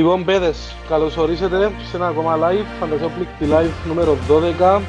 [0.00, 4.16] Λοιπόν, παιδες, καλώς ορίσατε σε ένα ακόμα live, φαντασιόπληκτη live νούμερο
[4.60, 4.80] 12,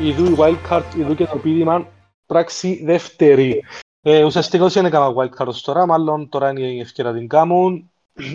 [0.00, 1.86] ειδού η wildcard, ειδού και το πίδημα,
[2.26, 3.64] πράξη δεύτερη.
[4.02, 7.90] Ε, ουσιαστικά όσοι είναι κάμα wildcard ως τώρα, μάλλον τώρα είναι η ευκαιρία την κάμουν.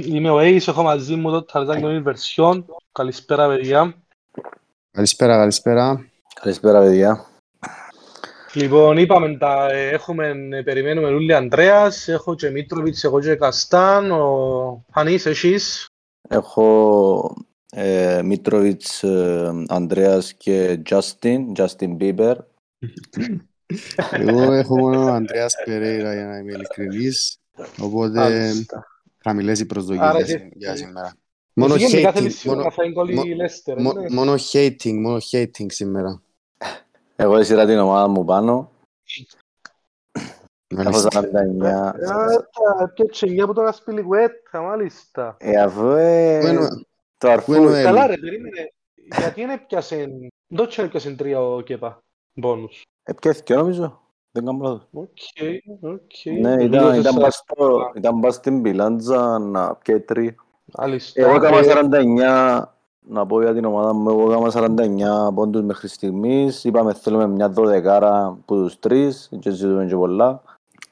[0.06, 2.64] Είμαι ο Ace, έχω μαζί μου το Tarzan Gaming Version.
[2.92, 3.96] Καλησπέρα, παιδιά.
[4.92, 6.06] Καλησπέρα, καλησπέρα.
[6.42, 7.26] Καλησπέρα, παιδιά.
[8.54, 14.12] Λοιπόν, είπαμε τα ε, έχουμε, ε, περιμένουμε Λούλη Ανδρέας, έχω και Μίτροβιτς, εγώ και Καστάν,
[14.12, 15.88] ο Χανής, εσείς.
[16.30, 17.36] Έχω
[17.70, 22.36] ε, Μίτροβιτς, ε, Ανδρέας και Justin, Justin Bieber.
[24.12, 27.38] Εγώ έχω μόνο Ανδρέας Περέιρα για να είμαι ειλικρινής,
[27.80, 28.86] οπότε Μάλιστα.
[29.24, 31.16] χαμηλές οι Άρα προσδοκίες και- για σήμερα.
[31.56, 34.10] Μόνο Εσύ γενικά hating, θέλεις σίγουρα μόνο, να φάει γκολ η μο- Leicester, μο- ναι.
[34.10, 36.22] μόνο hating, μόνο hating σήμερα.
[37.16, 38.72] Εγώ έσυρα την ομάδα μου πάνω.
[40.80, 41.22] Έχω Μάλιστα.
[41.22, 41.66] 49.
[41.66, 41.94] Α,
[42.80, 45.36] τα πιέτσε μια από τον Ασπιλικουέτα, μάλιστα.
[45.40, 46.68] Ε, αφού ε, Πού είναι-
[47.18, 47.52] το αρφού...
[47.52, 48.72] πού είναι ο Έλλη; Καλά ρε, περίμενε.
[49.20, 50.10] Γιατί δεν έπιασε,
[50.48, 52.82] δεν και έπιασε τρία ο Κέπα, μπόνους.
[53.04, 54.02] Επιέθηκε νομίζω.
[54.32, 54.88] Δεν κάνω λάθος.
[54.94, 55.08] Οκ,
[55.82, 56.40] οκ.
[56.42, 60.36] Ναι, ήταν, ήταν, πας στο- ήταν πας στην πιλάντζα να πιέει τρία.
[60.78, 61.22] Μάλιστα.
[61.22, 65.88] Εγώ έκανα Ε, 49, να πω για την ομάδα μου, εγώ έκανα 49 πόντους μέχρι
[65.88, 66.64] στιγμής.
[66.64, 70.42] Είπαμε θέλουμε μια δωδεκάρα από τους τρεις και ζητούμε και πολλά.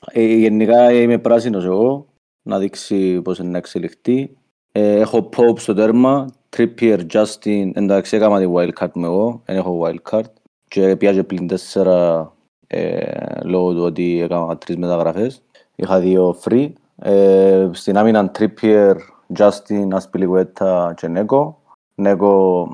[0.08, 2.06] Ε, γενικά είμαι πράσινος εγώ,
[2.42, 4.38] να δείξει πώς είναι να εξελιχθεί.
[4.72, 9.86] Ε, έχω Pope στο τέρμα, Trippier, Justin, εντάξει έκανα τη wildcard μου εγώ, δεν έχω
[9.86, 10.32] wildcard.
[10.68, 12.32] Και πιάζε πλην τέσσερα
[12.68, 15.42] ε, λόγω του ότι έκανα τρεις μεταγραφές.
[15.76, 16.72] Είχα δύο free.
[16.96, 18.96] Ε, στην άμυνα Trippier,
[19.38, 21.62] Justin, Aspilicueta και Νέκο.
[21.96, 22.68] Νέκο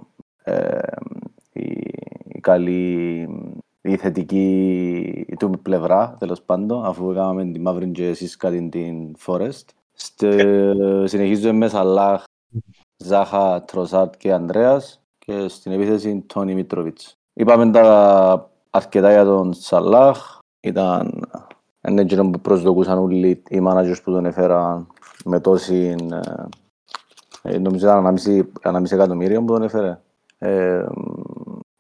[0.44, 0.80] ε,
[1.54, 1.62] η,
[2.28, 3.28] η καλή,
[3.88, 9.66] η θετική του πλευρά, τέλος πάντων, αφού έκαναμε τη μαύρη και εσείς κάτι την Forest.
[9.94, 12.24] Στε, συνεχίζουμε με Σαλάχ,
[12.98, 17.14] Ζάχα, Τροσάτ και Ανδρέας και στην επίθεση Τόνι Μίτροβιτς.
[17.34, 21.28] Είπαμε τα αρκετά για τον Σαλάχ, ήταν
[21.82, 24.88] ένα εκείνο που προσδοκούσαν όλοι οι managers που τον έφεραν
[25.26, 25.96] με τόση,
[27.42, 30.00] ε, ε, νομίζω ήταν ανάμιση, ανάμιση εκατομμύριο που τον έφερε.
[30.38, 30.86] Ε,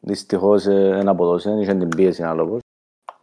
[0.07, 2.59] δυστυχώς ε, δεν αποδώσε, είχε την πίεση ένα λόγος.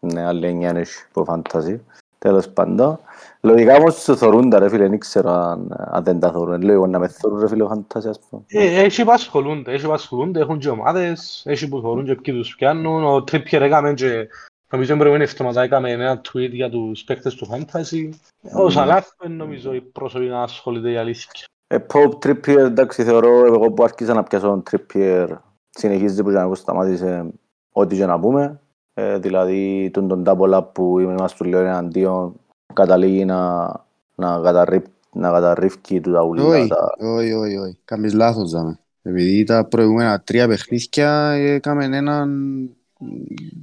[0.00, 1.84] Ναι, άλλη εννιά είναι που φαντάζει.
[2.19, 2.99] Τέλος πάντων.
[3.41, 6.62] Λογικά όμως το θωρούν τα ρε φίλε, δεν ξέρω αν, αν δεν τα θωρούν.
[6.62, 8.43] Λέω εγώ να με θωρούν ρε φίλε φαντάζει ας πούμε.
[8.47, 12.34] ε, Έχει που ασχολούνται, έχει που ασχολούνται, έχουν και ομάδες, έχει που θωρούν και ποιοι
[12.34, 13.05] τους πιάνουν.
[13.05, 14.28] Ο Trippier έκαμε και
[14.71, 18.09] νομίζω την προηγούμενη εβδομάδα έκαμε ένα tweet για τους παίκτες του Fantasy.
[18.56, 18.71] Ο Mm.
[18.71, 21.31] Σαλάχ δεν νομίζω οι πρόσωποι να ασχολείται η αλήθεια.
[21.67, 25.28] Ε, Pope, Trippier, εντάξει θεωρώ εγώ που άρχισα να πιάσω τον Trippier
[25.79, 27.27] συνεχίζει που και να σταμάτησε
[27.73, 28.61] ό,τι και να πούμε.
[28.95, 32.35] Ε, δηλαδή τον τον double up που είμαστε του λέω εναντίον
[32.73, 33.67] καταλήγει να,
[34.15, 36.47] να, καταρρύπ, να καταρρύφκει του τα ουλικά.
[36.49, 37.79] Όχι, τα- όχι, όχι, όχι.
[37.85, 38.79] Κάνεις λάθος, δάμε.
[39.03, 42.31] Επειδή τα προηγούμενα τρία παιχνίδια έκαμε έναν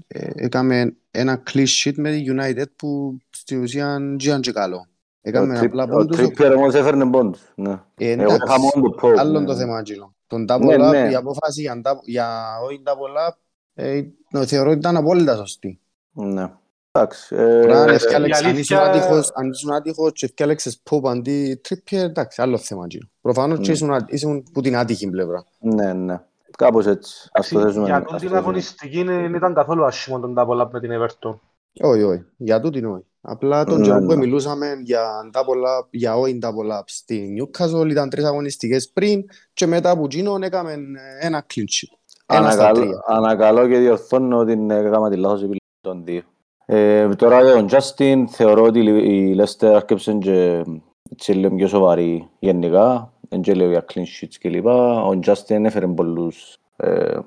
[0.07, 4.77] ε, έκαμε ένα clean sheet με τη United που στην ουσία δεν και καλό.
[4.77, 4.85] Ο
[5.21, 6.17] Έκαμε Trip- απλά ο πόντους.
[6.19, 7.41] Trippier όμως έφερνε πόντους.
[7.55, 7.71] Ναι.
[7.97, 8.41] Ε, Εγώ εντάξει.
[8.47, 9.15] είχα μόνο το Pope.
[9.17, 9.45] Άλλο ναι.
[9.45, 10.13] το θέμα, Άγγελο.
[10.31, 11.09] Τον Ναι, double up, ναι.
[11.11, 13.33] η απόφαση για, double- για όχι double up,
[13.73, 15.79] ε, το θεωρώ ότι ήταν απόλυτα σωστή.
[16.11, 16.51] Ναι.
[16.91, 17.35] Εντάξει.
[17.35, 20.81] ε, Τώρα, αν ε, έφτιαλεξες- η αν αλήθεια- ήσουν άτυχος- αν ήσουν άτυχος και έφτιαλεξες
[20.89, 23.09] Pope αντί Trippier, εντάξει, άλλο θέμα, Άγγελο.
[23.21, 23.73] Προφανώς και Ναι.
[23.73, 25.45] ήσουν, α- ήσουν που την άτυχη πλευρά.
[25.59, 26.21] Ναι, ναι.
[26.57, 27.29] Κάπως έτσι.
[27.31, 27.85] Ας το θέσουμε.
[27.85, 28.37] Για ας τον το την θέσουμε.
[28.39, 31.35] αγωνιστική δεν ήταν καθόλου άσχημο τον double up με την Everton.
[31.81, 32.25] Όχι, όχι.
[32.37, 33.05] Για τούτην όχι.
[33.21, 34.15] Απλά τον Ναι, καιρό που ναι.
[34.15, 39.23] μιλούσαμε για double up, για όχι double up στη Newcastle ήταν τρεις αγωνιστικές πριν
[39.53, 40.77] και μετά από εκείνον έκαμε
[41.19, 41.97] ένα clean sheet.
[42.25, 43.03] Ένα στα Ανακαλώ, τρία.
[43.07, 46.21] ανακαλώ και διορθώνω ότι έκανα τη λάθος επιλογή των δύο.
[46.65, 50.63] Ε, τώρα για τον Justin θεωρώ ότι η Leicester άρκεψε και
[51.11, 53.13] έτσι λίγο πιο σοβαρή γενικά.
[53.29, 54.65] Δεν και λέω για clean sheets κλπ.
[54.65, 57.17] Ο Justin έφερε πολλούς ε,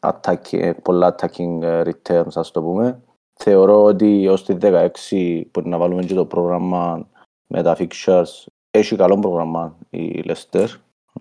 [0.00, 3.02] attacking, πολλά attacking ε, returns ας το πούμε.
[3.42, 7.08] Θεωρώ ότι ως τη 16 μπορεί να βάλουμε και το πρόγραμμα
[7.46, 8.46] με τα fixtures.
[8.70, 10.66] Έχει καλό πρόγραμμα η Leicester.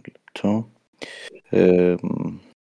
[0.08, 0.70] Λεπτό.
[1.50, 1.96] Ε,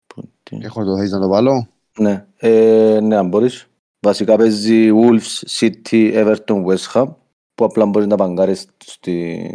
[0.06, 0.64] πού είναι.
[0.64, 1.68] Έχω το θες να το βάλω;
[1.98, 3.66] Ναι, ε, ναι, αν μπορείς.
[4.00, 7.06] Βασικά παίζει Wolves, City, Everton, West Ham
[7.54, 9.50] που απλά μπορείς να παγκάρεις στη,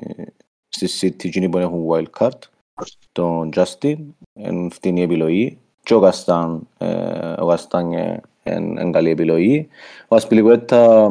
[0.68, 2.40] στη City εκείνοι που έχουν wild card.
[3.12, 3.98] Τον Justin,
[4.34, 5.58] είναι φτηνή επιλογή.
[5.84, 8.22] Και ο Καστάν, ε, ο Καστάν είναι
[8.52, 9.68] είναι καλή επιλογή.
[10.08, 11.10] Ο Ασπιλικουέτα,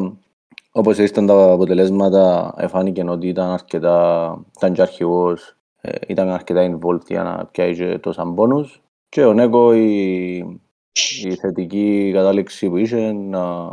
[0.72, 7.06] όπως ήρθαν τα αποτελέσματα, εφάνηκε ότι ήταν αρκετά, ήταν και αρχηγός, ε, ήταν αρκετά involved
[7.06, 8.82] για να πιάσει και τόσα μπόνους.
[9.08, 10.36] Και ο Νέκο η,
[11.24, 13.68] η θετική κατάληξη που είχε να,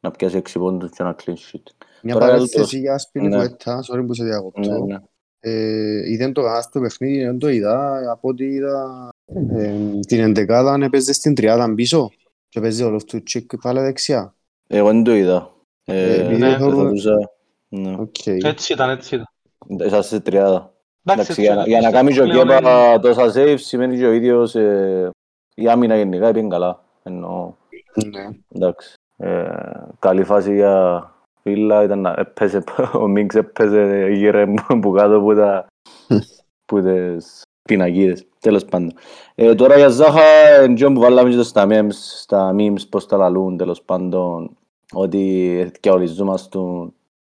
[0.00, 1.62] να πιάσει έξι πόντους και ένα clean sheet.
[2.02, 4.84] Μια Τώρα παρένθεση άλλο το- για Σπιλικουέτα, sorry που σε Ναι, διακόπτω.
[4.84, 4.96] ναι.
[5.40, 8.00] Ε, είδαν το κανένα στο παιχνίδι, δεν το είδα.
[8.12, 9.08] Από ό,τι είδα
[9.56, 9.74] ε,
[10.06, 12.10] την εντεκάδα έπαιζε στην τριάδα πίσω
[12.48, 14.34] και παίζει ο Λόφτους-Τσικ πάλι δεξιά.
[14.66, 15.50] Εγώ δεν το είδα.
[15.84, 17.30] Ε, Ε, επειδή ναι, θεωρώ- θεωρούσα...
[17.68, 17.94] Ναι.
[17.98, 18.26] Οκ.
[18.26, 19.26] Έτσι ήταν, έτσι ήταν.
[19.86, 20.72] Είσαστε στη τριάδα.
[21.04, 21.70] Εντάξει, έτσι για, να- ήταν.
[21.72, 25.10] για να κάνει και ο Πλέον είναι- Κέπα τόσα save σημαίνει και ο ίδιος ε,
[25.54, 26.84] η άμυνα γενικά πήγαινε καλά.
[27.02, 27.52] Εννοώ,
[28.06, 28.28] Ναι.
[28.54, 28.94] εντάξει.
[29.16, 29.48] Ε,
[29.98, 31.02] καλή φάση για
[31.42, 35.66] Βίλα ήταν να έπαιζε, ο Μίγκς έπαιζε γύρω που κάτω από τα
[36.66, 38.26] που τις πινακίδες.
[38.40, 38.92] Τέλος πάντων.
[39.34, 40.20] Ε, τώρα για Ζάχα,
[40.60, 44.56] εντός που βάλαμε και στα memes, στα memes πώς τα λαλούν τέλος πάντων,
[44.92, 46.58] ότι διαολιζόμαστε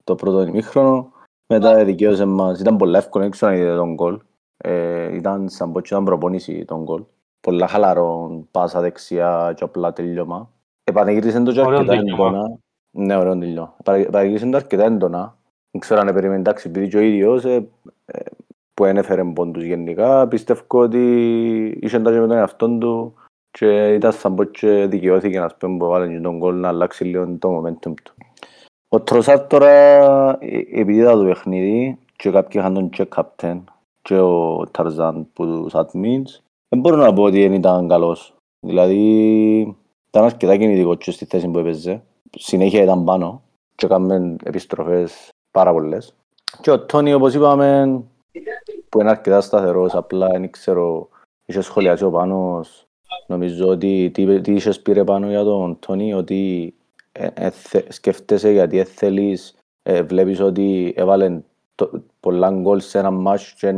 [0.04, 1.12] το πρώτο ημίχρονο.
[1.54, 4.20] Μετά δικαίωσε μας, ήταν πολλά εύκολο, δεν ξέρω αν είδε τον γκολ.
[4.58, 7.04] Ε, ήταν σαν πως ήταν προπόνηση τον γκολ.
[7.42, 10.52] Πολλά χαλαρό, πάσα δεξιά και απλά τελειώμα.
[10.84, 12.26] Επανεγύρισε το και Ωραίο αρκετά τελειώμα.
[12.28, 12.58] έντονα.
[12.92, 13.76] Ναι, ωραίο τελειώμα.
[13.80, 15.38] Επανε- Επανεγύρισε το αρκετά έντονα.
[15.72, 17.68] Δεν ξέρω αν περίμενε, εντάξει, επειδή και ο ίδιος ε,
[18.06, 18.20] ε,
[18.74, 21.00] που ένεφερε πόντους γενικά, πιστεύω ότι
[21.82, 23.14] είχε τα και με τον εαυτόν του
[23.52, 27.38] και ήταν σαν πως και δικαιώθηκε να πούμε που βάλει τον γκολ να αλλάξει λίγο
[27.40, 28.14] το momentum του.
[28.90, 29.70] Ο Τροσάρ τώρα,
[30.40, 33.60] ε, επειδή είδα το παιχνίδι και κάποιοι είχαν τον check captain
[34.02, 38.36] και ο Ταρζάν που τους admins, δεν μπορώ να πω ότι δεν ήταν καλός.
[38.60, 39.76] Δηλαδή,
[40.08, 42.04] ήταν αρκετά κινητικός και στη θέση που έπαιζε.
[42.38, 43.42] Συνέχεια ήταν πάνω
[43.76, 46.14] και έκαμε επιστροφές πάρα πολλές.
[46.62, 48.02] Και ο Τόνι, όπως είπαμε,
[48.90, 51.10] που είναι αρκετά σταθερός, απλά δεν ξέρω,
[51.46, 52.88] είχε σχολιάσει ο Πάνος,
[53.28, 56.74] νομίζω ότι τι, τι είχες πήρε πάνω για τον Τόνι, ότι
[57.12, 61.42] ε, ε, θε- σκέφτεσαι γιατί ε, θέλεις, ε, βλέπεις ότι έβαλε
[61.76, 63.72] το, πολλά γκολ σε ένα μάτς και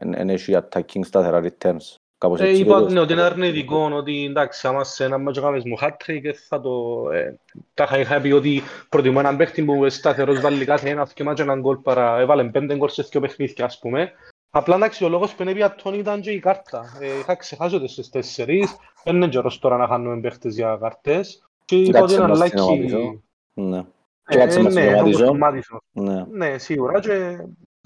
[0.00, 1.94] δεν έχει attacking σταθερά returns.
[2.18, 2.92] Κάπως Ε, έτσι είπα είδες.
[2.92, 6.60] ναι, ότι είναι αρνητικό, ότι εντάξει, άμα σε ένα μάτσο κάνεις μου hat-trick, ε, θα
[6.60, 7.04] το...
[7.12, 7.38] Ε,
[7.74, 11.42] τάχα είχα πει ότι προτιμώ έναν παίχτη που είναι σταθερός βάλει κάθε ένας και μάτσο
[11.42, 14.12] έναν γκολ παρά έβαλε πέντε γκολ σε δύο παιχνίδια, ας πούμε.
[14.50, 16.84] Απλά εντάξει, ο λόγος που είναι πια τον ήταν και η κάρτα.
[17.00, 21.48] Ε, είχα ξεχάσει ότι στις τέσσερις, δεν είναι καιρός τώρα να χάνουμε παίχτες για κάρτες.
[21.64, 22.48] Και είπα ότι Κάτσε είναι μας unlucky.
[22.56, 23.22] συνωματίζω.
[23.54, 23.84] Ναι.
[24.28, 25.18] Ε, Κάτσε μας ναι, συνωματίζω.
[25.24, 25.80] όπως το Μάτισον.
[25.92, 26.24] Ναι.
[26.30, 27.38] Ναι, σίγουρα και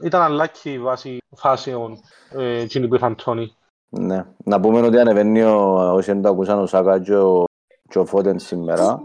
[0.03, 1.99] ήταν unlucky βάσει φάσεων
[2.31, 3.57] ε, εκείνοι που είχαν Τόνι.
[4.01, 4.25] Ναι.
[4.45, 7.45] Να πούμε ότι ανεβαίνει ο, όσοι δεν το ακούσαν ο Σάκα και ο,
[7.89, 8.99] και ο Φώτεν σήμερα.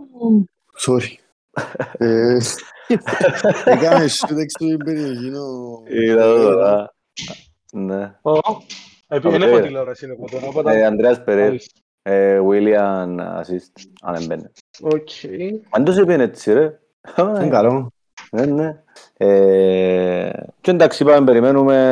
[0.85, 1.15] Sorry.
[1.97, 2.37] Ε,
[3.65, 5.81] Έκαμε σούτ έξω την περιοχή ο...
[5.87, 6.93] Είδα το τώρα.
[7.71, 8.15] Ναι.
[8.21, 8.31] Ω,
[9.07, 9.55] επειδή δεν Ωραία.
[9.55, 10.85] έχω τηλεόραση είναι εγώ τώρα, Ε, οπότε...
[10.85, 11.79] Ανδρέας Περές, Μάλιστα.
[12.01, 14.51] ε, William assist, αν έμπαινε.
[14.81, 15.09] Οκ.
[15.69, 16.79] Αν το σε πήγαινε έτσι ρε.
[17.17, 17.91] Είναι καλό.
[18.31, 18.83] Ναι, ναι.
[19.17, 20.29] Ε,
[20.61, 21.91] και εντάξει, είπαμε, περιμένουμε,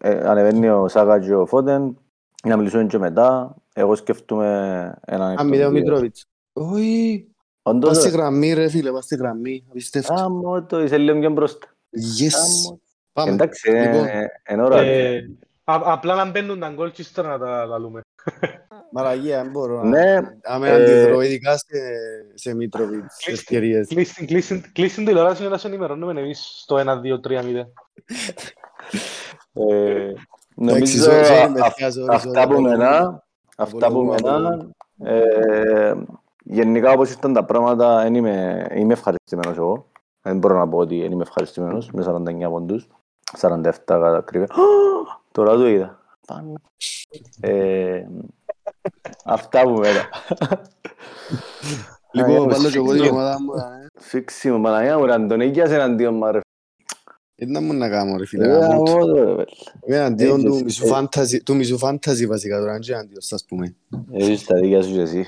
[0.00, 1.98] ε, ε, ανεβαίνει ο Σάκα και ο Φώτεν,
[2.48, 3.54] να μιλήσουμε και μετά.
[3.74, 4.46] Εγώ σκεφτούμε
[5.06, 5.80] έναν εκ Αν των μηδέν ο δύο.
[5.80, 6.24] Μητρόβιτς.
[6.52, 7.26] Όχι.
[7.62, 8.16] Όντως, Πας στη ρε.
[8.16, 9.64] γραμμή ρε φίλε, πας στη γραμμή.
[9.70, 10.14] Απίστευτο.
[10.14, 11.66] Άμμο το, είσαι λίγο πιο μπροστά.
[12.20, 12.34] Yes.
[12.44, 12.80] Άμμο.
[13.12, 13.32] Πάμε.
[13.32, 14.04] Εντάξει, Λοιπόν.
[14.04, 14.80] ε, είναι ώρα.
[14.80, 15.16] Ε,
[15.64, 18.00] α- Απλά να μπαίνουν τα γκολ και ύστερα να τα λαλούμε.
[18.92, 19.82] Μαλαγία, δεν μπορώ.
[19.82, 21.64] να- Ναι, Άμα ε, αντιδρώ, ειδικά σε-
[22.34, 23.88] σε Μητρόβιτς, σε ευκαιρίες.
[23.88, 27.72] Κλείσtin- κλείσtin- Κλείσtin τηλεόραση για να σε ενημερώνουμε εμείς στο 1-2-3-0.
[29.52, 30.14] ε, Εντάξει,
[30.58, 32.76] νομίζω sorry, sorry, α- παιδιά, sorry, αυτά sorry, που απολογούμε.
[32.76, 33.24] μενά,
[33.56, 34.68] αυτά που Απολογούμε, μενά,
[35.14, 35.94] ε,
[36.44, 39.86] γενικά όπως ήρθαν τα πράγματα, δεν είμαι, είμαι ευχαριστημένος εγώ.
[40.22, 42.86] Δεν μπορώ να πω ότι δεν είμαι ευχαριστημένος με 49 πόντους,
[43.38, 44.48] 47 κατά ακρίβεια.
[45.32, 45.98] Τώρα το είδα.
[46.26, 46.52] Πάνω.
[47.40, 48.04] Ε,
[49.24, 50.08] αυτά που μένα.
[52.12, 53.18] Λοιπόν, Α, βάλω και εγώ την σφίξιμο.
[53.18, 53.52] ομάδα μου.
[53.54, 53.86] ε.
[54.00, 56.40] Φίξιμο, Παναγιά μου, ρε, Αντωνίκιας εναντίον μου, ρε.
[57.40, 58.44] Δεν να μου να κάνω ρε φίλε.
[58.44, 58.90] Ε, γάμο του.
[58.90, 59.44] γαμώ το, ρε, πέλε.
[59.86, 60.94] Είμαι εναντίον του Έτσι, μισού έτσι.
[60.94, 63.74] φάνταζι- του μισού φάνταζι βασικά τώρα, και εναντίον σας πούμε.
[64.12, 65.26] Έχεις τα δίκια σου και εσύ.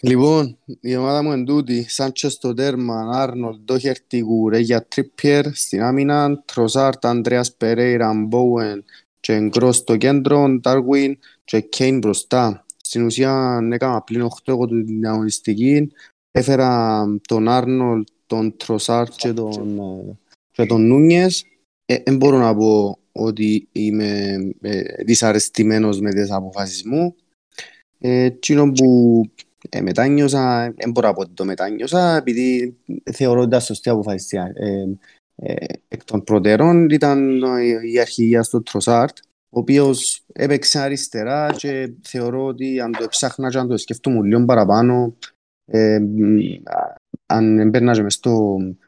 [0.00, 1.86] Λοιπόν, η ομάδα μου είναι τούτη.
[1.88, 8.84] Σάντσες στο τέρμα, Άρνολ, Ντόχερτη, Γουρέγια, Τρίπιερ, στην άμυνα, Τροσάρτ, Ανδρέας Περέιρα, Μπόουεν
[9.20, 12.64] και Γκρός στο κέντρο, Ντάρουιν και Κέιν μπροστά.
[12.82, 15.92] Στην ουσία έκανα πλήν 8 εγώ την αγωνιστική.
[16.30, 20.16] Έφερα τον Άρνολ, τον Τροσάρτ και τον, ε,
[20.56, 21.44] και τον Νούνιες.
[22.04, 27.14] Δεν μπορώ να πω ότι είμαι ε, δυσαρεστημένος με τις αποφάσεις μου.
[27.98, 29.22] Ε, εκείνο που
[29.68, 32.76] ε, μετάνιωσα, δεν μπορώ να πω ότι το μετάνιωσα, επειδή
[33.12, 34.36] θεωρώ ότι ήταν σωστή αποφάση.
[34.54, 34.84] Ε,
[35.36, 39.16] ε, εκ των προτέρων ήταν η- η αρχηγία στο Τροσάρτ,
[39.50, 44.44] ο οποίος έπαιξε αριστερά και θεωρώ ότι αν το έψαχνα και αν το σκέφτομαι λίγο
[44.44, 45.14] παραπάνω,
[45.64, 46.94] ε, μ, α-
[47.26, 48.85] αν έμπαιρνα και μες στο ε,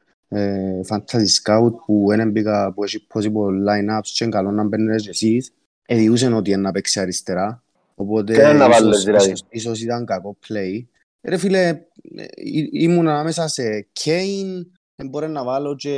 [0.88, 5.08] Fantasy Scout που δεν μπήκα που έχει possible line-ups και είναι καλό να μπαίνετε και
[5.10, 5.52] εσείς,
[5.86, 7.62] εδιούσαν ότι είναι να παίξει αριστερά.
[7.94, 10.84] Οπότε Και να βάλεις, ίσως, δηλαδή; ίσως, ίσως ήταν κακό play.
[11.22, 11.68] Ρε φίλε,
[12.16, 14.66] ε, ή- ήμουν ανάμεσα σε Kane,
[14.96, 15.94] δεν μπορεί να βάλω και...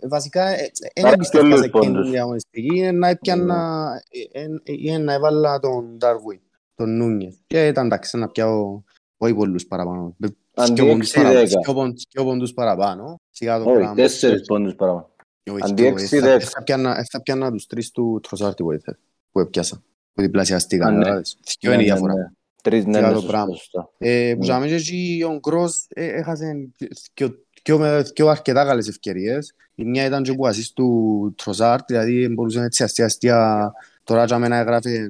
[0.00, 2.02] ε, Βασικά, ε, ε, Άρα δεν πιστεύω και σε λίγους εκείνη πόντους.
[2.02, 3.90] την διαγωνιστική, είναι να έπιανα...
[4.32, 4.46] ε, ε,
[4.90, 6.40] ε, ε, να έβαλα τον Νταρβουί,
[6.74, 7.32] τον Νούνιε.
[7.46, 8.82] Και ήταν εντάξει, να πιάω
[9.16, 10.16] όχι πολλούς παραπάνω.
[10.54, 11.22] Αντί Δυο πόντους 6-10.
[11.22, 13.20] παραπάνω, δυο πόντους- δυο πόντους παραπάνω.
[13.30, 13.94] Σιγά το Όχι, πράγμα.
[13.94, 15.10] τέσσερις πόντους παραπάνω.
[15.50, 16.16] Όχι, Αντί δυο, 6-10.
[16.16, 18.98] ε, θα- ε, θα πιάνα- ε, θα πιάνα τους τρεις του Τροσάρτη που ήρθε,
[19.32, 19.82] που έπιασα.
[20.12, 20.98] Που διπλασιαστήκαν, Α, ναι.
[20.98, 21.36] κατάλαβες.
[21.60, 22.14] Δυο είναι η Ναι, ναι, διαφορά.
[22.22, 22.28] ναι.
[22.62, 23.54] Τρεις, ναι, Σιγά ναι, το σωστά, πράγμα.
[23.54, 23.90] σωστά.
[23.98, 24.44] Ε, που Ναι.
[24.44, 26.68] ζάμε και εκεί ο Γκρός ε, έχασε
[27.14, 29.54] δυο- δυο με- δυο αρκετά καλές ευκαιρίες.
[29.74, 33.72] Η μια ήταν και που ασίστ του Τροσάρτ, δηλαδή μπορούσε έτσι αστεία αστεία
[34.04, 35.08] τώρα για μένα έγραφε ε,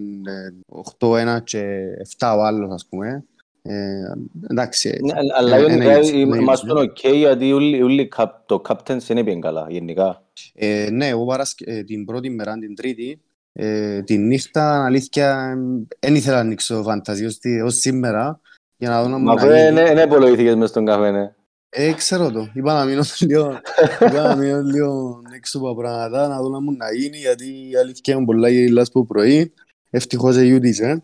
[0.66, 1.84] 8-1 και
[2.18, 3.24] 7 ο άλλος ας πούμε.
[3.62, 4.12] Ε,
[4.50, 8.08] εντάξει, Ναι, αλλά- Αλλά Ε, γενικά ένα είδος, ένα είμαστε είδος, οκ γιατί όλοι- όλοι
[8.08, 10.22] καπ- το captains είναι bien καλά γενικά.
[10.54, 11.64] Ε, ναι, εγώ παρασκε...
[11.66, 13.20] ε, την πρώτη μέρα, την τρίτη,
[13.52, 15.56] ε, τη νύχτα, αλήθεια,
[15.98, 18.40] δεν ήθελα να ανοίξω φανταζίες ότι- ως σήμερα,
[18.76, 19.70] για να δω να μου Μα να αφού γίνει.
[19.94, 21.32] δεν υπολογίθηκες μες στον καφέ, ναι.
[21.72, 22.48] Ε, ξέρω το.
[22.54, 23.60] Είπα να μείνω λίγο,
[24.00, 27.44] είπα να μείνω λίγο έξω από τα πράγματα, να δω να μου να γίνει, γιατί
[27.70, 29.52] η αλήθεια είναι πολλά γελάς που πρωί.
[29.90, 31.02] Ευτυχώς εγιούτησε.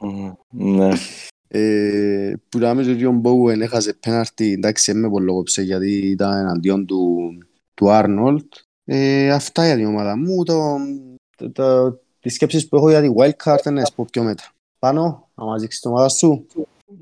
[0.00, 0.92] Μμμ, Ναι.
[1.48, 6.86] Ε, που να μην ο Μπόουεν έχασε πέναρτη, εντάξει, δεν με πολλόγοψε γιατί ήταν εναντίον
[6.86, 7.32] του,
[7.74, 8.54] του Άρνολτ.
[8.84, 10.44] Ε, αυτά για την ομάδα μου.
[10.44, 10.76] Το,
[11.36, 14.44] το, το, τις σκέψεις που έχω για τη wildcard είναι να τις πω πιο μετά.
[14.78, 16.46] Πάνω, να μας δείξεις την ομάδα σου.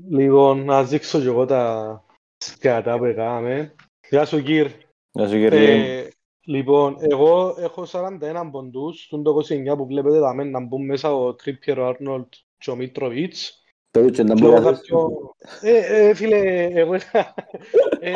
[0.09, 2.03] Λοιπόν, να δείξω και εγώ τα
[2.37, 3.75] σκατά που έκαμε.
[4.09, 4.71] Γεια σου, Κύρ.
[5.11, 5.99] Γεια σου κύριε.
[5.99, 6.09] Ε,
[6.45, 9.35] λοιπόν, εγώ έχω 41 ποντούς, στον το
[9.73, 13.63] 29 που βλέπετε τα μένα να μπουν μέσα ο Τρίπιερ, ο Άρνολτ και ο Μίτροβιτς.
[13.91, 15.09] Περίπου να Και μπορεί εγώ να κάποιο...
[15.61, 16.95] Ε, ε, φίλε, εγώ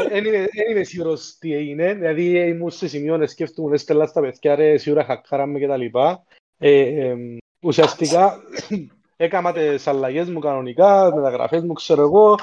[0.10, 4.22] δεν είμαι, εν είμαι σίγουρος τι έγινε, δηλαδή ήμουν σε σημείο να σκέφτομαι, έστελα στα
[4.22, 6.24] παιδιά, ρε, σίγουρα χακάραμε και τα λοιπά.
[6.58, 7.18] Ε, ε,
[7.62, 8.40] ουσιαστικά
[9.18, 12.36] έκανα τις αλλαγές μου κανονικά, μεταγραφές μου, ξέρω εγώ,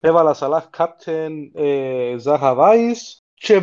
[0.00, 3.62] έβαλα Σαλάχ Κάπτεν, ε, Ζάχα Βάις και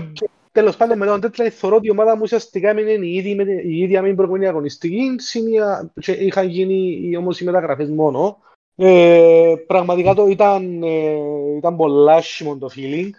[0.52, 3.46] τέλος πάντων μετά τον τέτοια θεωρώ ότι η ομάδα μου ουσιαστικά έμεινε η ίδια, με,
[3.46, 8.38] την- η ίδια με την προηγούμενη αγωνιστική σημεία, και είχαν γίνει όμως οι μεταγραφές μόνο.
[8.76, 11.16] Ε, πραγματικά το ήταν, ε,
[11.58, 13.10] ήταν πολλά άσχημο το feeling.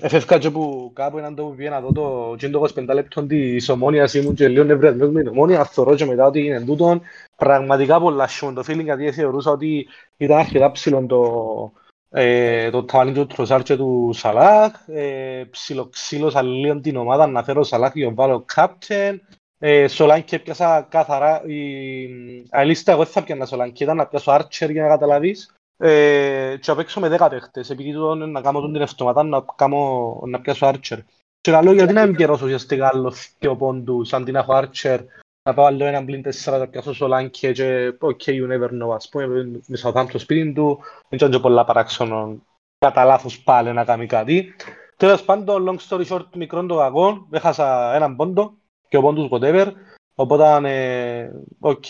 [0.00, 3.22] Εφεύκα και που κάπου έναν το που πήγαινα δω το, και είναι το 25 λεπτό
[3.26, 7.00] της Ομόνιας ήμουν και λίγο νευριασμένος με την Ομόνια, θωρώ και μετά ότι είναι τούτον.
[7.36, 11.72] Πραγματικά πολλά άσχημο το feeling γιατί θεωρούσα ότι ήταν αρκετά ψηλό το,
[12.14, 14.72] ε, το ταβάνι του Τροσάρ και του Σαλάχ.
[14.88, 19.16] Ε, ψιλοξύλωσα λίγο την ομάδα να φέρω Σαλάχ και τον βάλω captain.
[19.58, 22.08] Ε, Σολάνκι έπιασα καθαρά, η
[22.50, 25.54] αλίστα εγώ δεν θα πιάνα Σολάνκι, ήταν να πιάσω Archer για να καταλάβεις.
[25.76, 29.22] Ε, και απ' έξω με 10 παίχτες, επειδή το είναι να κάνω τον την εβδομάδα
[29.22, 30.98] να, κάνω, να πιάσω Archer.
[31.40, 34.98] Και να λέω γιατί να μην πιερώσω ουσιαστικά άλλο δύο πόντους, αν την έχω Archer,
[35.44, 39.08] να πάω άλλο έναν πλήν τέσσερα, να πιάσω Σολάνκι και ok, you never know, ας
[39.08, 39.26] πούμε,
[39.66, 42.36] με Southampton στο σπίτι του, δεν ήταν και πολλά παράξενο
[42.78, 44.54] κατά λάθος πάλι να κάνει κάτι.
[44.96, 48.54] Τέλος πάντων, long story short, μικρόν το κακό, έχασα έναν πόντο
[48.88, 49.66] και ο πόντος whatever,
[50.14, 51.30] οπότε ε,
[51.60, 51.84] οκ.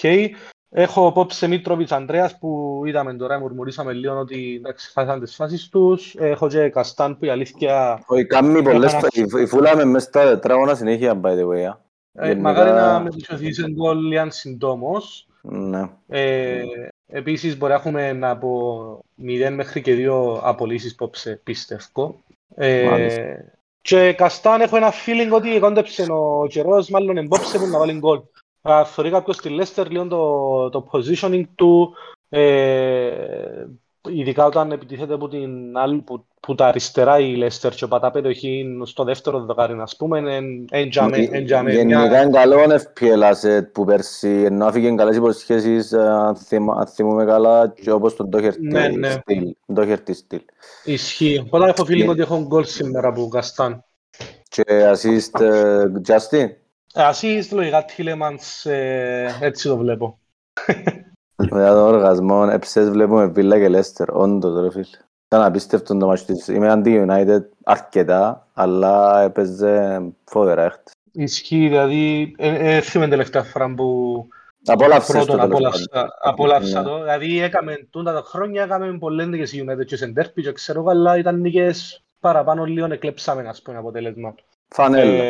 [0.74, 6.14] Έχω απόψε Μίτροβιτς Ανδρέας που είδαμε τώρα, μουρμουρίσαμε λίγο ότι εντάξει, χάσαν τις φάσεις τους.
[6.18, 9.84] Έχω και Καστάν που η αλήθεια Όχι, κάνει πολλές Έκανα- φα- η- η φούλα μες
[9.84, 11.74] μέσα στα τετράγωνα συνέχεια, by the way.
[12.14, 12.24] Α.
[12.24, 15.26] ε, Γενικά- μακάρι να με τους σε γκολ αν συντόμως.
[15.42, 15.88] Ναι.
[16.08, 16.62] Ε,
[17.06, 22.22] επίσης μπορεί να έχουμε από 0 μέχρι και 2 απολύσεις πόψε, πιστεύω.
[22.54, 23.22] Ε, Μάλιστα.
[23.80, 28.20] και Καστάν έχω ένα feeling ότι κόντεψε ο καιρός μάλλον εμπόψε που να βάλει γκολ.
[28.62, 31.94] Α, Θεωρεί κάποιος στη Leicester λίγο το, το positioning του,
[32.28, 33.66] ε,
[34.08, 38.66] ειδικά όταν επιτίθεται που, την, άλλη- που, που τα αριστερά η Leicester και πατά περιοχή
[38.84, 41.72] στο δεύτερο δεκάρι, ας πούμε, εν- εν τζάμε- εν τζάμε.
[41.72, 46.36] Γενικά Μια- είναι καλό ο FPL asset που πέρσι ενώ άφηγε καλές υποσχέσεις ε, αν
[46.36, 49.10] θυμ- αν θυμούμε καλά και όπως τον Ναι, Doherty ναι.
[49.10, 49.54] στυλ.
[49.74, 50.40] Doherty στυλ.
[50.84, 51.42] Ισχύει.
[51.46, 52.08] Οπότε έχω feeling Ναι.
[52.10, 53.84] ότι έχω γκολ σήμερα από Καστάν.
[54.48, 56.46] Και assist ε, Justin;
[56.94, 60.18] Ασίστ, λογικά Τίλεμανς, ε, έτσι το βλέπω.
[61.50, 64.96] Μετά τον οργασμό, έψες βλέπουμε Villa και Leicester, όντως ρε φίλε.
[65.26, 66.48] Ήταν απίστευτο το μάτι της.
[66.48, 70.92] Είμαι αντι United αρκετά, αλλά έπαιζε φοβερά έχτες.
[71.12, 74.28] Ισχύει, δηλαδή, ε, ε, θυμάμαι τελευταία φορά που
[74.66, 76.10] Απόλαυσες το πρώτον τέλος απόλαυσα, πάντων.
[76.20, 76.88] απόλαυσα Ναι.
[76.88, 76.98] το.
[76.98, 80.80] Δηλαδή, έκαμε τούτα τα χρόνια, έκαμε πολλές νίκες η United και σε ντέρπι και ξέρω
[80.80, 84.34] εγώ, αλλά ήταν νίκες παραπάνω λίγο εκλέψαμε, ας πούμε, αποτέλεσμα.
[84.68, 85.24] Φανέλα.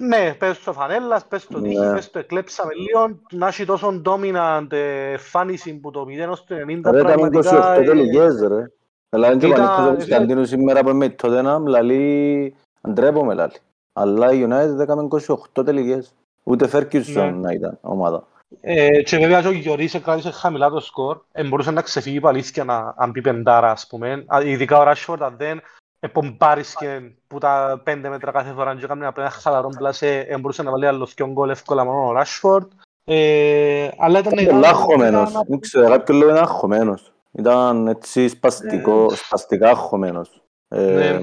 [0.00, 1.92] Ε, ναι, πες το φανέλας, πες το τύχη, Ναι.
[1.92, 6.54] πες το εκλέψαμε λίγο, να έχει τόσο dominant ε, εμφάνιση που το 0 ως το
[6.54, 8.70] 90 Ρε, ήταν 28 ε, τελικές ρε.
[9.08, 13.52] Δηλαδή και ο ήταν- Παναθηναϊκός Κωνσταντίνου σήμερα που είμαι τότε να λαλεί, αντρέπομαι λαλεί.
[13.92, 15.08] Αλλά η United έκαμε
[15.54, 16.14] 28 τελικές.
[16.42, 17.30] Ούτε Ferguson Ναι.
[17.30, 18.26] να ήταν ομάδα.
[18.60, 21.20] Ε, και βέβαια και ο Γιωρίς κράτησε χαμηλά το σκορ.
[21.32, 24.24] Ε, μπορούσε να ξεφύγει η αλήθεια να αν πει πεντάρα, ας πούμε.
[24.26, 25.60] Α, Ειδικά ο Ράσφορντ αν δεν
[26.04, 30.70] Επομπάρισκε που τα πέντε μέτρα κάθε φορά και έκανε ένα χαλαρό πλάσε, ε, μπορούσε να
[30.70, 32.70] βάλει άλλος και γκολ εύκολα μόνο ο Ράσφορντ.
[33.04, 34.32] Ε, αλλά ήταν...
[34.38, 35.32] Ήταν πολλά αγχωμένος.
[35.48, 37.12] Δεν ξέρω, κάποιο λόγο ήταν αγχωμένος.
[37.32, 40.42] Ήταν έτσι σπαστικό, σπαστικά αγχωμένος.
[40.68, 41.20] Ε, Ναι.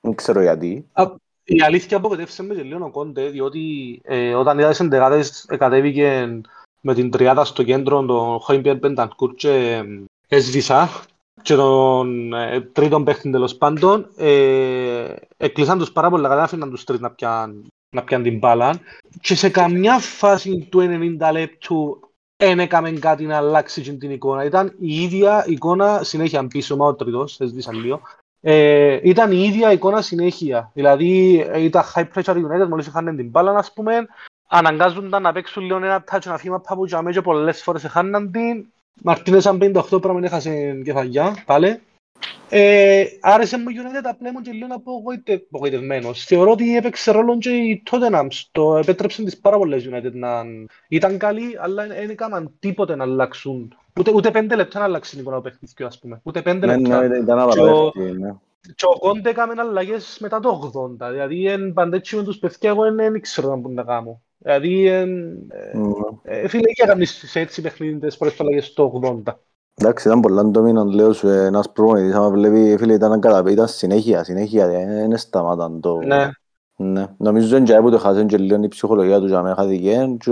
[0.00, 0.88] Δεν ξέρω γιατί.
[0.92, 1.04] Α,
[1.44, 6.40] Η αλήθεια απογοητεύσε με και λίγο ο Κόντε, διότι ε, όταν είδα τις εντεγάδες κατέβηκε
[6.80, 9.84] με την τριάδα στο κέντρο τον Χόιμπιερ Μπεντανκούρ και ε,
[10.28, 10.88] έσβησα
[11.44, 16.84] και τον ε, τρίτον παίχτη τέλος πάντων ε, εκλείσαν τους πάρα πολλά καλά, άφηναν τους
[16.84, 18.80] τρεις να πιάνουν να πιάνουν την μπάλα
[19.20, 20.78] και σε καμιά φάση του
[21.20, 22.00] 90 λεπτού
[22.36, 24.44] δεν έκαμε κάτι να αλλάξει την εικόνα.
[24.44, 28.00] Ήταν η ίδια εικόνα συνέχεια πίσω, μα ο τρίτος, έσβησαν λίγο.
[28.40, 30.70] Ε, ήταν η ίδια εικόνα συνέχεια.
[30.74, 34.06] Δηλαδή ε, ήταν high pressure United, μόλις είχαν την μπάλα, ας πούμε,
[34.48, 38.66] αναγκάζονταν να παίξουν λίγο ένα touch, να φύγει από τζαμέ και πολλές φορές έχαναν την.
[39.02, 39.58] Μαρτίνες αν
[39.90, 41.80] 58 πράγμα έχασε κεφαλιά, πάλι.
[42.48, 46.24] Ε, άρεσε μου η United απλά ήμουν και λίγο απογοητε- απογοητευμένος.
[46.24, 50.42] Θεωρώ ότι έπαιξε ρόλο και η Tottenham στο επέτρεψε τις πάρα πολλές United να
[50.88, 53.76] ήταν καλοί, αλλά δεν έκαναν τίποτε να αλλάξουν.
[53.98, 56.20] Ούτε, ούτε πέντε λεπτά να αλλάξει η εικόνα του παιχνιδιού, ας πούμε.
[56.22, 57.06] Ούτε πέντε Ναι, λεπτά.
[57.06, 58.18] ναι, ήταν Και ο- απαράδεκτη.
[58.22, 58.34] ναι.
[58.74, 61.10] Και ο Κόντε έκαμε αλλαγές μετά το 80.
[61.10, 64.20] Δηλαδή, εν παντέτσι με τους παιδιά, εγώ δεν δεν ξέρω να μπορούν να κάνω.
[64.44, 65.10] Δηλαδή, εν,
[65.48, 65.92] ε, Ναι.
[66.22, 69.38] ε, φίλε, για κάνεις σε έτσι παιχνίδι τις πρώτες αλλαγές το 80.
[69.74, 73.68] Εντάξει, ήταν πολλά ντομίνον, λέω σου, ε, ένας προπονητής, άμα βλέπει, φίλε, ήταν κατά, ήταν
[73.68, 75.98] συνέχεια, συνέχεια, ε, δεν σταμάταν το...
[76.06, 76.30] Ναι.
[76.76, 77.06] Ναι.
[77.16, 80.30] Νομίζω είναι και που το χάσαν και λίγο η ψυχολογία του για μένα χάθηκε και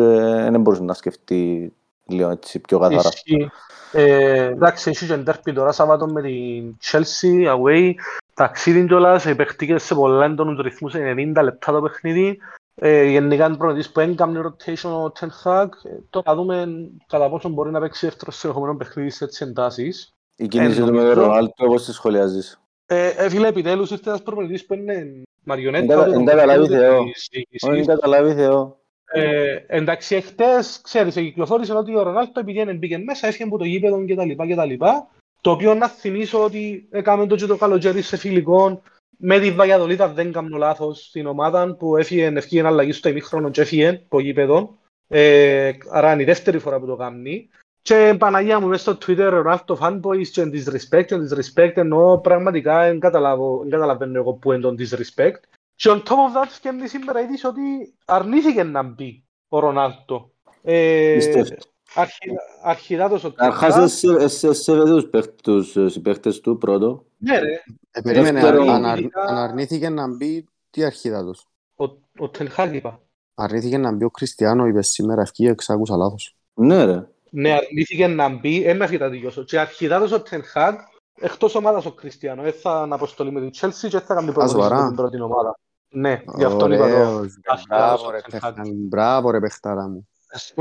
[0.51, 1.73] δεν μπορούσε να σκεφτεί
[2.07, 3.09] λίγο έτσι πιο καθαρά.
[3.13, 3.51] Ισχύει.
[3.93, 7.93] Ε, εντάξει, έχει και ντέρπι τώρα Σαββάτο με την Chelsea, away,
[8.35, 12.39] ταξίδι κιόλας, ε, παίχτηκε σε πολλά έντονους ρυθμούς, 90 λεπτά το παιχνίδι.
[12.75, 15.69] Ε, γενικά είναι προπονητής που δεν κάνει rotation ο Ten Hag.
[15.83, 16.67] Ε, τώρα να δούμε
[17.07, 20.13] κατά πόσο μπορεί να παίξει δεύτερο συνεχόμενο παιχνίδι σε έτσι εντάσεις.
[20.37, 23.91] Η κίνηση Ε, του με νομίζω- τον Ρονάλτο, πώς τη σχολιάζεις; Ε, ε, φίλε, επιτέλους
[23.91, 27.05] ήρθε ένας προπονητής που είναι Εν μαριονέτα κατα- του εν καταλάβει κομμωτικού Θεό.
[27.05, 27.69] της διοίκησης.
[27.69, 28.77] Όχι, καταλάβει Θεό.
[29.15, 33.65] Ε, εντάξει, εχθές, ξέρεις, κυκλοφόρησε ότι ο Ρονάλτο επειδή δεν μπήκε μέσα, έφυγε από το
[33.65, 35.09] γήπεδο και τα λοιπά και τα λοιπά.
[35.41, 38.83] Το οποίο να θυμίσω ότι έκαμε το και το καλοκαίρι σε φιλικό
[39.25, 43.51] με τη Βαγιαδολίτα, δεν κάνω λάθος, στην ομάδα που έφυγε ευκήγε ένα αλλαγή στο ημίχρονο
[43.51, 44.79] και έφυγε από γήπεδο.
[45.09, 47.49] Ε, άρα είναι η δεύτερη φορά που το κάνει.
[47.83, 53.01] Και Παναγία μου μέσα στο Twitter Ρονάλτο fanboys και disrespect και disrespect ενώ πραγματικά δεν
[53.01, 55.41] καταλαβαίνω, δεν καταλαβαίνω εγώ που είναι το disrespect.
[55.75, 57.61] Και on top of that φτιάχνει σήμερα η είδηση ότι
[58.05, 60.31] αρνήθηκε να μπει ο Ρονάλτο.
[60.63, 61.49] Ε, Πιστεύω.
[61.95, 62.33] αρχι-
[62.63, 63.83] αρχιδά το στο Αρχάς Twitter.
[63.83, 67.05] εσέ- εσέ- εσέβεται τους παίχ- τους ε, συμπαίχτες του πρώτο.
[67.19, 71.47] Ναι ρε, Ε, περίμενε, Δεύτερο, αν, αρ- ειδικά- αν αρνήθηκε να μπει, τι αρχίδατος.
[71.77, 71.85] ο,
[72.19, 73.01] ο Τενχάκ είπα.
[73.35, 76.37] Αρνήθηκε να μπει ο Κριστιανό, είπες σήμερα, ευκεί, ξάκουσα λάθος.
[76.55, 77.07] Ναι ρε.
[77.31, 79.43] Ναι, αρνήθηκε να μπει, ένα φύγει τα δικαιώσω.
[79.45, 80.81] Και αρχιδάτος ο Τενχάκ,
[81.21, 84.27] εκτός ομάδας ο Κριστιανό, δεν θα είναι αποστολή με την Chelsea και δεν θα κάνει
[84.27, 85.59] προπονήσεις σοβαρά; με την πρώτη ομάδα.
[85.89, 86.95] Ναι, γι' αυτό είπα το.
[86.95, 88.31] Ωραίος, αρχίδατος μπράβο ο ρε, Ten Hag.
[88.31, 90.09] παιχτά- μπράβο ρε παιχτάρα μου.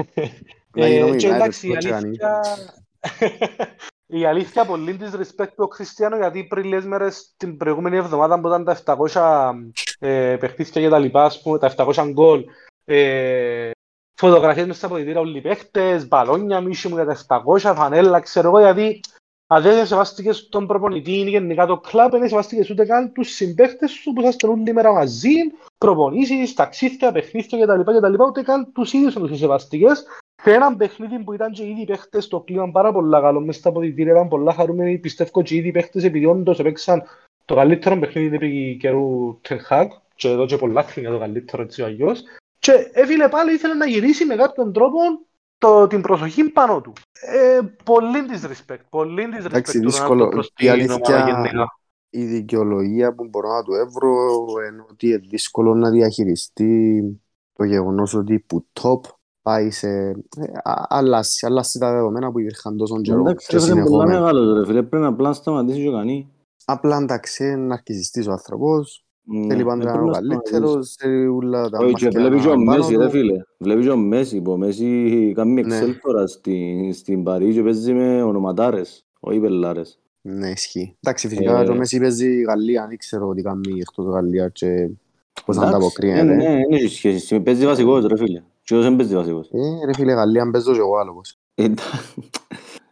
[0.76, 2.08] Να γίνω Ε, και United εντάξει, η coach, Γιάννη.
[2.08, 2.41] αλήθεια...
[4.12, 8.47] η αλήθεια πολύ της respect του Χριστιανό γιατί πριν λίγες μέρες την προηγούμενη εβδομάδα που
[8.47, 9.52] ήταν τα 700
[10.00, 12.45] ε, παιχνίδια και τα λοιπά, ας πούμε, τα 700 γκολ,
[12.86, 13.71] ε,
[14.19, 18.47] φωτογραφίες μες στα αποδητήρια όλοι οι παίχτες, μπαλόνια μίσοι μου για τα 700, φανέλα, ξέρω
[18.47, 19.00] εγώ, γιατί
[19.47, 23.91] αν δεν σεβάστηκες τον προπονητή ή γενικά το κλαμπ, δεν σεβάστηκες ούτε καν τους συμπαίχτες
[23.91, 25.34] σου που θα όλη μέρα μαζί,
[25.78, 27.91] προπονήσεις, ταξίδια, παιχνίδια κτλ.
[27.91, 28.21] κτλ.
[28.21, 30.06] Ούτε καν τους ίδιους δεν τους σεβάστηκες.
[30.43, 33.56] Και έναν παιχνίδι που ήταν και ήδη οι παίχτες στο κλίμα πάρα πολλά καλό, μες
[33.56, 37.04] στα αποδητήρια ήταν πολλά χαρούμενοι, πιστεύω και ήδη οι παίχτες επειδή όντως έπαιξαν
[37.45, 41.82] το καλύτερο παιχνίδι επί καιρού Ten Hag και εδώ και πολλά χρόνια το καλύτερο έτσι
[41.82, 42.21] ο αλλιώς.
[42.60, 44.97] Και έφυλε πάλι ήθελε να γυρίσει με κάποιον τρόπο
[45.58, 46.93] το, την προσοχή πάνω του.
[47.21, 50.08] Ε, πολύ disrespect, πολύ disrespect Εντάξει, του δύσκολο.
[50.10, 51.75] Ρονάλντο προς Η την αλήθεια- ομάδα γενικά.
[52.10, 54.12] Η δικαιολογία που μπορώ να του έβρω
[54.71, 57.04] είναι ότι είναι δύσκολο να διαχειριστεί
[57.54, 58.99] το γεγονός ότι που top
[59.41, 59.88] πάει σε...
[59.88, 60.13] ε,
[60.63, 64.19] α- αλλάσει, αλλάσει τα δεδομένα που υπήρχαν τόσο καιρό Εντάξει, και ρε φίλε, πολλά συνεχόμενα.
[64.19, 66.30] μεγάλος ρε φίλε, πρέπει να απλά να σταματήσει και κανεί.
[66.65, 70.51] Απλά εντάξει, είναι ναρκισιστής ο άνθρωπος, Ναι, θέλει πάντα να πρέπει είναι ο να σταματήσει.
[70.54, 73.10] καλύτερος, θέλει ούλα τα Όχι, και μάτια βλέπεις και ο πάνω Μέση, ρε του.
[73.10, 73.41] φίλε.
[73.58, 75.80] Βλέπεις και ο Μέση, που ο Μέση κάνει Ναι.
[75.82, 79.99] Excel τώρα στην, στην Παρί και παίζει με ονοματάρες, όχι πελάρες.
[80.21, 80.95] Ναι, ισχύει.
[80.99, 84.89] Εντάξει, φυσικά Ε, και ο Μέση παίζει Γαλλία, δεν ξέρω τι κάνει εκτός Γαλλίας και
[85.45, 86.23] πώς Εντάξει, ανταποκρίνεται.
[86.23, 87.39] ναι, ναι, δεν έχει σχέση.
[87.39, 88.41] Παίζει βασικός, ρε φίλε.
[88.63, 89.50] Και όσοι δεν παίζει βασικός.
[89.52, 91.38] Ε, ρε φίλε, Γαλλία παίζω και εγώ άλλο πως.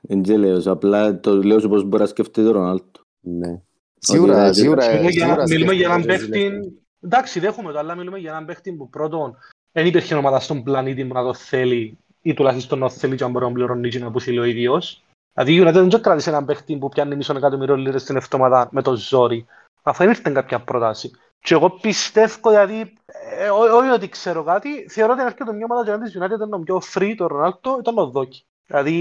[0.01, 3.01] Δεν και λέω σου, απλά το λέω σου πώς μπορεί να σκεφτεί το Ρονάλτο.
[3.19, 3.61] Ναι.
[3.99, 6.81] Σίγουρα, ρε, σίγουρα, Μιλούμε για, σίγουρα μιλούμε για έναν σκέφτεται, παίχτη.
[7.01, 9.37] Εντάξει, δέχομαι το, αλλά μιλούμε για έναν παίχτη που πρώτον
[9.71, 13.23] δεν υπήρχε ομάδα στον πλανήτη που να το θέλει ή τουλάχιστον να το θέλει και
[13.23, 15.03] αν μπορεί να πληρώνει και να που θέλει ο ίδιος.
[15.33, 18.81] Δηλαδή η United δεν κράτησε έναν παίχτη που πιάνει μισό εκατομμύριο λίρες την εβδομάδα με
[18.81, 19.45] το ζόρι.
[19.83, 21.11] Αφού δεν ήρθε κάποια πρόταση.
[21.39, 23.28] Και εγώ πιστεύω, δηλαδή, ε, ό-
[23.75, 27.13] όχι ότι ξέρω κάτι, θεωρώ ότι έρχεται μια ομάδα και της United ήταν πιο free
[27.17, 28.43] το Ρονάλτο, ήταν ο Δόκι.
[28.65, 28.91] Δηλαδή,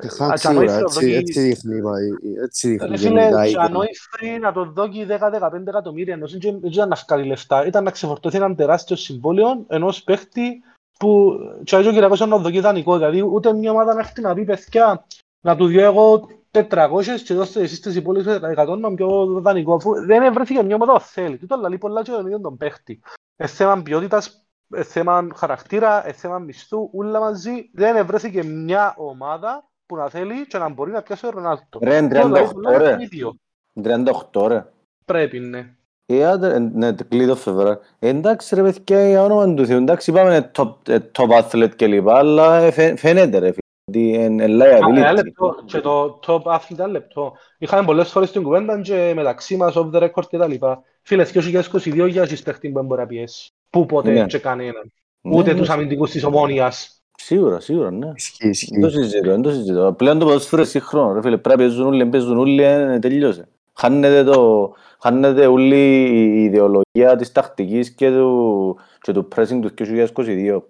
[0.00, 2.88] Τη ε, Χάνκ και αν όχι σίγουρα, ο έτσι, Δόκι- έτσι δείχνει, πάει- έτσι δείχνει
[2.88, 3.78] Ρε φίλε, γενικά η και αν εικόνα.
[3.78, 7.90] όχι free να το δόκει 10-15 εκατομμύρια, ενώ δεν ήταν να βγάλει λεφτά, ήταν να
[7.90, 10.62] ξεφορτωθεί έναν τεράστιο συμβόλαιο ενός παίχτη
[10.98, 11.32] που
[11.64, 14.44] και ο Κυριακός ήταν να δοκεί δανεικό, δηλαδή ούτε μια ομάδα να έρθει να πει
[14.44, 15.06] παιδιά
[15.40, 20.04] να του διώ εγώ 400 και δώστε εσείς τις υπόλοιπες 100 να πιω δανεικό, αφού
[20.06, 21.36] δεν ευρέθηκε μια ομάδα που θέλει.
[21.38, 23.00] Τούτο λαλεί πολλά και τον ίδιο τον παίχτη.
[23.36, 29.70] Ε, θέμα ποιότητας, ε, θέμα χαρακτήρα, ε, θέμα μισθού, όλα μαζί, δεν ευρέθηκε μια ομάδα
[29.86, 31.78] που να θέλει και να μπορεί να πιάσει ο Ρονάλτο.
[31.82, 32.90] Ρε, Τούτο λαλεί 38 πολλά για ρε.
[32.90, 33.34] τον ίδιο.
[33.82, 34.64] 38 ρε.
[35.04, 35.74] Πρέπει, ναι.
[36.06, 37.80] Ε, άντε, ε, ναι, κλείδω Φεβρουάριο.
[37.98, 41.74] Ε, Εντάξει ρε παιδιά, για όνομα του Θεού, εντάξει είπαμε είναι top, ε, top athlete
[41.76, 45.14] και λοιπά, αλλά ε, φαι- φαίνεται ρε φίλε, ότι είναι Α, Ένα liability.
[45.14, 45.54] λεπτό.
[45.64, 47.32] Και το top athlete ένα λεπτό.
[47.58, 50.82] Είχαμε πολλές φορές την κουβέντα και μεταξύ μας off the record και τα λοιπά.
[51.02, 53.50] Φίλε, 2022 για εσείς παίχτη που δεν μπορεί να πιέσει.
[53.70, 54.26] Πού ποτέ Ναι.
[54.26, 54.92] και κανέναν.
[55.20, 56.96] Ναι, Ούτε ναι, τους αμυντικούς της Ομόνιας.
[57.16, 58.12] Σίγουρα, σίγουρα, ναι.
[58.16, 58.72] Ισχύει, ισχύει.
[58.72, 59.94] Δεν το συζητώ, δεν το συζητώ.
[59.98, 61.36] Πλέον το ποδόσφαιρο είναι σύγχρονο, ρε φίλε.
[61.38, 63.48] Πρέπει να παίζουν όλοι, παίζουν όλοι, ε, τελείωσε.
[63.74, 70.62] Χάνεται, το, χάνεται όλη η ιδεολογία της τακτικής και του, και του pressing του 2022,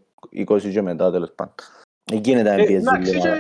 [0.49, 1.55] 20 και μετά τέλος πάντων.
[2.13, 3.23] Εκεί είναι τα Ε, πιέζει Εντάξει, λίγο.
[3.23, 3.31] και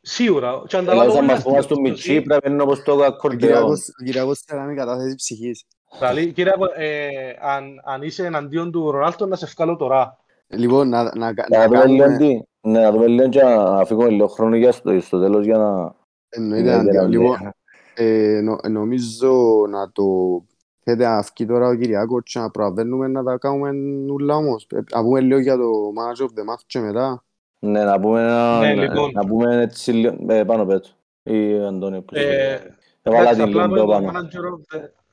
[0.00, 0.62] σίγουρα.
[0.66, 2.28] Και Αλλά ανταλάβω σαν όλα μας πούμε στον στην Μιτσί περίπτωση.
[2.28, 3.52] πρέπει να είναι όπως το Ο ακορντεόν.
[3.52, 5.64] Κυριακός- ο Κυριακός θα κάνει κατάθεση ψυχής.
[5.98, 7.08] Δηλαδή, κύριε, ε,
[7.40, 10.16] αν, αν είσαι εναντίον του Ρονάλτο, να σε βγάλω τώρα.
[10.46, 12.18] Λοιπόν, να, να, να, Να δούμε λίγο κάνουμε...
[12.18, 12.40] τι.
[12.60, 15.94] Ναι, να δούμε λίγο και να φύγουμε λίγο χρόνο για στο, στο τέλος για να...
[16.28, 17.00] Εννοείται, για Αντίο.
[17.02, 17.52] να- Λοιπόν,
[17.94, 19.32] ε, νο, νομίζω
[19.70, 20.04] να το
[20.82, 23.70] θέτε να βγει τώρα ο Κυριακός και να προλαβαίνουμε να τα κάνουμε
[24.12, 24.66] ούλα όμως.
[24.74, 27.24] Ε, Να πούμε λίγο για το match of the match και μετά.
[27.58, 29.10] Ναι, να πούμε, ένα, Ναι, λοιπόν.
[29.12, 30.16] να πούμε έτσι λίγο...
[30.28, 30.88] Ε, πάνω πέτω.
[31.22, 32.02] Ή Αντώνιο.
[32.02, 32.74] ποιος Ε, είναι.
[33.02, 34.28] Έβαλα Εντάξει, την απλά λίγο το πάνω.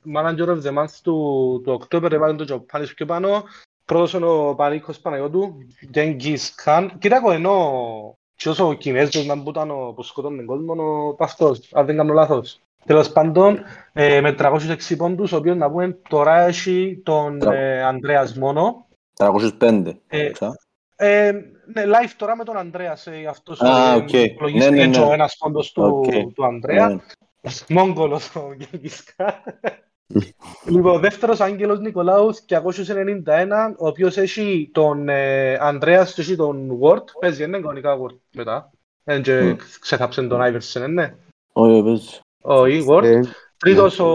[0.06, 3.44] Manager of the, manager of the month του, του October έβαλε τον Τζοπάνης πιο πάνω.
[3.86, 5.58] Πρώτος είναι ο Πανίκος Παναγιώτου,
[5.94, 6.90] Genghis Khan.
[7.00, 11.14] Κοίτακο, ενώ και όσο ο Κινέζος να που ήταν ο που σκότωνε τον κόσμο, ο
[11.14, 12.60] Παυτός, αν δεν κάνω λάθος.
[12.86, 13.60] Τέλος πάντων,
[13.94, 18.86] ε, με 306 πόντους, ο οποίος να πούμε τώρα έχει τον Τρα- ε, Ανδρέας μόνο.
[19.14, 20.00] 305.
[20.08, 20.56] Ε, Ξα.
[20.96, 21.32] Ε,
[21.74, 24.12] ναι, live τώρα με τον Ανδρέας, ε, αυτός Α, ε, οκ.
[24.14, 25.06] υπολογίστηκε Ναι, ναι, και ναι.
[25.06, 26.34] ο ένας πόντος του, Οκ.
[26.34, 26.88] του Ανδρέα.
[26.90, 27.00] Ναι.
[27.70, 29.04] Μόγγολος ο Γενγίς
[30.14, 30.34] Καν.
[30.66, 37.04] Λοιπόν, δεύτερος Άγγελος Νικολάους 291, ο οποίος έχει τον ε, Ανδρέας και έχει τον Word.
[37.20, 38.72] Παίζει, είναι κανονικά Word μετά.
[39.04, 39.56] Δεν και Μμ.
[39.80, 41.16] ξεθάψε τον Άιβερσεν, ναι.
[41.52, 42.22] Όχι, πες.
[42.42, 43.04] Όχι, Word.
[43.04, 43.20] Ε,
[43.58, 44.08] Τρίτος ο,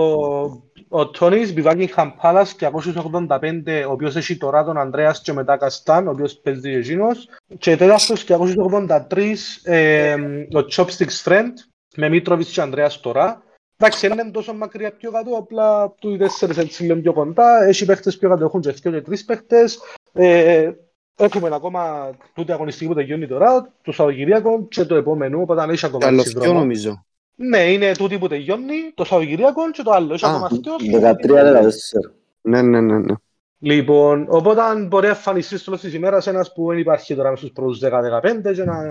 [0.88, 6.10] ο Τόνις, Buckingham Palace 285, ο οποίος έχει τώρα τον Ανδρέας και μετά Καστάν, ο
[6.10, 7.28] οποίος παίζει εκείνος.
[7.58, 10.14] Και τέταρτος 283, ε,
[10.54, 11.52] ο Chopsticks Friend,
[11.96, 13.42] με Μίτροβιτς και Ανδρέας τώρα.
[13.80, 17.64] Εντάξει, δεν είναι τόσο μακριά πιο κάτω, απλά του οι τέσσερις έτσι λίγο πιο κοντά.
[17.64, 19.78] Έχει παίχτες πιο κάτω, έχουν και δύο και τρεις παίχτες.
[20.12, 20.70] Ε,
[21.18, 25.86] έχουμε ακόμα τούτη αγωνιστική που τελειώνει τώρα, το Σαββατοκυριακό και το επόμενο, οπότε αν έχει
[25.86, 26.58] ακόμα Άλλο έτσι δυο δρόμο.
[26.58, 27.04] νομίζω.
[27.34, 30.14] Ναι, είναι τούτη που τελειώνει, το Σαββατοκυριακό και το άλλο.
[30.14, 31.00] Έχει Α, ακόμα δύο.
[31.00, 32.12] 13-14.
[32.40, 33.14] Ναι, ναι, ναι, ναι.
[33.60, 37.36] Λοιπόν, οπότε αν μπορεί να εμφανιστεί στο τέλος της ημέρας ένας που δεν υπάρχει τώρα
[37.36, 38.82] στους πρώτους 10-15 και να,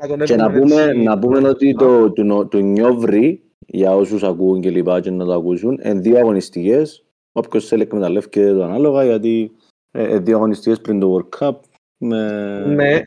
[0.00, 3.42] να τον Και να έχουμε πούμε, έτσι- να πούμε ότι το, το, νο- το Νιόβρι,
[3.66, 7.04] για όσους ακούν και λοιπά και να το ακούσουν, είναι δύο αγωνιστικές.
[7.32, 9.52] Όποιος θέλει εκμεταλλεύεται το ανάλογα, γιατί
[9.90, 11.54] ε, ε, δύο αγωνιστικές πριν το World Cup.
[11.96, 12.58] Με...
[12.66, 13.02] Ναι,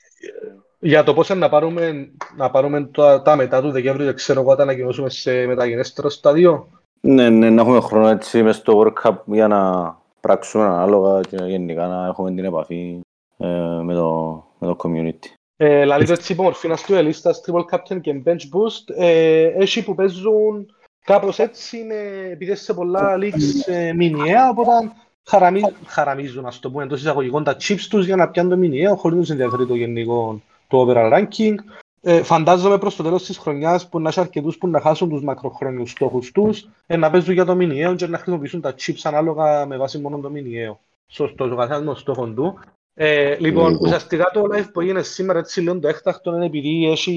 [0.80, 4.56] για το πώς να πάρουμε, να πάρουμε τα, τα μετά του Δεκέμβρη, δεν ξέρω εγώ,
[4.56, 6.67] τα ανακοινώσουμε σε μεταγενέστερο στάδιο.
[7.02, 11.36] Ναι, ναι, να έχουμε χρόνο έτσι μες στο World Cup για να πράξουμε ανάλογα και
[11.36, 13.00] γενικά να έχουμε την επαφή
[13.38, 13.48] ε,
[13.84, 15.38] με, το, με το community.
[15.62, 18.95] Ε, λαλείτε έτσι υπομορφή να στείλω λίστας Triple Captain και Bench Boost.
[18.95, 20.74] Ε, έχει που παίζουν
[21.06, 21.95] κάπως έτσι, είναι,
[22.32, 24.91] επειδή σε πολλά leagues ε, μηνιαία, οπότε
[25.24, 28.95] χαραμί, χαραμίζουν, ας το πούμε, εντός εισαγωγικών τα chips τους για να πιάνουν το μηνιαίο,
[28.95, 31.56] χωρίς να τους ενδιαφέρει το γενικό το overall ranking.
[32.02, 35.24] Ε, φαντάζομαι προς το τέλος της χρονιάς που να έχει αρκετούς που να χάσουν τους
[35.24, 39.65] μακροχρόνιους στόχους τους, ε, να παίζουν για το μηνιαίο και να χρησιμοποιήσουν τα chips ανάλογα
[39.65, 40.80] με βάση μόνο το μηνιαίο.
[41.08, 42.60] Σωστός, ο καθένας με τον στόχο του.
[43.01, 43.77] Ε, λοιπόν, Ναι.
[43.81, 47.13] ουσιαστικά το live που έγινε σήμερα έτσι λίγο το έκτακτο είναι επειδή έχει,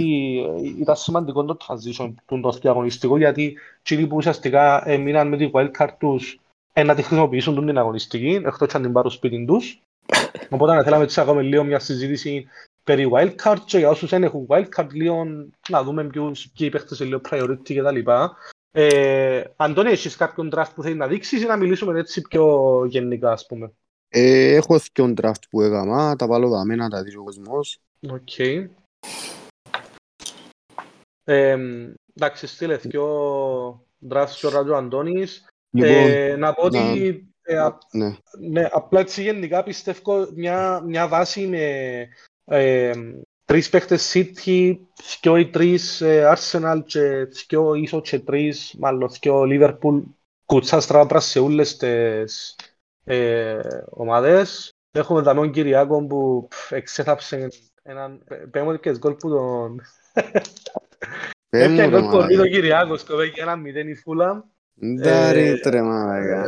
[0.80, 5.90] ήταν σημαντικό το transition του το διαγωνιστικό γιατί εκείνοι που ουσιαστικά έμειναν με τη wildcard
[5.98, 6.40] τους
[6.72, 9.80] ε, να τη χρησιμοποιήσουν τον την αγωνιστική εκτός και αν την πάρουν σπίτι τους.
[10.50, 12.46] Οπότε θέλαμε έτσι να κάνουμε λίγο μια συζήτηση
[12.84, 15.26] περί wildcard και για όσους δεν έχουν wildcard λίγο
[15.68, 18.10] να δούμε ποιους, ποιοι παίχτες είναι λίγο priority κτλ.
[18.74, 23.32] Ε, Αντώνη, έχεις κάποιον draft που θέλεις να δείξεις ή να μιλήσουμε έτσι πιο γενικά
[23.32, 23.72] ας πούμε;
[24.14, 27.78] Ε, έχω δύο draft που έκανα, τα βάλω δαμέ να τα δει ο κόσμος.
[28.10, 28.38] Οκ.
[31.24, 31.56] Ε,
[32.14, 33.06] εντάξει, στείλε δυο
[34.10, 35.46] drafts και ο Ράτζο Αντώνης.
[35.70, 38.16] Λοιπόν, Ε, να πω να- ότι ε, α- ναι.
[38.38, 42.08] ναι, απλά έτσι γενικά πιστεύω μια, μια βάση με
[42.44, 42.92] ε,
[43.44, 44.78] τρεις παίχτες City,
[45.20, 50.02] δυο ή τρεις ε, Arsenal και δυο ίσως και τρεις, μάλλον δυο Liverpool
[50.46, 52.56] κουτσά στραβά σε όλες τις
[53.04, 53.60] ε,
[53.90, 54.70] ομάδες.
[54.94, 57.48] Έχουμε δαμένο τον Κυριάκο που πφ, εξέθαψε
[57.82, 59.80] έναν πέμπω και γκολ που τον...
[61.48, 62.36] Πες μου, Έπιανε ρε, γκολ πολύ μαλάκα.
[62.36, 64.40] τον Κυριάκος, σκοπεύει ένα μηδέν η Φούλαμ.
[65.00, 66.46] Ντάρι, Ε, τρε, μαλάκα.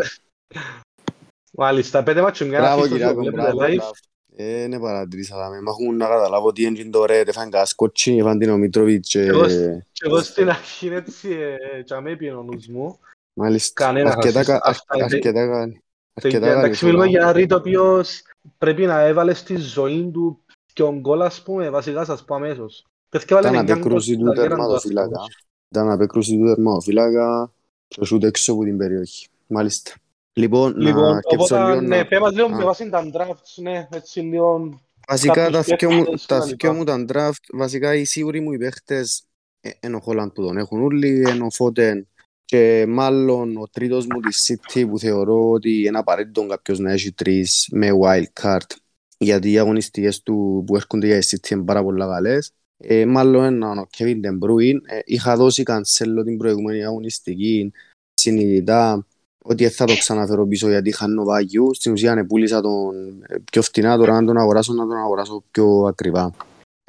[1.53, 3.77] Μάλιστα, πέντε μάτσο μια Μπράβο, αφήστος που Κυριάκο, βλέπετε μπράβο, live.
[3.77, 3.93] μπράβο.
[4.37, 5.61] Ε, ναι, παρατηρήσα τα με.
[5.61, 9.21] Μ' έχουν να καταλάβω ότι είναι το ρε, τεφάν κασκότσι, εφάν την ο Μήτροβιτς και...
[9.21, 9.47] Εγώ
[9.93, 11.31] Και εγώ στην αρχή έτσι
[11.77, 12.99] ε, και αμέ πήγαινε ο νους μου.
[13.35, 14.45] Μάλιστα, Κανένας αρκετά, assist.
[14.45, 15.83] κα- Αυτά είναι- αρκετά, κα- αρκετά καλή
[16.23, 17.17] Εντάξει, μιλούμε φορά.
[17.19, 18.23] για ένα ρίτο ο οποίος
[18.59, 20.39] πρέπει να έβαλες στη ζωή του
[20.73, 22.87] και ο γκολ, ας πούμε, βασικά σας πω αμέσως.
[23.09, 25.09] Παιδιά Ήταν βάλε εννιά γκολ απέκρουση στην του καριέρα του, ας τερματοφύλακα.
[25.09, 25.27] πούμε.
[25.69, 27.53] Ήταν απέκρουση του τερματοφύλακα
[27.89, 29.29] και σούτ έξω από την περιοχή.
[29.47, 29.93] Μάλιστα.
[30.33, 32.07] Λοιπόν, να Λοιπόν, σκέψω οπότε, λίγο ναι, να...
[32.07, 32.57] πες μας λίγο Α.
[32.57, 34.81] με βάση τα drafts, ναι, έτσι λίγο...
[35.09, 36.73] Βασικά τα κάποιους δυο μου, παίχτες τα και τα δυο λοιπά.
[36.73, 39.25] μου τα draft, βασικά οι σίγουροι μου οι παίχτες
[39.61, 42.09] ε, είναι ο Χόλαντ που τον έχουν όλοι, είναι ο Φώτεν
[42.45, 47.13] και μάλλον ο τρίτος μου της City που θεωρώ ότι είναι απαραίτητο κάποιος να έχει
[47.13, 48.77] τρεις με wild card
[49.19, 52.53] γιατί οι αγωνιστικές του που έρχονται για η City είναι πάρα πολλά καλές.
[52.77, 54.81] Ε, μάλλον έναν ο Kevin De Bruyne.
[54.87, 57.73] Ε, είχα δώσει κανσέλο την προηγούμενη αγωνιστική
[58.15, 59.07] συνειδητά
[59.45, 61.75] ότι δεν θα το ξαναφέρω πίσω γιατί χάνω βάγιου.
[61.75, 65.45] Στην ουσία ναι, πούλησα τον ε, πιο φτηνά, τώρα αν τον αγοράσω να τον αγοράσω
[65.51, 66.35] πιο ακριβά.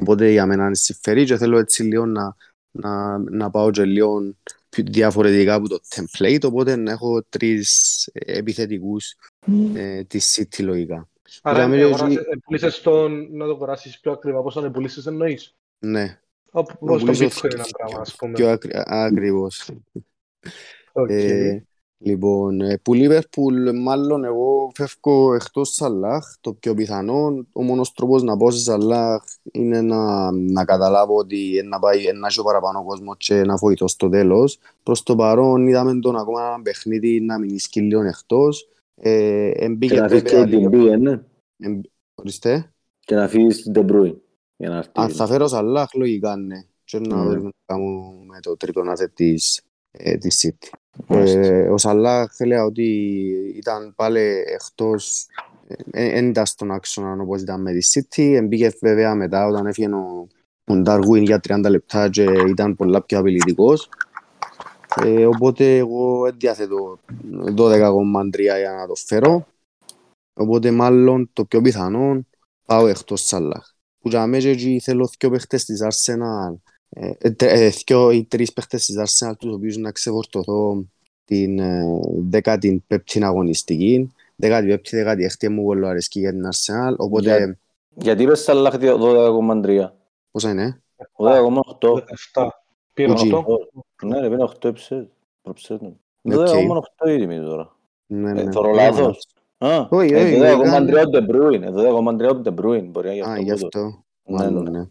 [0.02, 2.36] Οπότε για μένα είναι συμφέρει και θέλω έτσι λίγο να,
[2.72, 8.38] να, να πάω και λίγο πιο διαφορετικά από το template, οπότε να έχω τρεις ε,
[8.38, 9.16] επιθετικούς
[9.76, 11.10] ε, της City λογικά.
[11.42, 14.54] Άρα, Μιλάμε ε, για αγοράσες- εκεί- ε, πουλήσες τον, να το αγοράσεις πιο ακριβά, πώς
[14.54, 15.56] θα το πουλήσεις εννοείς.
[15.80, 16.20] Ναι,
[16.52, 18.34] Όπως να το πουλήσω bitcoin ένα πράγμα, ας πούμε.
[18.34, 19.70] πιο ακρι, ακριβώς.
[20.92, 21.10] Οκ.
[21.10, 21.64] Ε,
[21.98, 27.46] λοιπόν, ε, που Liverpool μάλλον εγώ φεύγω εκτός Σαλάχ, το πιο πιθανό.
[27.52, 32.28] Ο μόνος τρόπος να πάω σε Σαλάχ είναι να, να καταλάβω ότι να πάει να
[32.28, 34.60] έχει ο παραπάνω κόσμος και να βοηθώ στο τέλος.
[34.84, 38.70] Προς το παρόν είδαμε τον ακόμα ένα παιχνίδι να μείνει σκύλιον εκτός.
[38.96, 39.10] Ε,
[39.56, 41.22] Και εμπήκε να αφήσεις και βέβαια την λίγο- B, ναι.
[41.58, 42.72] εμ- Ορίστε.
[43.00, 44.16] Και να αφήσεις την De Bruyne.
[44.58, 44.90] Για να έρθει.
[44.94, 46.64] Αν θα φέρω Σαλάχ, λογικά ναι.
[46.84, 47.24] Και να Ναι.
[47.36, 49.62] δούμε τι κάνουμε με το τρίτο asset της,
[49.98, 50.70] ε, της City.
[51.08, 51.40] Μάλιστα.
[51.40, 52.84] Ε, ο Σαλάχ έλεγα ότι
[53.56, 54.20] ήταν πάλι
[54.54, 55.26] εκτός,
[55.86, 58.42] δεν ήταν στον άξονα όπως ήταν με τη City.
[58.44, 60.28] Μπήκε βέβαια μετά όταν έφυγε ο,
[60.66, 63.90] ο Ντάργουιν για 30 λεπτά και ήταν πολλά πιο απειλητικός.
[65.04, 67.00] Ε, οπότε εγώ δεν διαθέτω
[67.58, 69.48] 12,3 για να το φέρω.
[70.34, 72.26] Οπότε μάλλον το πιο πιθανό
[72.66, 73.74] πάω εκτός Σαλάχ.
[74.00, 76.75] Που για μένα εκεί θέλω δύο παίχτες της Arsenal ε, ε, τε- ε,
[77.86, 80.86] δυο ή τρεις παίχτες της Arsenal τους οποίους να ξεφορτωθώ
[81.26, 82.00] την ε,
[82.44, 84.12] 15η αγωνιστική.
[84.42, 86.96] 15η-16η μου πολύ αρέσκει για την Arsenal.
[86.98, 87.58] Οπότε, Για-
[87.98, 89.92] Γιατί είπες Σαλάχ 12,3.
[90.32, 90.82] πόσα είναι,
[91.18, 92.04] 12,8.
[92.34, 92.48] 17.
[92.94, 93.32] Πήρε Ουτζι.
[93.32, 93.58] αυτό.
[94.04, 95.06] Ναι, ρε, πήρε 8 εψές.
[95.42, 96.36] Προψές, ναι.
[96.36, 96.48] Οκ.
[96.48, 97.76] 12,8 η τιμή τώρα.
[98.08, 98.52] ναι, Ε, ναι.
[98.52, 99.28] θωρώ Ναι, λάθος.
[99.58, 101.62] Α, Όχι, ε, όχι, 12,3 ήταν- ο De Bruyne.
[101.62, 102.86] ε, 12,3 ο De Bruyne.
[102.92, 104.84] Μπορεί να γι' Α, αυτό γι' που το- αυτό, Ναι, μάλλον, ναι.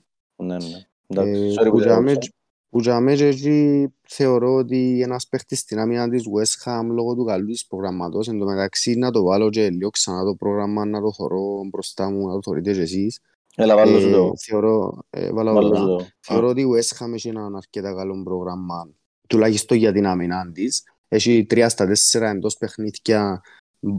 [1.06, 1.22] Ναι.
[1.22, 1.36] Ναι, ναι.
[1.38, 2.00] Εντάξει, Ε, sorry που που για διακόψα.
[2.00, 2.28] μέ-
[2.70, 7.14] που για μέ και εκεί θεωρώ ότι ένας παίχτης στην άμυνα της West Ham λόγω
[7.14, 10.84] του καλού της προγραμματός εν τω μεταξύ να το βάλω και λίγο ξανά το πρόγραμμα
[10.84, 13.20] να το θωρώ μπροστά μου να το θωρείτε και εσείς
[13.56, 14.32] Έλα, βάλω σου Ε, το.
[14.38, 15.80] θεωρώ, ε, βάλα Βάλω τώρα.
[15.80, 16.04] σου το.
[16.20, 18.88] Θεωρώ Α, ότι η West Ham έχει ένα αρκετά καλό πρόγραμμα,
[19.28, 20.82] τουλάχιστον για την άμυνα της.
[21.08, 23.42] Έχει τρία στα τέσσερα εντός παιχνίδια,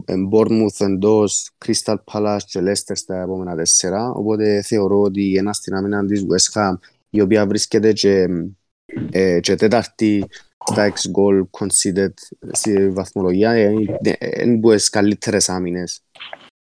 [0.04, 4.10] ε, Bournemouth εντός, Crystal Palace και Leicester στα επόμενα τέσσερα.
[4.10, 6.72] Οπότε θεωρώ ότι ένας στην άμυνα της West Ham,
[7.16, 8.28] η οποία βρίσκεται και,
[9.10, 10.26] ε, και τέταρτη
[10.70, 12.12] στα ex goal conceded
[12.52, 13.98] στη βαθμολογία, είναι
[14.42, 16.02] είναι από τις καλύτερες άμυνες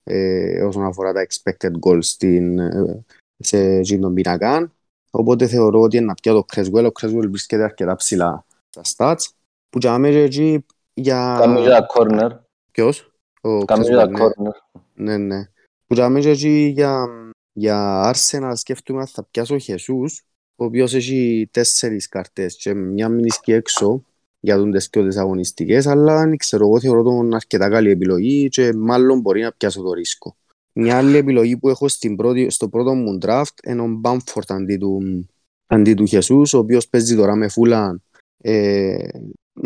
[0.03, 3.05] ε, όσον αφορά τα expected goals στην, ε,
[3.37, 4.71] σε εκείνον τον πίνακα.
[5.11, 6.85] Οπότε θεωρώ ότι είναι να πιω το Creswell.
[6.85, 8.81] Ο Creswell βρίσκεται αρκετά ψηλά στα
[9.15, 9.31] stats.
[9.69, 11.37] Που για μένα εκεί για...
[11.39, 12.29] Κάμε για corner.
[12.71, 14.19] Ποιος; Ο Κάμε Creswell, για ναι.
[14.19, 14.51] corner.
[14.93, 15.43] Ναι, ναι.
[15.85, 17.07] Που για μένα εκεί για,
[17.53, 20.09] για Arsenal σκέφτομαι ότι θα πιάσω Jesus,
[20.55, 24.03] ο οποίος έχει τέσσερις καρτές και μια μηνίσκει έξω
[24.39, 28.73] για τον τεστίο τις αγωνιστικές, αλλά δεν ξέρω, εγώ θεωρώ τον αρκετά καλή επιλογή και
[28.73, 30.35] μάλλον μπορεί να πιάσω το ρίσκο.
[30.73, 34.77] Μια άλλη επιλογή που έχω στην πρώτη, στο πρώτο μου draft είναι ο Μπάμφορτ αντί
[34.77, 35.25] του,
[35.65, 37.99] αντί του Jesus, ο οποίος παίζει τώρα με φούλα
[38.37, 39.07] ε,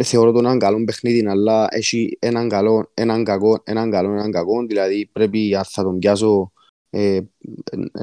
[0.03, 4.65] θεωρώ τον έναν καλό παιχνίδι, αλλά έχει έναν καλό, έναν κακό, έναν καλό, έναν κακό,
[4.65, 6.51] δηλαδή πρέπει αν θα τον πιάσω
[6.89, 7.19] ε,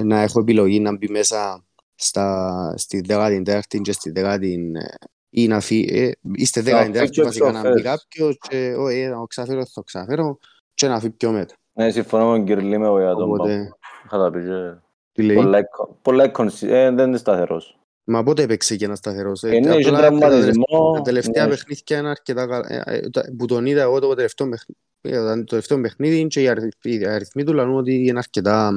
[0.05, 1.66] να έχω επιλογή να μπει μέσα
[1.97, 4.13] στα, στη 14η και στη
[5.31, 5.99] ή να φύγει.
[5.99, 7.83] Ε, είστε Να φύγει 14 και βασικά πιο να μπει φέρεις.
[7.83, 10.39] κάποιος και «Ω, ε, να το ξαφέρω, θα το ξαφέρω»
[10.75, 11.55] και να φύγει πιο μετά.
[11.73, 13.69] Ναι, συμφωνώ με τον Κυρλή με εγώ για τον Οπότε, Μπάμπο.
[14.05, 14.87] Είχα τα πει και...
[15.13, 17.79] τι λέει; Πολλά εικο- Πολλά εικονσι- ε, δεν είναι σταθερός.
[18.05, 19.43] Μα πότε έπαιξε και ένα σταθερός.
[19.43, 21.51] Ε, Ε, ναι, είχε απλά τα τραυματισμό, Τα τελευταία ναι.
[21.51, 22.67] παιχνίδια είναι αρκετά καλά.
[22.73, 26.49] Ε, ε, τα- Που τον είδα εγώ το τελευταίο παιχνίδι, το τελευταίο παιχνίδι και οι
[26.49, 28.73] αριθμοί- οι αριθμοί του λένε ότι είναι αρκετά...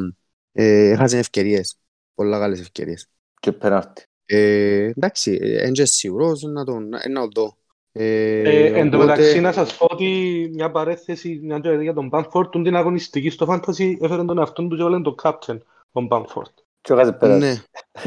[0.51, 1.75] Ε, έχασε ευκαιρίες.
[2.19, 3.07] Πολλά καλές ευκαιρίες.
[3.39, 4.03] Και πέναρτη.
[4.25, 7.57] Ε, εντάξει, ε, εν και σίγουρος να τον να να τον δω.
[7.91, 11.93] Ε, Ε, εν τω οπότε- μεταξύ να σας πω ότι μια παρέθεση μια και για
[11.93, 15.57] τον Bamford την αγωνιστική στο Fantasy έφερε τον εαυτόν του και έβαλε τον Captain
[15.91, 16.53] τον Bamford.
[16.81, 17.45] Και έχασε πέναρτη.
[17.45, 17.55] Ναι,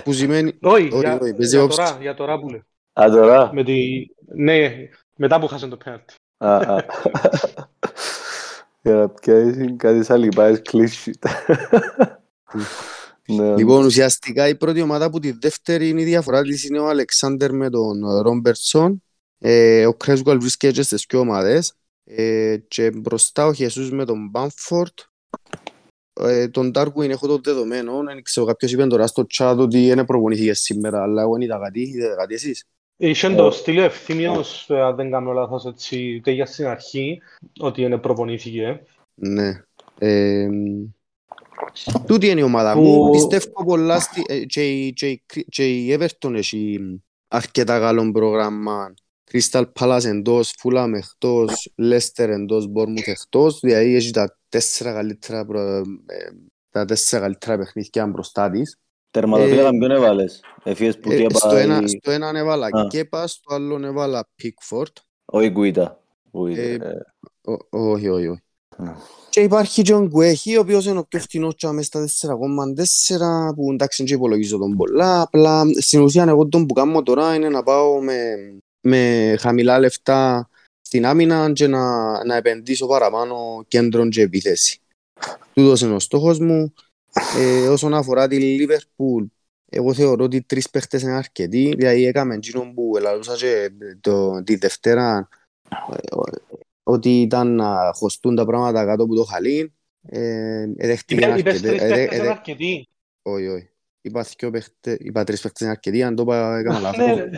[0.05, 0.53] που σημαίνει...
[0.63, 1.77] Όχι, Όχι, για, όχι, παίζει για όψη.
[1.77, 2.63] τώρα, για τώρα που λέει.
[2.93, 4.07] Α, τώρα; Με τη...
[4.35, 4.73] Ναι,
[5.17, 6.15] μετά που χάσαν το πέναρτι.
[6.37, 6.85] Α, α.
[8.85, 11.13] Για να πιάσεις κάτι σαν λιπάες κλείσει.
[13.29, 16.89] Ναι, Λοιπόν, ουσιαστικά η πρώτη ομάδα που τη δεύτερη είναι η διαφορά της είναι ο
[16.89, 19.03] Αλεξάνδερ με τον Ρόμπερτσον.
[19.39, 21.75] Ε, ο Κρέσγκουαλ βρίσκεται στις δύο ομάδες.
[22.05, 24.99] Ε, και μπροστά ο Χεσούς με τον Μπάμφορτ.
[26.21, 28.03] Ε, τον Ντάρκουιν έχω το δεδομένο.
[28.05, 31.59] Δεν ξέρω, κάποιος είπε τώρα στο chat ότι δεν προπονήθηκε σήμερα, αλλά εγώ δεν είδα
[31.59, 31.81] κάτι.
[31.81, 32.65] Είδατε κάτι εσείς;
[32.97, 33.35] Είχε Ε.
[33.35, 37.21] το στείλει ο Ευθύμιος, ε, αν δεν κάνω λάθος έτσι, τέλεια στην αρχή,
[37.59, 38.83] ότι είναι προπονήθηκε.
[39.15, 39.63] Ναι.
[39.99, 40.49] Ε,
[42.07, 43.11] τούτη είναι η ομάδα Που- μου.
[43.11, 46.79] Πιστεύω πολλά στη, ε, και, η- και, η Κρι- και η Everton έχει
[47.29, 48.95] αρκετά καλό πρόγραμμα.
[49.33, 53.59] Crystal Palace εντός, Fulham εκτός, Leicester εντός, Bournemouth εκτός.
[53.61, 56.31] Δηλαδή έχει τα τέσσερα καλύτερα, προ- ε,
[56.71, 58.77] τα τέσσερα καλύτερα παιχνίδια μπροστά της.
[59.11, 61.89] Τερματοφύλακα Ε, ποιον έβαλες; Εφίες που τι Ε, στο, ένα, έπαει...
[61.89, 62.87] στο ένα έβαλα Α.
[62.87, 64.93] Κέπα, στο άλλο έβαλα Pickford.
[65.25, 66.03] Όχι Γκουίτα.
[66.31, 67.51] Γκουίτα, Ε, ε.
[67.53, 68.41] Ω- Όχι, όχι, όχι.
[68.77, 68.95] Ναι.
[69.33, 73.55] Και υπάρχει και ο Γκουέχη, ο οποίος είναι ο πιο φτηνός και μες στα 4,4
[73.55, 75.21] που εντάξει δεν υπολογίζω τον πολλά.
[75.21, 78.17] Απλά στην ουσία εγώ τον που κάνω τώρα είναι να πάω με,
[78.81, 80.49] με χαμηλά λεφτά
[80.81, 84.81] στην άμυνα και να, να επενδύσω παραπάνω κέντρων και επίθεση.
[85.55, 86.73] Τούτος είναι ο στόχος μου.
[87.39, 89.25] Ε, όσον αφορά τη Λίβερπουλ,
[89.71, 91.75] εγώ θεωρώ ότι τρεις παίχτες είναι αρκετοί.
[91.77, 95.29] Δηλαδή έκαμε εκείνον που ελαλούσα και το, τη Δευτέρα
[95.71, 96.17] ε,
[96.93, 99.73] ότι ήταν να χωστούν τα πράγματα κάτω από το χαλί.
[100.07, 102.89] Ε, εδέχτηκε Είπε- Είπες αρκετέ- τρεις εδε- παίκτες είναι εδε- αρκετοί.
[103.23, 103.67] Όχι, όχι.
[104.01, 107.17] Είπα δυο παίχτες- είπα τρεις παίχτες είναι αρκετοί, αν το είπα έκανα Ναι, λάθος.
[107.19, 107.31] ρε.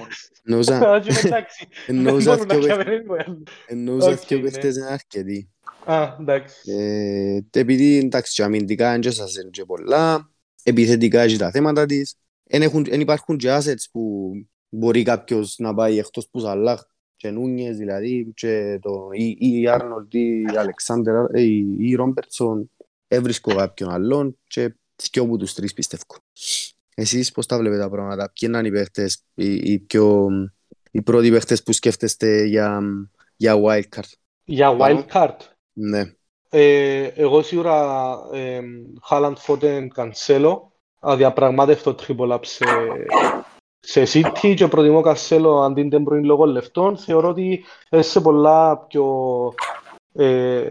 [0.44, 1.68] Εννοούσα- Α, και εντάξει.
[1.86, 3.42] Δεν εννοούσα μπορούν να δυο παίχτες- πιάμε.
[3.66, 4.42] εννοούσα Οκ, δυο ναι.
[4.42, 5.48] παίχτες είναι αρκετοί.
[5.84, 6.72] Α, εντάξει.
[6.72, 10.30] Ε, επειδή εντάξει, και αμυντικά δεν σας και πολλά,
[10.62, 12.14] επιθετικά έχει τα θέματα της.
[12.46, 14.32] Εν, έχουν, εν υπάρχουν και assets που
[14.68, 16.80] μπορεί κάποιος να πάει εκτός που Σαλάχ
[17.24, 22.70] και Νούνιες δηλαδή και το, ή, ή Άρνολτ ή Αλεξάνδερ ή, ή Ρόμπερτσον
[23.08, 24.74] έβρισκω κάποιον άλλον και
[25.12, 26.02] δυο από τους τρεις πιστεύω.
[26.94, 30.28] Εσείς πώς τα βλέπετε τα πράγματα, ποιοι είναι οι παίχτες, οι, οι, πιο,
[30.90, 32.80] οι πρώτοι παίχτες που σκέφτεστε για,
[33.36, 34.12] για wildcard;
[34.44, 35.04] Για Πάνω.
[35.08, 35.36] wildcard;
[35.72, 36.12] Ναι.
[36.48, 38.16] Ε, εγώ σίγουρα
[39.02, 42.40] Χάλαντ Φώτεν Κανσέλο αδιαπραγμάτευτο triple up
[43.84, 48.20] σε, σε City και προτιμώ Κανσέλο αντί De Bruyne λόγω λεφτών θεωρώ ότι είναι σε
[48.20, 49.06] πολλά πιο
[50.12, 50.70] ε,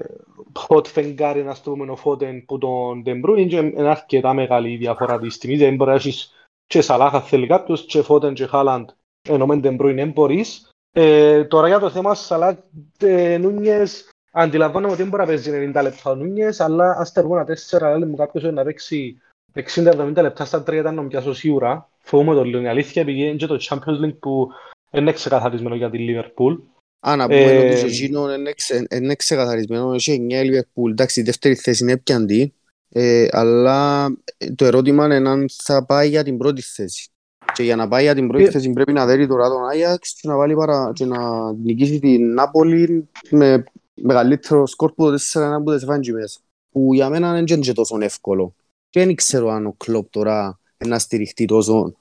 [0.67, 4.71] hot φεγγάρι να το πούμε ο Φώτεν που τον De Bruyne και είναι αρκετά μεγάλη
[4.71, 6.32] η διαφορά της τιμής δεν μπορεί να έχεις
[6.65, 8.89] και Σαλάχα θέλει κάποιος και Φώτεν και Χάλαντ
[9.30, 12.56] ενώ με De Bruyne δεν μπορείς ε, τώρα για το θέμα Σαλάχ
[12.97, 17.45] ε, Νούνιες Αντιλαμβάνομαι ότι δεν μπορεί να παίζει 90 λεπτά ο Νούνιες, αλλά ας τεργούνα
[17.69, 19.21] 4, λέει μου κάποιος να παίξει
[19.54, 21.89] 60-70 λεπτά στα τρία ήταν να πιάσω σίγουρα.
[22.05, 24.49] Φοβούμαι το λίγο, η αλήθεια, επειδή είναι και το Champions League που
[24.91, 26.57] είναι ξεκαθαρισμένο για τη Liverpool.
[26.99, 29.93] Α, να πούμε Ε, ότι και εκείνο είναι ξε- είναι ξεκαθαρισμένο.
[29.93, 30.89] Έχει 9 η Liverpool.
[30.89, 32.54] Εντάξει, η δεύτερη θέση είναι έπιαντη.
[32.89, 34.08] Ε, αλλά
[34.56, 37.08] το ερώτημα είναι αν θα πάει για την πρώτη θέση.
[37.54, 40.13] Και για να πάει για την πρώτη Ε, θέση πρέπει να δέρει τώρα τον Άγιαξ
[40.13, 40.91] και να, βάλει παρα...
[40.95, 46.39] και να νικήσει την Νάπολη με μεγαλύτερο σκορ που το 4-1 που δεν φάνηκε μέσα.
[46.71, 48.56] Που για μένα δεν είναι και τόσο εύκολο.
[48.89, 51.94] Και δεν ξέρω αν ο Κλόπ τώρα να στηριχτεί τόσο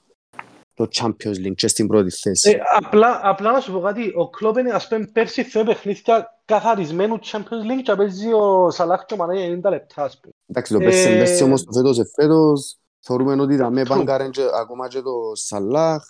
[0.75, 2.49] το Champions League και στην πρώτη θέση.
[2.49, 6.39] Ε, απλά, απλά να σου πω κάτι, ο Κλόπ είναι ας πούμε πέρσι δύο παιχνίδια
[6.45, 10.33] καθαρισμένου Champions League και παίζει ο Σαλάχ και ο Μανέ 90 λεπτά ας πούμε.
[10.47, 13.87] Εντάξει, το πέρσι Ε, πέρσι όμως το φέτος ε, φέτος θεωρούμε ότι τα με True.
[13.87, 16.03] πάνκαρεν και ακόμα και το Σαλάχ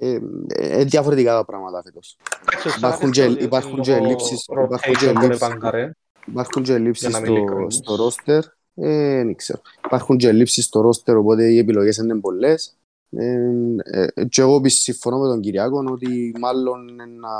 [0.00, 0.20] ε, ε,
[0.80, 2.16] ε, διαφορετικά τα πράγματα φέτος.
[2.48, 5.18] Εντάξει, ο Υπάρχουν Σαλάχ και- είναι υπάρχουν λόγω και ελλείψεις- υπάρχουν και rotation που είναι
[5.20, 5.38] ελλείψεις.
[5.48, 5.92] παγκαρέ.
[6.26, 7.74] Υπάρχουν και ελλείψεις Για να μην στο, ειλικρινείς.
[7.74, 8.42] στο ρόστερ,
[8.74, 9.60] ε, δεν ξέρω.
[9.84, 12.76] Υπάρχουν και ελλείψεις στο ρόστερ, οπότε οι επιλογές είναι πολλές.
[13.16, 13.48] Ε,
[13.84, 17.30] ε, και εγώ επίσης συμφωνώ με τον Κυριάκο ότι μάλλον είναι να,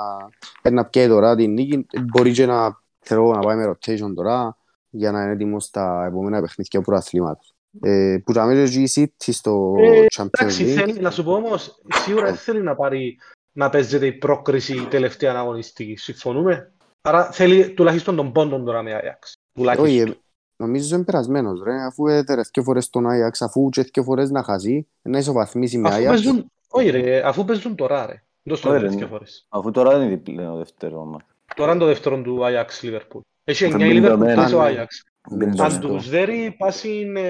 [0.64, 1.86] είναι να πιάει τώρα την νίκη.
[2.12, 4.56] Μπορεί και να, θέλω, εγώ, να πάει με rotation τώρα
[4.90, 7.54] για να είναι έτοιμος στα επόμενα παιχνίδια του πρωταθλήματος.
[7.80, 10.74] Ε, που θα μέσα και η City στο Ε, Champions Εντάξει, League.
[10.74, 13.18] θέλει, να σου πω όμως, σίγουρα δεν θέλει να πάρει
[13.52, 15.96] να παίζεται η πρόκριση τελευταία αγωνιστική.
[15.96, 16.72] Συμφωνούμε.
[17.00, 19.32] Άρα θέλει τουλάχιστον τον πόντο τώρα με Ajax.
[19.52, 20.16] Τουλάχιστον.
[20.62, 24.02] Όχι, ε, νομίζω είναι περασμένος ρε, αφού έδερε δύο φορές τον Ajax, αφού και δύο
[24.02, 26.06] φορές να χάσει, να ισοβαθμίσει με Αφού Ajax.
[26.06, 28.22] παίζουν, όχι ρε, αφού παίζουν τώρα ρε.
[28.42, 28.98] Δεν το Ωραία, έδερες ναι.
[29.00, 29.46] δύο φορές.
[29.48, 31.22] Αφού τώρα είναι διπλό δεύτερο μας.
[31.56, 33.20] Τώρα είναι το δεύτερο του Ajax Liverpool.
[33.44, 34.74] Έχει Αυτό 9 η είναι Liverpool, δεδομένο, 3 ο ναι.
[34.82, 34.86] Ajax.
[35.30, 35.88] Δεν Αν ξέρω.
[35.88, 37.20] τους δέρει, πάση είναι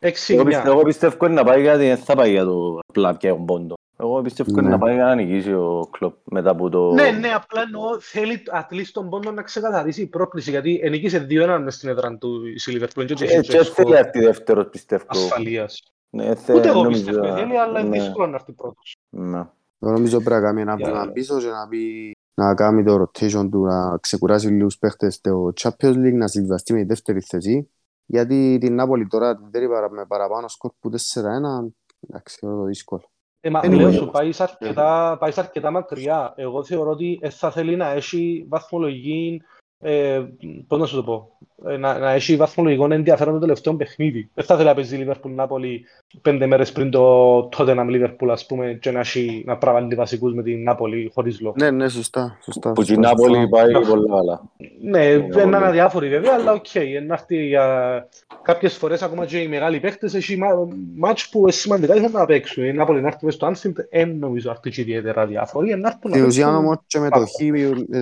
[0.00, 0.34] 6-9.
[0.34, 3.30] Εγώ πιστεύω- Εγώ πιστεύω είναι να πάει γιατί δεν θα πάει για το απλά πια
[3.30, 3.74] τον πόντο.
[4.02, 4.68] Εγώ πιστεύω είναι Ναι.
[4.68, 6.92] να πάει για να νικήσει ο Κλοπ μετά από το...
[6.92, 11.26] Ναι, ναι, απλά εννοώ θέλει at least τον πόντο να ξεκαθαρίσει η πρόκληση, γιατί ενίκησε
[11.30, 15.04] 2-1 μες στην έδρα του η Liverpool και Και έχει και θέλει αυτή δεύτερος πιστεύω.
[15.06, 15.82] ασφαλείας.
[16.10, 18.96] Ναι, θε- Ούτε εγώ νομίζω- πιστεύω θέλει, αλλά είναι ναι, δύσκολο να έρθει πρώτος.
[19.10, 19.38] ναι.
[19.78, 23.02] Εγώ νομίζω πρέπει να κάνει ένα Για- βήμα πίσω και να πει να κάνει το
[23.02, 27.70] rotation του, να ξεκουράσει λίγους παίχτες στο Champions League, να συμβιβαστεί με τη δεύτερη θέση.
[28.06, 31.72] Γιατί την Νάπολη τώρα δεν είπα με παραπάνω σκορ που 4-1,
[32.08, 33.02] εντάξει, θεωρώ το δύσκολο.
[33.44, 33.70] Ε, μα Anyway.
[33.70, 36.32] λέω σου, πάεις σε αρκετά, πάεις σε αρκετά μακριά.
[36.36, 39.42] Εγώ θεωρώ ότι ε, θα θέλει να έχει βαθμολογική,
[39.78, 40.22] ε,
[40.66, 44.30] πώς να σου το πω, ε, να, να έχει βαθμολογικό ενδιαφέρον το τελευταίο παιχνίδι.
[44.34, 45.84] Δεν θα θέλει να παίζει η Liverpool Νάπολη
[46.22, 50.42] πέντε μέρες πριν το Tottenham Liverpool, ας πούμε, και να, έχει, να πραβάλλει βασικούς με
[50.42, 51.54] την Νάπολη χωρίς λόγο.
[51.58, 52.38] Ναι, ναι, σωστά.
[52.44, 53.48] σωστά Που σωστά, η Νάπολη σωστά.
[53.48, 53.80] πάει Ναι.
[53.80, 54.42] πολύ καλά.
[54.82, 55.42] Ναι, πολύ.
[55.46, 56.64] είναι αδιάφοροι βέβαια, αλλά OK.
[56.72, 58.08] Okay, να έρθει για
[58.42, 62.64] κάποιες φορές ακόμα και οι μεγάλοι παίχτες έχει μα- μάτς που σημαντικά ήθελαν να παίξουν.
[62.64, 65.68] Η Νάπολη να έρθει μες στο Anfield, δεν νομίζω να έρθει και ιδιαίτερα αδιάφοροι.
[65.76, 67.30] να έρθουν να Στην ουσία παίξουν όμως και με το χ,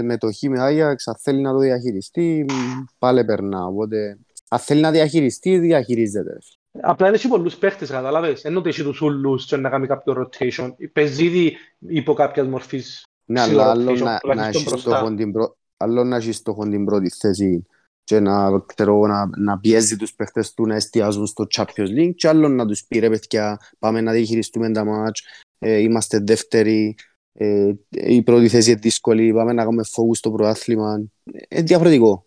[0.05, 2.53] με το χ με Άγιαξ, αν θέλει να το διαχειριστεί, μ,
[2.99, 3.21] πάλι
[3.51, 3.67] περνά.
[3.67, 6.33] Οπότε, αν θέλει να διαχειριστεί, διαχειρίζεται.
[6.33, 6.39] ρε.
[6.81, 8.45] Απλά είναι και πολλούς παίχτες, κατάλαβες.
[8.45, 10.71] Ενώ ότι έχει τους ούλους και να κάνει κάποιο rotation.
[10.93, 14.91] Παίζει ήδη υπό κάποιας μορφής Ναι, ψηλό αλλά άλλο rotation, να, να τουλάχιστον έχεις μπροστά.
[14.97, 17.67] στόχο την πρω- άλλο να έχεις στόχο την πρώτη θέση
[18.05, 22.29] και να, ξέρω, να, να πιέζει τους παίχτες του να εστιάζουν στο Champions League και
[22.29, 25.23] άλλο να τους πει ρε παιδιά πάμε να διαχειριστούμε τα μάτς
[25.59, 26.95] ε, είμαστε δεύτεροι
[27.33, 31.03] ε, η πρώτη θέση είναι δύσκολη πάμε να κάνουμε focus στο πρωτάθλημα
[31.49, 32.25] ε, διαφορετικό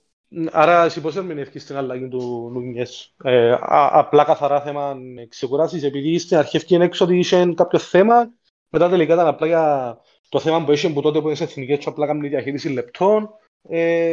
[0.51, 3.15] Άρα, εσύ πώς ερμηνεύκεις την αλλαγή του Νούνιες.
[3.23, 4.97] Ε, α- απλά καθαρά θέμα
[5.29, 8.31] ξεκουράσεις, επειδή στην αρχή έφυγε έξω ότι είχε κάποιο θέμα,
[8.69, 9.97] μετά τελικά ήταν απλά για
[10.29, 13.29] το θέμα που είχε που τότε που είναι σε εθνικές και απλά κάνει διαχείριση λεπτών.
[13.69, 14.11] Ε,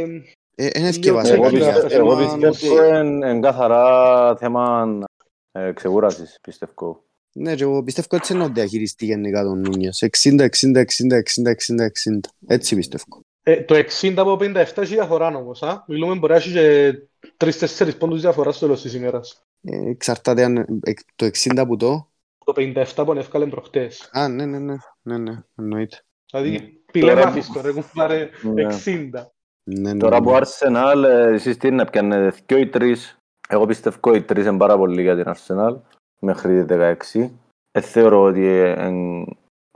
[0.54, 3.40] ε, είναι Λίγο ευκαιβασία Εγώ Βασικά, για πιστεύω- θέμα εγώ θέμα πιστεύω ότι- είναι είναι
[3.40, 4.86] καθαρά θέμα
[5.52, 7.04] ε, ξεκούρασης, πιστεύω.
[7.32, 11.50] ναι και εγώ πιστεύω έτσι είναι να διαχειριστεί γενικά τον Νούνιες 60, 60, 60, 60,
[11.50, 13.04] 60, 60 έτσι πιστεύω
[13.42, 15.62] ε, το 60 από 57 έχει διαφορά όμως.
[15.62, 16.94] Α; Μιλούμε μπορεί να έχει και
[17.36, 19.42] 3-4 πόντους διαφορά στο τέλος της ημέρας.
[19.62, 22.08] ε, εξαρτάται αν, ε, το 60 που το
[22.44, 24.08] Το 57 που έφκαλε προχτές.
[24.12, 25.98] Α, ναι, ναι, ναι, ναι, ναι, εννοείται.
[26.30, 28.62] Δηλαδή, πηλέ Τώρα- μάθεις τώρα, έχουν πάρει Ναι.
[28.66, 29.32] 60.
[29.62, 30.26] Ναι, ναι, Τώρα ναι.
[30.26, 33.16] που Arsenal, ε, εσείς τι είναι, πιάνετε δυο ή τρεις.
[33.48, 35.80] Εγώ πιστεύω οι τρεις είναι πάρα πολύ για την Arsenal,
[36.20, 37.30] μέχρι τη 16.
[37.72, 39.24] Δεν θεωρώ ότι ε, εν,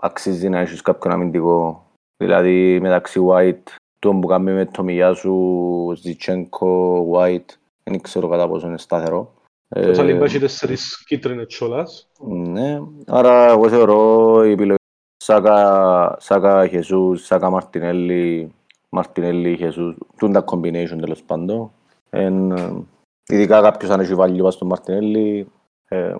[0.02, 1.86] αξίζει να έχεις κάποιον αμυντικό.
[2.16, 8.66] Δηλαδή μεταξύ White, τον που κάνει με το Μιγιάσου, Ζιτσένκο, White, δεν ξέρω κατά πόσο
[8.66, 9.32] είναι σταθερό.
[9.68, 12.08] Ε, Το Σαλίμπα έχει τέσσερις κίτρινες τσόλας.
[12.26, 14.78] ναι, άρα εγώ θεωρώ η επιλογή
[15.16, 18.54] Σάκα, Σάκα Χεσούς, Σάκα Μαρτινέλη,
[18.88, 21.70] Μαρτινέλη Χεσούς, τούν τα combination τέλος πάντων.
[22.10, 22.84] Εν, ε,
[23.26, 25.48] ειδικά κάποιος αν έχει βάλει στον Μαρτινέλη,
[25.88, 26.14] ε,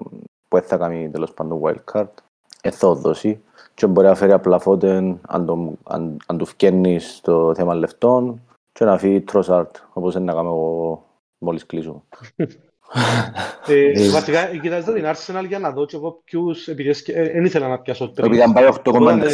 [0.48, 2.08] που δεν θα κάνει τέλος πάντων wildcard,
[2.64, 3.40] δεν θα το δώσει.
[3.74, 8.40] Και μπορεί να φέρει απλά φώτεν αν, το, αν, αν του φκένει στο θέμα λεφτών
[8.72, 11.04] και να φύγει Τροσάρτ, όπως είναι να κάνω εγώ
[11.38, 12.04] μόλις κλείσω.
[12.36, 12.44] Ε,
[13.66, 17.78] Ε, βασικά, κοιτάζω την Arsenal για να δω και εγώ ποιους, επειδή δεν ήθελα να
[17.78, 18.26] πιάσω τρεις.
[18.26, 19.28] Επειδή αν πάει 8,4 Οπότε,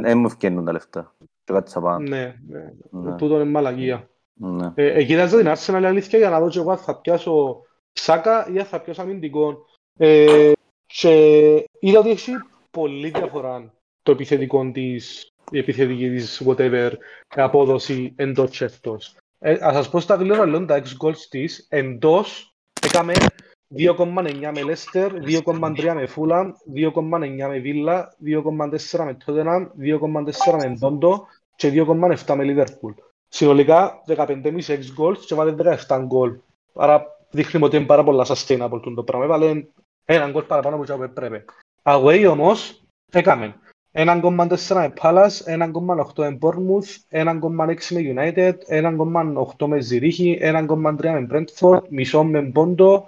[0.00, 1.14] δεν μου φκένουν τα λεφτά.
[1.44, 1.98] Και κάτι θα πάνω.
[1.98, 2.72] Ναι, ναι.
[2.90, 3.16] Ναι.
[3.16, 4.08] Τούτο είναι μαλαγία.
[4.34, 4.72] Ναι.
[4.74, 7.60] Ε, ε, κοιτάζω την Arsenal η αλήθεια για να δω και εγώ αν θα πιάσω
[7.92, 9.64] Σάκα ή αν θα πιάσω αμυντικό.
[9.96, 10.52] Ε,
[10.86, 11.10] και
[11.80, 12.32] είδα ότι έχει
[12.74, 13.72] πολύ διαφορά
[14.02, 16.90] το επιθετικό της, η επιθετική της whatever
[17.28, 19.16] απόδοση εντός και εκτός.
[19.38, 23.14] Ε, ας σας πω στα γλύωρα λέω τα ex-goals της εντός έκαμε
[23.76, 31.20] 2,9 με Leicester, 2,3 με Fulham, 2,9 με Villa, 2,4 με Tottenham, 2,4 με Bondo
[31.56, 31.72] και
[32.26, 32.94] 2,7 με Liverpool.
[33.28, 35.54] Συνολικά 15,5 ex goals και βάλε
[35.88, 36.36] 17 γκολ.
[36.74, 39.24] Άρα δείχνει ότι είναι πάρα πολλά sustainable το πράγμα.
[39.24, 39.64] Έβαλε
[40.04, 41.44] έναν γκολ παραπάνω από ό,τι έπρεπε.
[41.84, 43.54] Away όμως έκαμε
[43.92, 45.68] 1,4 με Palace, 1,8
[46.16, 53.02] με Bournemouth, 1,6 με United, 1,8 με Zurich, 1,3 με Brentford, μισό με Bondo,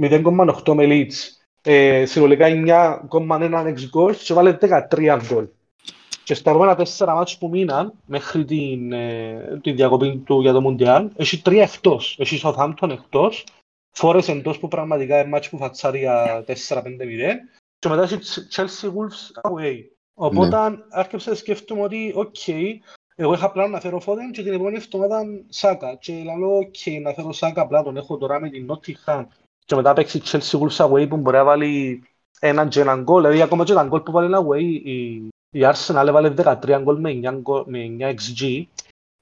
[0.00, 1.40] 0,8 με Leeds.
[1.62, 5.48] Ε, συνολικά 9,1 ex goals και βάλε 13 γκολ.
[6.24, 10.60] Και στα επόμενα τέσσερα μάτς που μείναν μέχρι την, ε, την διακοπή του για το
[10.60, 12.16] Μουντιάλ, έχει τρία εκτός.
[12.18, 13.44] Έχει Southampton εκτός,
[13.96, 17.40] Forest εντός που πραγματικά είναι μάτς που φατσάρει για 4-5-0
[17.82, 18.18] και μετά έχει
[18.54, 19.76] Chelsea Wolves away.
[20.14, 20.56] Οπότε
[20.90, 22.48] άρχισα να σκέφτομαι ότι, οκ,
[23.14, 25.94] εγώ είχα πλάνο να φέρω Φόδεν και την επόμενη εβδομάδα Σάκα.
[25.94, 29.24] Και λέω, οκ, να φέρω Σάκα, απλά τον έχω τώρα με την Nottingham.
[29.64, 32.02] Και μετά παίξει η Chelsea Wolves away που μπορεί να βάλει
[32.40, 33.22] έναν και έναν γκολ.
[33.22, 35.14] Δηλαδή ακόμα και έναν γκολ που βάλει away η,
[35.50, 38.62] η Arsenal έβαλε 13 γκολ με 9, γκολ- με 9 XG.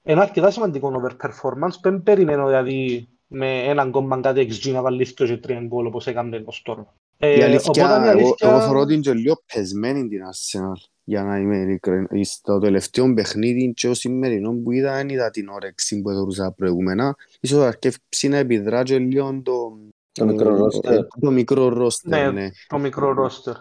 [0.03, 1.79] Ένα αρκετά σημαντικό overperformance.
[1.81, 6.07] Δεν περιμένω δηλαδή με έναν κόμμα κάτι XG να βάλει 2 και 3 γκολ όπως
[6.07, 6.93] έκανε ως τώρα.
[7.23, 10.89] Η Ε, αλήθεια, οπότε η εγώ, αλήθεια- εγώ θεωρώ την και λίγο πεσμένη την Arsenal.
[11.03, 12.31] Για να είμαι ειλικρινής.
[12.31, 17.15] Στο τελευταίο παιχνίδι και ο σημερινό που είδα, δεν είδα την όρεξη που έδωσα προηγούμενα.
[17.39, 19.77] Ίσως αρκεύσει να επιδρά και λίγο το,
[20.11, 20.91] Το μικρό ε, roster.
[20.91, 22.49] ε, το μικρό ρόστερ, Ναι, ναι.
[22.67, 23.53] το μικρό ρόστερ.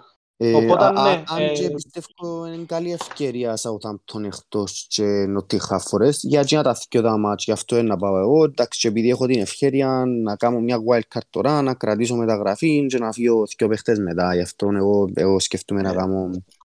[0.42, 5.04] Ε, Οπότε, α- α- ναι, αν ε, και πιστεύω είναι καλή ευκαιρία Southampton εκτός και
[5.36, 8.80] Nottingham Forest για να τα θυκιο τα μάτς, γι' αυτό είναι να πάω εγώ, εντάξει
[8.80, 13.12] και επειδή έχω την ευκαιρία να κάνω μια wildcard τώρα, να κρατήσω μεταγραφή και να
[13.12, 16.30] φύγω δύο παίχτες μετά, γι' αυτό εγώ, εγώ σκέφτομαι να κάνω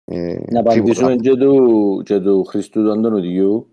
[0.05, 1.21] ε, Να triple απαντήσουμε wrap.
[1.21, 3.65] και του, και του Χριστού του Αντωνουδιού.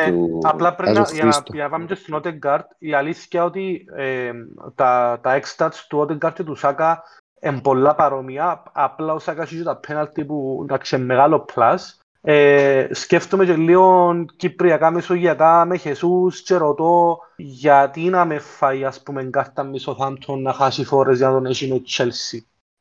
[0.00, 0.38] Ναι, του...
[0.42, 1.52] απλά πρέπει να, Άζο για, να, Χρήστο.
[1.54, 4.30] για να πάμε και στην Odegaard, η αλήθεια ότι ε,
[4.74, 7.02] τα, τα X-Stats του Odegaard και του Σάκα
[7.40, 11.76] είναι πολλά παρόμοια, απλά ο Σάκα έχει και τα πέναλτι που εντάξει, είναι μεγάλο plus.
[12.22, 19.02] Ε, σκέφτομαι και λίγο κυπριακά μεσογειακά με Χεσούς και ρωτώ γιατί να με φάει ας
[19.02, 22.38] πούμε κάρτα με Southampton να χάσει φορές για να τον έχει με Chelsea.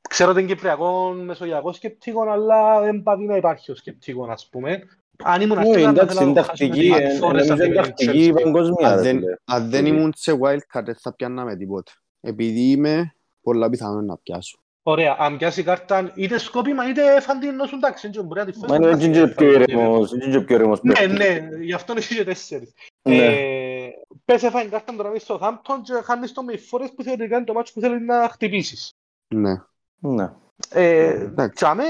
[0.09, 4.83] Ξέρω ότι είναι κυπριακό μεσογειακό σκεπτικό, αλλά δεν πάει να υπάρχει ο σκεπτικό, ας πούμε.
[5.23, 7.47] Αν ήμουν Όχι, αρχικά να εντάξει, θέλω είναι να το χάσουμε τακτική, με ε, φορές
[7.47, 8.41] νομίζω αυτή είναι με τακτική Chelsea.
[8.43, 8.87] παγκοσμία.
[8.89, 9.35] Αν ρε δεν, φίλε.
[9.45, 9.97] αν δεν Φίλε.
[9.97, 11.91] ήμουν σε wildcard δεν θα πιάνναμε τίποτε.
[12.21, 14.57] Επειδή είμαι πολλά πιθανό να πιάσω.
[14.83, 18.67] Ωραία, αν πιάσει κάρτα είτε σκόπιμα είτε φαντίνο εντάξει, δεν μπορεί να τη φέρει.
[18.69, 21.17] Μα είναι έτσι και πιο ήρεμος, έτσι και πιο ήρεμος Ναι, παίκτης.
[21.17, 22.73] ναι, γι' αυτό έχει και τέσσερις.
[23.01, 23.15] Ναι.
[23.25, 23.89] Ε,
[24.25, 27.45] Πες έφαγε κάρτα τώρα μες στο Southampton και χάνεις το με φορές που θεωρητικά είναι
[27.45, 28.93] το μάτσο που θέλεις να χτυπήσεις.
[29.27, 29.53] Ναι.
[29.99, 30.31] Ναι.
[30.69, 31.55] Ε, Εντάξει.
[31.55, 31.83] τσάμε,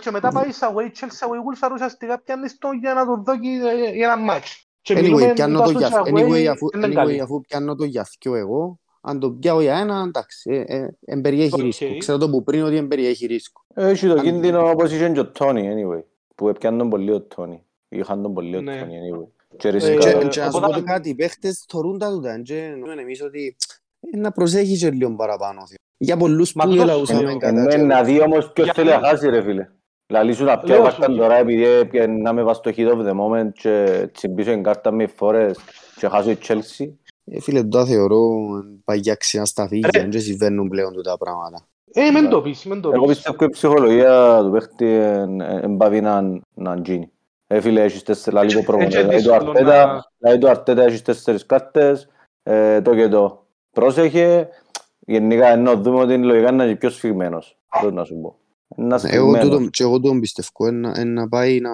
[0.00, 3.16] και μετά πάει στα away, Chelsea away Wolves, άρα ουσιαστικά πιάνεις το για να το
[3.16, 4.64] δω και- για ένα μάτσο.
[4.82, 7.20] Και Anyway, μιλούμε πιάνω τα το για, social anyway, away, αφού, είναι anyway, καλή.
[7.20, 11.54] αφού πιάνω το για θκιο εγώ, αν το πιάω για ένα, εντάξει, ε, ε, εμπεριέχει
[11.54, 11.60] Οκ.
[11.60, 11.96] ρίσκο.
[11.98, 13.62] Ξέρω το που πριν ότι εμπεριέχει ρίσκο.
[13.74, 16.02] Έχει το Αν- κίνδυνο όπως είχε και ο Τόνι, anyway.
[16.34, 17.64] Που έπιαν τον πολύ ο Τόνι.
[17.88, 18.78] Είχαν τον πολύ ο Ναι.
[18.78, 19.26] Τόνι, anyway.
[19.56, 20.28] Και Ε, Και, ρισκάραν.
[20.28, 23.56] και να σου οπότε- πω κάτι, οι παίχτες θωρούν τα τούτα, και νομίζουν εμείς ότι
[24.12, 25.66] ε, να προσέχει και λίγο παραπάνω.
[25.66, 25.76] θείο.
[25.96, 27.36] Για πολλούς Μα που τούτο σου ελαούσαμε λέω.
[27.36, 29.68] κατά Ναι, και- να δει όμως ποιος Γιατί- θέλει να χάσει ρε φίλε.
[30.08, 31.16] Λαλή σου να πιάω Λέω κάρτα σου.
[31.16, 34.90] τώρα επειδή έπιαν να με βάζει στο hit of the moment και τσιμπήσω την κάρτα
[34.92, 35.58] με φορές
[35.96, 36.88] και χάσω η Chelsea.
[37.32, 38.20] Ε, Φίλε, το θεωρώ
[38.84, 39.68] παγιά ξένα στα Ρε.
[39.68, 41.66] φύγια, δεν συμβαίνουν πλέον τούτα πράγματα.
[41.92, 43.14] Ε, μεν το πεις, μεν το Εγώ πεις.
[43.14, 44.86] πιστεύω η ψυχολογία του παίχτη
[45.62, 46.22] εμπαβεί να
[46.54, 47.10] να γίνει.
[47.46, 48.96] Ε, φίλε, έχεις τέσσερις, λαλή το Έτσι- προπονητή.
[48.96, 52.08] έτσι Δηλαδή το δύσκολο Αρτέτα, να- δηλαδή το Αρτέτα έχεις τέσσερις κάρτες,
[52.42, 53.46] ε, το και το.
[53.70, 54.48] Πρόσεχε,
[54.98, 57.58] γενικά ενώ δούμε ότι είναι λογικά να είναι πιο σφιγμένος.
[57.68, 58.36] Αυτό να σου πω.
[58.76, 59.48] Να Ναι, Εγώ σφιγμένος.
[59.56, 61.70] τούτο, και εγώ τον πιστεύω, ε, να, ε, να πάει να,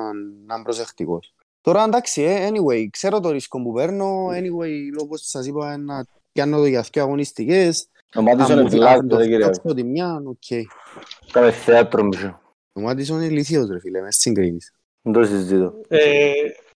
[0.47, 1.35] να είναι προσεκτικός.
[1.67, 6.07] Τώρα εντάξει, ε, anyway, ξέρω το ρίσκο που παίρνω, anyway, όπως σας είπα, ε, να
[6.33, 9.47] πιάνω το για δύο αγωνιστικές, Ο Μάτισον είναι αν βλάβη, το δεν κύριε.
[9.47, 10.67] φτιάξω τη μια, οκ.
[11.33, 12.41] Κάμε θέατρο μισό.
[12.73, 14.73] Ο Μάτισον είναι ηλίθιος ρε φίλε, μες συγκρίνεις.
[15.03, 15.75] Δεν το συζητώ.
[15.89, 16.33] Ε,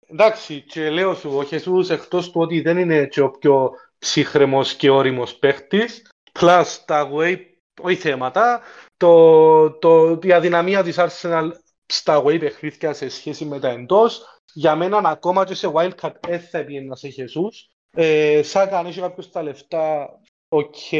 [0.06, 4.74] εντάξει, και λέω σου, ο Χεσούς εκτός του ότι δεν είναι και ο πιο ψύχρεμος
[4.74, 6.08] και όριμος παίχτης,
[6.40, 7.36] plus τα away,
[7.82, 8.60] όχι θέματα,
[8.96, 11.50] το, το, η αδυναμία της Arsenal
[11.86, 16.40] στα away παιχνίδια σε σχέση με τα εντός, για μένα ακόμα και σε wildcard δεν
[16.40, 17.70] θα πήγαινα σε Χεσούς.
[17.96, 20.18] Ε, Σάκα αν έχει κάποιος τα λεφτά,
[20.48, 20.92] οκ.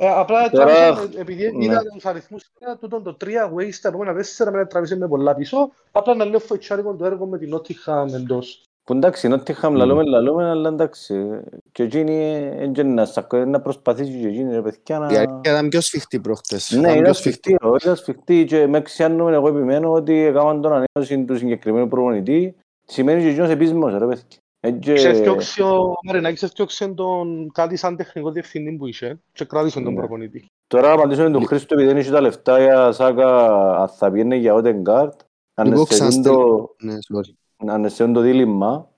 [0.00, 1.64] Ε, απλά Τώρα, τράβησα, επειδή ναι.
[1.64, 5.34] είδα τους αριθμούς, ε, τούτον το 3 away στα επόμενα τέσσερα με τραβήσε με πολλά
[5.34, 8.62] πίσω, απλά να λέω φοητσάρικο το έργο με την Nottingham εντός.
[8.84, 9.78] Που εντάξει, ενώ τύχαμε Μμ.
[9.78, 11.40] λαλούμε, λαλούμε, αλλά εντάξει.
[11.72, 15.06] Και εκείνη ε, ε, να σακώ- να προσπαθήσει και εκείνη ρε παιδιά Η να...
[15.06, 16.70] αλήθεια ήταν πιο σφιχτή προχτές.
[16.70, 20.60] Ναι, Ήταν είναι πιο σφιχτή, όχι, ήταν σφιχτή και με ξιάνουμε εγώ επιμένω ότι έκαναν
[20.60, 22.56] τον ανέωση του συγκεκριμένου προπονητή
[22.90, 24.22] σημαίνει και εκείνος επίσημος ρε παιδιά.
[24.60, 29.20] Ε, και- Ξέρεις και όξι ο Μαρινάκης έφτιαξε τον κάτι σαν τεχνικό διευθυντή που είχε
[29.32, 29.98] και κράτησε τον Ναι.
[29.98, 30.46] προπονητή.
[30.66, 33.46] Τώρα απαντήσουμε τον Χρήστο επειδή δεν έχει τα λεφτά για Σάκα
[33.80, 35.20] αν θα πιένε για Ότεγκάρτ
[35.54, 36.38] αν Εγώ εστερούν ξαναστέλνω.
[36.38, 37.32] το, Ναι, sorry.
[37.72, 38.88] αν εστερούν το δίλημμα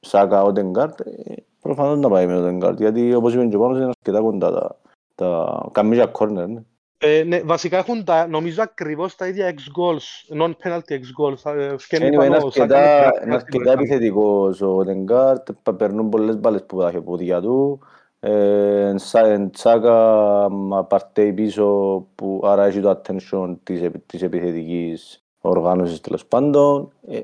[0.00, 3.86] Σάκα Ότεγκάρτ ε, προφανώς να πάει με Ότεγκάρτ γιατί όπως είπε και ο Πάνος είναι
[3.86, 4.76] αρκετά κοντά τα,
[5.14, 6.62] τα καμίζια κόρνερ ναι.
[7.02, 11.54] Ε, ναι, βασικά έχουν τα, νομίζω ακριβώς τα ίδια ex-goals, non-penalty ex-goals.
[11.56, 13.74] Ε, φκένει Anyway, είναι πάνω ο Σάκα αρκετά, με είναι penalty αρκετά goal.
[13.74, 17.80] επιθετικός ο Ότεγκάρτ περνούν πολλές μπάλες που τα πόδια του
[18.20, 19.96] ε, Σα- Τσάκα
[20.50, 21.66] μα, παρτέει πίσω
[22.14, 27.18] που άρα έχει το attention της, επι- της επιθετικής οργάνωσης τέλος πάντων ε,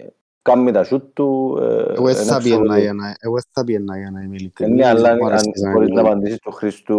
[0.53, 2.77] κάνει τα σούτ του ε, Εγώ δεν θα ένα πιένα εξωτερικό.
[2.83, 4.75] για να- εγώ δεν θα πιένα για να είμαι Ε, ειλικρινής.
[4.77, 6.09] Ναι, αλλά Μου αν αρέσει σαν μπορείς να είναι.
[6.09, 6.99] απαντήσεις του Χρήστου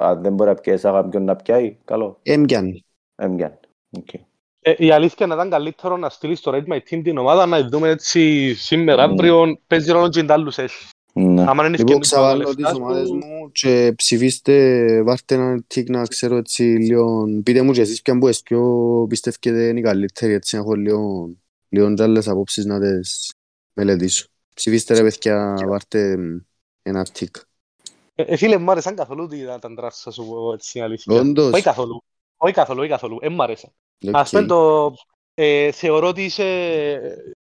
[0.00, 2.84] αν δεν μπορεί να πιάσει Σάκα ποιον να πιάει, καλό, Έμπιαν.
[3.16, 3.58] έμπιαν.
[3.98, 4.18] Okay.
[4.66, 7.46] Ε, η αλήθεια είναι να ήταν καλύτερο να στείλεις στο Rate My Team την ομάδα
[7.46, 9.10] να δούμε έτσι σήμερα, Mm.
[9.10, 10.88] αύριο παίζει ρόλο και άλλους έχει.
[11.16, 11.40] Ναι.
[11.42, 15.88] Άμα είναι Λοιπόν, ευκαιρία ξαβάλω λεφτά τις σου, ομάδες μου και ψηφίστε, βάρτε ένα τικ
[15.90, 18.62] να ξέρω έτσι λίγο, πείτε μου και εσείς ποιαν που εσείς πιο
[19.08, 21.30] πιστεύετε είναι η καλύτερη, έτσι να έχω λίγο,
[21.74, 23.32] λίγο και άλλες απόψεις να τις
[23.72, 24.26] μελετήσω.
[24.54, 26.36] Ψηφίστε ρε παιδιά, βάρτε μ,
[26.82, 27.36] ένα τικ.
[28.14, 30.80] Ε, ε, φίλε, μου άρεσαν καθόλου τι ήταν τα drafts, θα σου πω έτσι η
[30.80, 31.20] αλήθεια.
[31.20, 31.52] Όντως.
[31.52, 32.04] Όχι καθόλου.
[32.36, 33.18] Όχι καθόλου, όχι καθόλου.
[33.20, 33.70] Ε, μ' άρεσαν.
[34.06, 34.16] Οκ.
[34.16, 34.92] Ας πούμε το...
[35.34, 36.44] Ε, θεωρώ ότι είσαι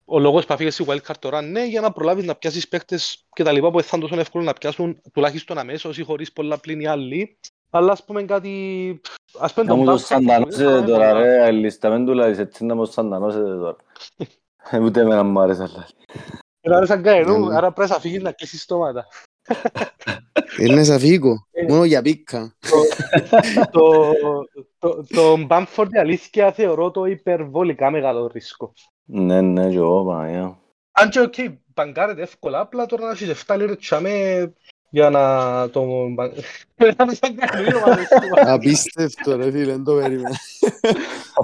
[0.05, 3.43] ο λόγος που αφήγες στη wildcard τώρα, ναι, για να προλάβεις να πιάσεις παίκτες και
[3.43, 6.59] τα λοιπά που δεν θα είναι τόσο εύκολο να πιάσουν τουλάχιστον αμέσως ή χωρίς πολλά
[6.59, 7.39] πλήν οι άλλοι.
[7.71, 9.01] Αλλά ας πούμε κάτι...
[9.39, 12.15] Ας πούμε Να μου τον το Bamford, σαντανώσετε που τώρα είναι ρε, λίστα μην του
[12.15, 13.77] λάζεις έτσι να μου σαντανώσετε τώρα.
[14.83, 15.87] Ούτε εμένα μου άρεσε αλλά.
[16.63, 17.57] Ρε, άρεσαν κανενού, Ναι.
[17.57, 19.07] άρα πρέπει να φύγεις να κλείσεις στόματα.
[20.59, 21.65] Είναι σαν φύγω, Ε.
[21.69, 22.57] μόνο για πίκα.
[23.71, 24.13] το,
[24.79, 28.73] το, το Bamford η αλήθεια θεωρώ το υπερβολικά μεγάλο ρίσκο.
[29.05, 30.59] Ναι, ναι, και εγώ Παναγία.
[30.93, 31.35] Αν και οκ,
[31.75, 34.53] μπαγκάρεται εύκολα, απλά τώρα να έχεις 7 λίρες τσάμε
[34.91, 35.23] για να
[35.71, 35.81] το...
[36.97, 38.53] Να μην σαν κανένα ομάδα σου.
[38.53, 40.37] Απίστευτο ρε φίλε, δεν το περίμενα.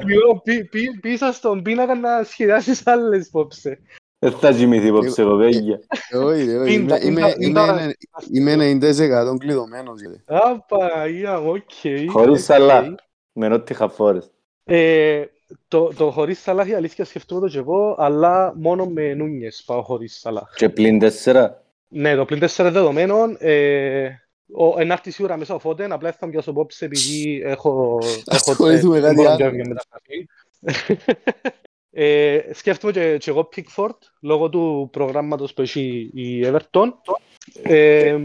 [0.06, 3.78] Εγώ πή- πή- Πίσω στον πίνακα να σχεδιάσεις άλλες υπόψε.
[4.18, 5.80] Δεν θα κοιμηθεί υπόψε εγώ, παιδιά.
[6.24, 7.94] Όχι, ρε, όχι, Πίντα, είμαι- πίντα, είμαι- πίντα.
[8.30, 8.90] είμαι- είμαι
[9.34, 10.00] 90% κλειδωμένος.
[10.02, 10.36] ρε.
[10.36, 12.10] Α, Παναγία μου, οκ.
[12.10, 12.44] Χωρίς οκ.
[12.44, 12.94] σαλά.
[13.32, 14.30] Με νότι χαφόρες.
[14.64, 15.24] Ε,
[15.68, 19.82] το, το χωρίς σαλάχ η αλήθεια σκεφτούμε το και εγώ, αλλά μόνο με νούνιες πάω
[19.82, 20.54] χωρίς σαλάχ.
[20.56, 21.63] Και πλην τέσσερα.
[21.88, 24.08] Ναι, το πλήν 4 δεδομένων, ε,
[24.52, 27.98] ο, εν έρθει σίγουρα μέσα ο Φώτεν, απλά θα πιάσω υπόψη επειδή έχω...
[28.34, 29.44] έχω Ασχοληθούμε κάτι μπορώ να άλλο.
[29.44, 30.26] κάνω μια μεταγραφή.
[31.90, 36.92] ε, σκέφτομαι και, και εγώ Pickford, λόγω του προγράμματος που έχει η Everton.
[37.62, 38.18] Ε,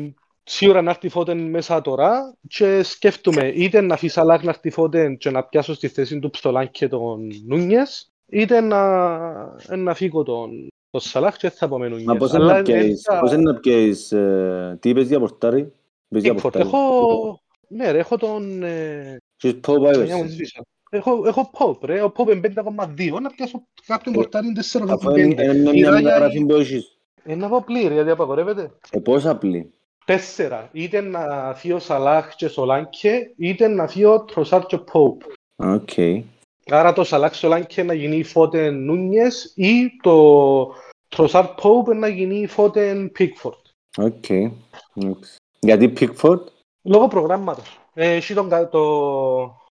[0.43, 5.17] σίγουρα να έρθει Φώτεν μέσα τώρα και σκέφτομαι είτε να αφήσω Σαλάχ να έρθει Φώτεν
[5.17, 10.67] και να πιάσω στη θέση του Ψολάν και τον Νούνιες, είτε να, να φύγω τον,
[10.91, 12.07] τον Σαλάχ και θα πω με Νούνιες.
[12.07, 15.19] Μα πώς είναι Αλλά να πιέσεις, θα- πώς είναι να πιέσεις, ε, τι είπες για
[15.19, 15.71] πορτάρι.
[16.09, 16.41] Είπες για Pickford.
[16.41, 16.65] πορτάρι.
[16.65, 17.41] Έχω...
[17.67, 18.63] Ναι, ρε, έχω τον...
[18.63, 19.17] Ε...
[19.37, 20.31] Και πω πάει μια μου πες.
[20.31, 20.61] σβήσα.
[20.89, 22.01] Έχω, έχω Pope, ρε.
[22.01, 23.21] Ο Pope είναι 5,2.
[23.21, 24.47] Να πιάσω κάποιον Ε, πορτάρι
[24.89, 25.55] Αφού είναι 4,5.
[25.55, 26.97] είναι Η μια Ράγια μεταγραφή που έχεις.
[27.25, 28.71] είναι από πλήρη, γιατί απαγορεύεται.
[28.91, 29.73] Ε, πώς απλή.
[30.05, 30.69] Τέσσερα.
[30.71, 35.25] Είτε να φύγω Σαλάχ και Σολάνκε, είτε να φύγω Τροσάρ και Pope.
[35.55, 35.89] Οκ.
[36.71, 40.73] Άρα το Σαλάχ Σολάνκε να γίνει Φόντεν Νούνιες ή το
[41.07, 43.61] Τροσάρ Pope να γίνει Φόντεν Pickford.
[43.97, 44.25] Οκ.
[45.59, 46.39] Γιατί Pickford.
[46.81, 47.79] Λόγω προγράμματος.
[47.93, 48.81] Ε, Έχει τον κα- το,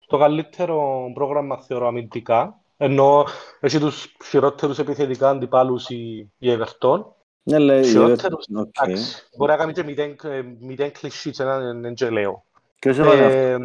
[0.07, 2.61] το καλύτερο πρόγραμμα θεωρώ αμυντικά.
[2.77, 3.25] Ενώ
[3.59, 7.03] έχει τους χειρότερους επιθετικά αντιπάλους η, η Everton.
[7.43, 7.83] Ναι, λέει.
[7.85, 8.67] Χειρότερους, Οκ.
[8.81, 9.27] εντάξει.
[9.37, 12.43] Μπορεί να κάνει και μηδέν, ε, μηδέν clean sheets, έναν εντζελέο.
[12.79, 13.57] Ποιος έβαλε αυτό- Ε,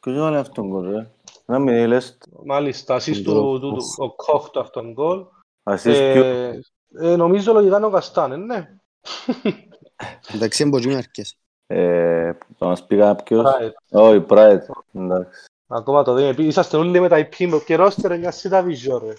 [0.00, 1.06] ποιος έβαλε αυτόν τον γκολ, ρε.
[1.50, 2.18] Να μην λες.
[2.44, 5.24] μάλιστα, ασίστ του, του, του, ο Κόχ του αυτόν γκολ.
[5.70, 6.60] Assist ποιο- Ε,
[6.98, 8.74] ε, νομίζω λογικά είναι ο Καστάνε, ναι.
[10.34, 11.36] Εντάξει, είναι πολύ αρκές.
[11.66, 13.44] Ε, θα μας πει κάποιος.
[13.46, 13.72] Right.
[13.90, 14.58] Όχι, Pride.
[14.92, 15.44] Εντάξει.
[15.66, 16.46] Ακόμα το δίνει.
[16.46, 19.12] Είσαστε όλοι με τα IP μου και ρόστερ μια σίτα βίζιο, ρε.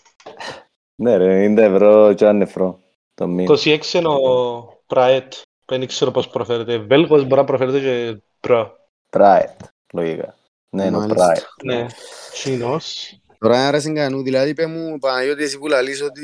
[0.95, 2.79] Ναι ρε, 90 ευρώ και ένα νεφρό.
[3.13, 3.55] Το μήνα.
[3.63, 5.33] 26 είναι ο Πραέτ.
[5.65, 6.77] Δεν ξέρω πώς προφέρεται.
[6.77, 8.77] Βέλγος μπορεί να προφέρεται και προ.
[9.09, 9.55] Pride,
[9.93, 10.35] λογικά.
[10.69, 11.33] Ναι, είναι ο Μάλιστα.
[11.35, 11.63] Pride.
[11.63, 11.85] Ναι.
[12.31, 13.13] Τσίνος.
[13.39, 16.21] Τώρα είναι άρεσε κανού, δηλαδή είπε μου Παναγιώτη εσύ που λαλείς ότι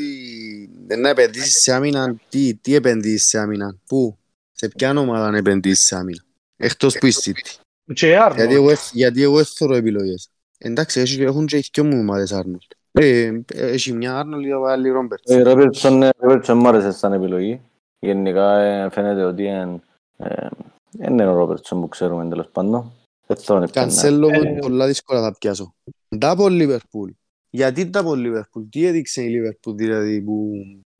[0.88, 4.18] δεν να επενδύσεις σε άμυνα, τι, τι επενδύσεις σε άμυνα, πού,
[4.52, 6.24] σε ποια ομάδα να επενδύσεις σε άμυνα,
[6.58, 7.60] εκτός που η City.
[7.94, 8.52] Και Γιατί Άρνο.
[8.54, 10.30] εγώ, γιατί εγώ δεν θεωρώ επιλογές.
[10.58, 12.62] Εντάξει, έχει- έχουν και οι δυο μου ομάδες Άρνολτ.
[12.92, 15.32] Ε, έχει μια Άρνολτ ή άλλη Ρόμπερτς.
[15.32, 17.62] Ε, Ρόπερτσον, ε, Ρόπερτσον μου άρεσε σαν επιλογή.
[18.00, 19.82] Γενικά ε, φαίνεται ότι εν-
[20.18, 20.48] ε,
[20.92, 22.92] δεν είναι ο Ρόπερτσον που ξέρουμε τέλος πάντων.
[23.28, 23.72] Δεν θα τον έπαιρνα.
[23.82, 25.76] Κανσέλο Ε, μου πολλά δύσκολα θα πιάσω.
[26.18, 27.10] Ντάπο Λίβερπουλ.
[27.50, 30.52] Γιατί Ντάπο Λίβερπουλ, τι έδειξε η Λίβερπουλ δηλαδή που,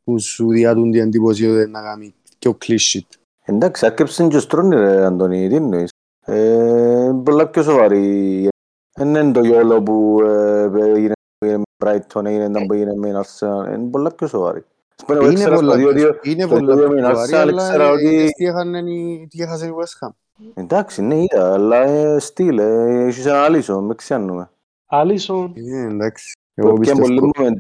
[0.04, 3.06] που σου διάτουν την εντύπωση ότι να κάνει πιο κλείσιτ.
[3.46, 5.90] Εντάξει, άρκεψε και ο Στρόνι ρε Αντώνη, τι εννοείς;
[6.26, 8.48] Ε, πολλά πιο σοβαρή.
[8.98, 11.14] Δεν είναι το γιόλο που ε, έγινε
[11.46, 13.68] έγινε με Brighton, έγινε ήταν που έγινε με την Arsenal.
[13.68, 14.64] Είναι πολλά πιο σοβαρή.
[14.98, 16.96] Ας πούμε, εγώ Είναι ήξερα πολλά στο 2-2 πιο- είναι στο πολλά 2-2 πιο με
[16.96, 20.10] την σοβαρή, Arsenal, αλλά ήξερα ότι- είδες τι έχανε η- τι έχασε η West Ham.
[20.54, 24.50] Εντάξει, ναι, είδα, αλλά ε, στυλ, ε, έχεις ένα άλισο, με ξιάνουμε.
[24.86, 25.54] Άλισον.
[25.56, 26.32] Ε, εντάξει.
[26.54, 27.52] Εγώ Εγώ πιάνε πολύ πιστεύω.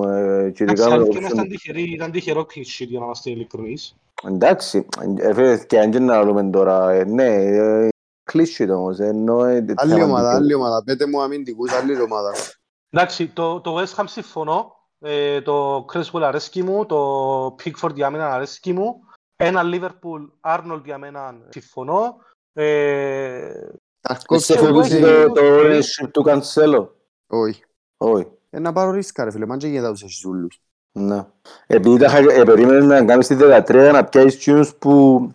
[0.00, 3.04] momentum, ε, και Εντάξει, ειδικά με αλήθεια το ήταν τυχερή, ήταν τυχερό κλεισί για να
[3.04, 3.96] είμαστε ειλικρινείς.
[4.28, 7.88] Εντάξει, ε, φέρε και αν και να λέμε τώρα, ε, ναι, ε,
[8.24, 9.44] κλείσιο όμως, ενώ...
[9.44, 10.82] ε, Άλλη θέμα ομάδα, του- άλλη ομάδα.
[10.84, 12.32] Πέτε μου αμυντικούς, άλλη ομάδα.
[12.90, 14.72] Εντάξει, το, το West Ham συμφωνώ.
[15.00, 18.94] Ε, το Creswell αρέσκει μου, το Pickford για μένα αρέσκει μου.
[19.46, 22.16] Ένα Liverpool, Arnold για μένα συμφωνώ.
[22.52, 26.88] Ε, Σε Ταρκόφσκι, εγώ φοβίζει έχω- το το ownership του Cancelo.
[27.26, 27.64] όχι.
[27.96, 28.26] Όχι.
[28.50, 30.60] ε, να πάρω ρίσκα ρε φίλε, μαν και γίνεται τους έχεις ούλους.
[30.98, 31.26] Ναι.
[31.66, 35.28] Επειδή τα είχα- ε, περίμενες να κάνεις τη 13 να πιάσεις εκείνους που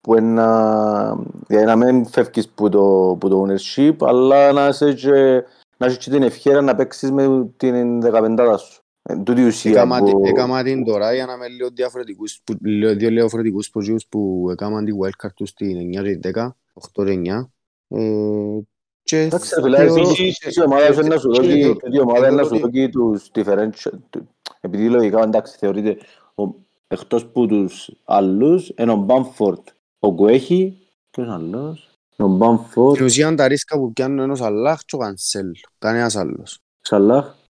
[0.00, 1.16] που είναι να,
[1.46, 5.44] δηλαδή να μην φεύγεις που το, που το ownership αλλά να, είσαι και,
[5.76, 8.80] να έχεις και την ευχαίρεια να παίξεις με την 15 σου.
[9.08, 10.04] Ε, τούτη η ουσία Έκαμα που...
[10.06, 14.48] την- Έκαμα την τώρα για να με λίγο διαφορετικούς, που- λέω- δύο διαφορετικούς ποσίους που
[14.50, 17.50] έκαναν τη wildcard τους στην 9 και 10, 8 και 9.
[17.88, 18.58] Ε,
[19.02, 21.78] και Εντάξει ρε φίλε, θεωρώ- επίσης η ομάδα σου είναι να σου και δώσει, θεωρώ-
[21.78, 24.28] τούτη η ομάδα είναι να σου θεωρώ δώσει τους differential, του-
[24.60, 25.96] επειδή λογικά εντάξει θεωρείται
[26.34, 26.42] ο,
[26.88, 29.66] εκτός που τους άλλους είναι ο Μπάμφορντ,
[29.98, 30.78] ο Γκουέχη,
[31.10, 34.98] ποιος άλλος, ο Μπάμφορντ, Στην ουσία τα ρίσκα που πιάνουν είναι ο Σαλάχ και ο
[34.98, 36.58] Κανσέλ, κανένας άλλος.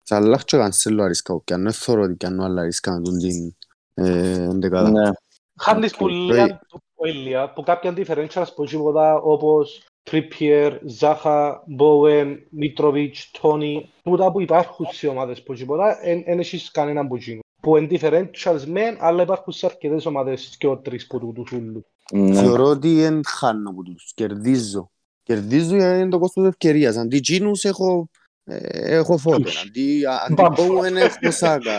[0.09, 2.93] Σαλάχ, Σαλάχ και ο Κανσέλ τα ρίσκα που πιάνουν, δεν θεωρώ ότι πιάνουν άλλα ρίσκα
[2.93, 3.57] με τον την
[3.95, 4.91] ε, εντεκάδα.
[4.91, 5.11] ναι.
[5.59, 5.99] Χάνεις Οκ.
[5.99, 6.61] που λίγα
[6.95, 14.41] ο Ηλία, που κάποια differentials που τίποτα όπως Trippier, Ζάχα, Bowen, Μίτροβιτς, Τόνι, τούτα που
[14.41, 17.41] υπάρχουν σε ομάδες που τίποτα, δεν έχεις κανέναν που γίνουν.
[17.63, 21.83] Που είναι differentials μεν, αλλά υπάρχουν σε αρκετές ομάδες και ο τρεις που τούτους ούλους.
[22.13, 22.35] ναι.
[22.41, 24.91] Θεωρώ ότι δεν χάνω από τους, κερδίζω.
[25.23, 26.97] Κερδίζω γιατί είναι το κόστος ευκαιρίας.
[26.97, 28.26] Αντί Τζίνους έχω, ε,
[28.73, 29.53] έχω Φώτεν.
[29.67, 30.81] Αντί, αντί Μπαμφορτ.
[30.87, 31.79] Bowen έχω Σάκα.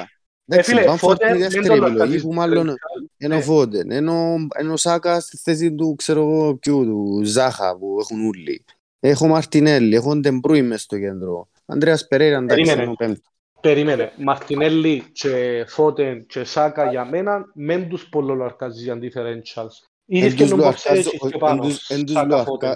[0.50, 3.10] Ε, Εντάξει, φίλε, Μπαμφορτ είναι η Foden δεν δεύτερη το επιλογή λογίζεις που μάλλον differential.
[3.18, 3.44] είναι ο Ναι.
[3.44, 3.92] Φώτεν.
[3.92, 8.66] Ενώ ενώ ο Σάκα στη θέση του, ξέρω εγώ, ποιου, του Ζάχα που έχουν όλοι.
[9.00, 11.48] Έχω Μαρτινέλli, έχω Ντεμπρούι μες στο κέντρο.
[11.66, 12.82] Αντρέας Περέιρα, εντάξει, Περίμενε.
[12.82, 13.24] είναι ο πέμπτος.
[13.62, 19.88] Περίμενε, Μαρτινέλli και Φώτεν και Σάκα για μένα μεν τους πολλολαρκάζεις για differentials.
[20.06, 22.28] Ήδη Εν και τους τον λουαρκάζω- Μποξέ έχεις πιο εν πάνω, τους- εν τους Σάκα,
[22.28, 22.72] λουαρκα- Φώτεν.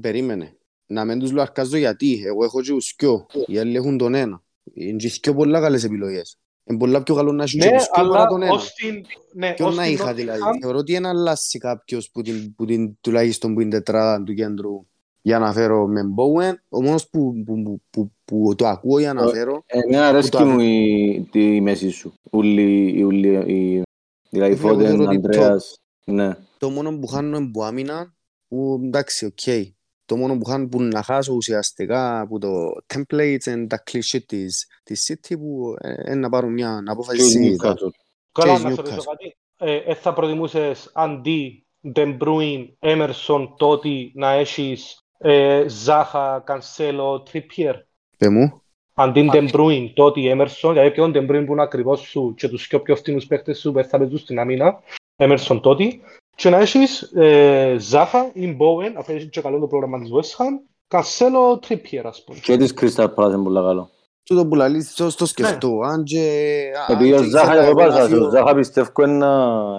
[0.00, 0.56] Περίμενε.
[0.86, 2.22] Να μην τους λουαρκάζω γιατί.
[2.26, 3.26] Εγώ έχω και τους δυο.
[3.46, 4.42] Οι άλλοι έχουν τον ένα.
[4.74, 6.38] Είναι και δυο πολλά καλές επιλογές.
[6.64, 8.52] Είναι πολλά πιο καλό να έχει και Ναι, τους δυο παρά αλλά τον ένα.
[8.52, 9.04] ως την...
[9.32, 12.54] Ναι, Ποιον ως να την είχα δηλαδή; Nottingham, Θεωρώ ότι είναι αλλάσει κάποιος που την,
[12.54, 14.86] που την, τουλάχιστον που είναι τετράδα του κέντρου
[15.22, 16.54] για να φέρω με Bowen.
[16.68, 20.36] Ο μόνος που, που, που, που, που το ακούω για να Ε, φέρω Εμένα αρέσκει
[20.36, 22.14] το μου η, τη μέση σου.
[22.32, 23.82] Ούλοι, οι, ούλοι, οι,
[24.30, 26.36] δηλαδή Ε, εγώ θεωρώ Φώτεν, ότι Ανδρέας, ναι.
[26.58, 28.14] το μόνο που χάνω είναι που άμυνα
[28.48, 29.74] που εντάξει, οκ.
[30.06, 32.48] Το μόνο που χάνω που να χάσω ουσιαστικά από το
[32.94, 37.24] templates and τα κλισέ της, της City που ε, να πάρω μια Και απόφαση η
[37.24, 37.74] σύνδετα.
[37.74, 37.90] Newcastle.
[38.32, 38.76] Καλά, Chase να σε Newcastle.
[38.76, 39.36] ρωτήσω κάτι.
[39.58, 47.74] Ε, ε, θα προτιμούσες αντί De Bruyne, Emerson, τότε να έχεις ε, Ζάχα, Cancelo, Trippier;
[48.18, 48.60] Πε μου.
[48.94, 52.48] Αντί De Bruyne, τότε Emerson, δηλαδή και τον De Bruyne που είναι ακριβώς σου και
[52.48, 54.78] τους πιο πιο φτηνούς παίκτες σου που θα παίζουν στην αμήνα,
[55.16, 56.00] Emerson τότε,
[56.36, 60.36] και να έχεις ε, Ζάχα ή Bowen, αφού έχεις και καλό το πρόγραμμα της West
[60.42, 60.52] Ham,
[60.88, 62.38] Cancelo, Trippier, ας πούμε.
[62.42, 63.90] Και της Crystal Palace είναι πολύ καλό.
[64.22, 65.80] Τούτο που λαλείς, το, το σκεφτώ.
[65.84, 66.62] Αν και...
[66.88, 69.12] αν Επειδή ο και Ζάχα, ήθελα εγώ εγώ να πάσα, φύγω- ο Ζάχα πιστεύω είναι
[69.12, 69.34] να,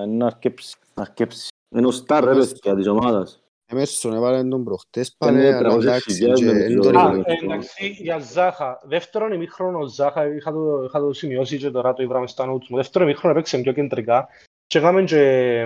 [0.06, 0.76] είναι να αρκέψει.
[0.94, 1.48] Να αρκέψει.
[1.76, 3.42] Είναι ο στάρ ρε παιδιά της ομάδας.
[3.66, 6.66] Εμέσον έβαλε τον προχτές Είναι πάλι, αλλά 300 εντάξει, χιλιάδες και νομίζω.
[6.74, 7.24] εν το Ωραία, Α, ρίγω.
[7.26, 8.80] ε, εντάξει, για Ζάχα.
[8.84, 12.76] Δεύτερον ημίχρονο Ζάχα, είχα το, είχα το σημειώσει και τώρα το ήβραμε στα notes μου.
[12.78, 14.28] Δεύτερον ημίχρονο έπαιξε πιο κεντρικά
[14.68, 15.64] και έκαμε και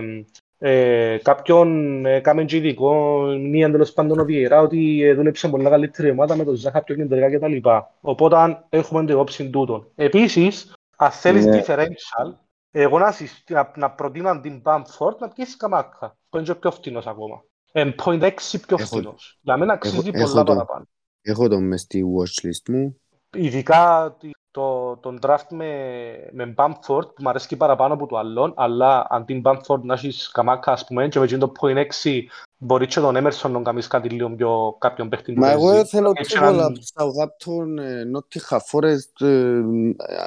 [0.64, 6.09] ε, κάποιον, έκαμε και ειδικό μία τέλος πάντων ο Βιερά ότι ε, δούλεψε πολλά καλύτερη
[6.09, 7.68] ομάδα με τον Ζάχα πιο κεντρικά κτλ.
[8.01, 9.88] Οπότε αν έχουμε την υπόψη τούτον.
[9.95, 11.62] Επίσης, αν θέλεις Ναι.
[11.66, 12.34] differential,
[12.72, 16.72] εγώ να, συστ- να, να προτείνω την Bamford να πιέσεις καμάκα, που είναι και πιο
[16.72, 17.43] φτηνός ακόμα.
[17.72, 19.39] Ε, 0.6 πιο Έχω- φτηνός.
[19.41, 20.51] Για μένα αξίζει έχω πολλά το.
[20.53, 20.86] παραπάνω.
[21.22, 22.99] Έχω τον μες στη watchlist μου.
[23.38, 25.66] Ειδικά τη- το, τον draft με,
[26.32, 30.72] με Bamford που μου αρέσει παραπάνω από το άλλον, αλλά αντί Bamford να έχεις καμάκα
[30.72, 32.22] ας πούμε και με εκείνο το point 6
[32.58, 35.86] μπορείς και τον Emerson να κάνεις κάτι λίγο πιο κάποιον παίχτη που Μα εγώ παίζει.
[35.86, 39.62] θέλω Έτσι πιο πολλά έναν- από το Southampton, ε, Nottingham Forest, ε,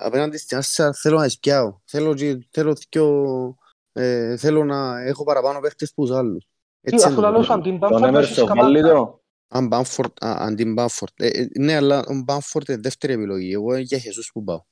[0.00, 1.74] απέναντι στην Arsenal θέλω να εspiάω.
[1.84, 3.56] Θέλω, και- θέλω, δυο-
[3.92, 6.44] ε, θέλω να έχω παραπάνω παίχτες που τους άλλους.
[6.44, 7.64] Τι, Έτσι αφού είναι το λαλώ σου πράγμα.
[7.64, 9.18] αντί Τον Bamford να έχεις Emerson βάλει καμάκα.
[9.54, 9.58] Το.
[9.58, 11.12] Αν Bamford, α, αντί Bamford.
[11.16, 13.52] Ε, ε, ναι, αλλά ο Bamford είναι δεύτερη επιλογή.
[13.52, 14.62] Εγώ για Jesus που πάω.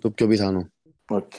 [0.00, 0.68] Το πιο πιθανό.
[1.08, 1.32] Οκ,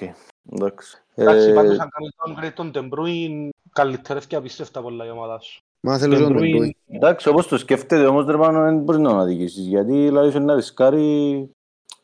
[0.52, 0.98] εντάξει.
[1.16, 5.62] Εντάξει, Ε, πάντως αν κάνεις downgrade τον De Bruyne, καλυτέρευκε απίστευτα πολλά η ομάδα σου.
[5.80, 6.70] Μα θέλω De και τον De Bruyne, Bruyne.
[6.95, 10.39] Εντάξει, όπως το σκέφτεται όμως ρε πάνω δεν μπορείς να τον αδικήσεις γιατί δηλαδή σου
[10.39, 11.50] να ρισκάρει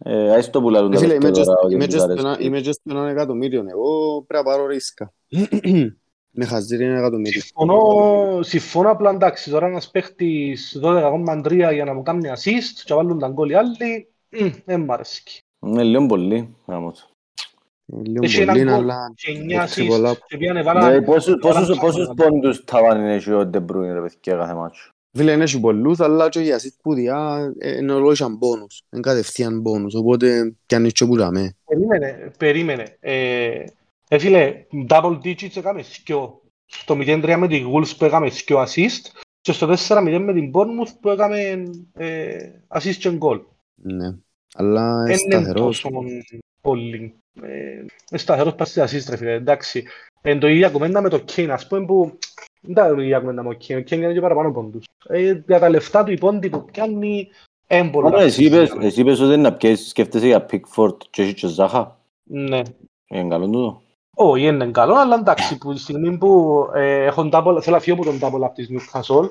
[0.05, 1.93] ε, άιστο που λαλούν Ε, τα Φίλε, παιδιά είμαι και τώρα στο- ότι είμαι τους
[1.93, 2.25] και στο αρέσει.
[2.25, 3.65] ένα- είμαι και στο έναν εκατομμύριο.
[3.69, 5.13] Εγώ πρέπει να πάρω ρίσκα.
[6.35, 7.41] Με χαζίρι ένα εκατομμύριο.
[7.41, 13.19] Συμφωνώ, συμφωνώ απλά εντάξει, τώρα ένας παίχτης 12,3 για να μου κάνει assist και βάλουν
[13.19, 15.23] τα γκολ οι άλλοι, μ, δεν μ' αρέσει.
[15.65, 16.55] Είναι λίγο πολύ.
[16.67, 17.07] γάμος.
[17.93, 20.11] Ε, Λίγο Έχει έναν πολύ, γκολ αλλά και 9 έτσι πολλά.
[20.11, 21.03] assist και πήγανε Δηλαδή, βάλαν...
[21.03, 22.29] πόσους- πόσους- βάλαν Πόσους ψάχνονταν.
[22.29, 26.29] πόντους ταβάνι έχει ο De Bruyne ρε παιδιά κάθε μάτσο; Φίλε, είναι έχει πολλούς, αλλά
[26.29, 28.81] και για assist που διά ε, είναι ολόισαν πόνους.
[28.91, 31.55] Είναι κατευθείαν πόνους, οπότε πιάνεις και που δαμε.
[31.65, 32.97] Περίμενε, περίμενε.
[34.07, 36.41] Ε, ε, φίλε, double digits έκαμε σκιο.
[36.65, 40.93] Στο 0-3 με τη Wolves που έκαμε σκιο assist και στο 4-0 με την Bournemouth
[41.01, 42.37] που έκαμε ε,
[42.67, 43.41] assist και goal.
[43.75, 44.15] Ναι.
[44.53, 45.81] Αλλά είναι Δεν είναι σταθερός.
[45.81, 46.03] τόσο
[46.61, 47.15] πολύ.
[47.41, 47.87] Ε, Είναι
[48.19, 49.83] σταθερός πας στις assist, ρε φίλε, εντάξει.
[50.21, 52.17] Εν το ίδιο κουμέντα με το Kane, ας πούμε, που
[52.61, 53.75] δεν τα ίδια κουμέντα με το Kane.
[53.75, 54.85] Ο Kane είναι και παραπάνω πόντους.
[55.07, 57.27] Ε, για τα λεφτά του οι πόντοι που πιάνει,
[57.67, 58.07] εν πολλά.
[58.07, 61.99] Άρα εσύ είπες, εσύ είπες ότι να πιέσεις, σκέφτεσαι για Pickford και έχει και Ζάχα;
[62.23, 62.61] Ναι.
[63.07, 63.82] Είναι καλό τούτο.
[64.15, 67.95] Όχι, είναι καλό, αλλά εντάξει, που τη στιγμή που ε, έχουν double, θέλω να φύγω
[68.01, 69.29] από τον double από της Newcastle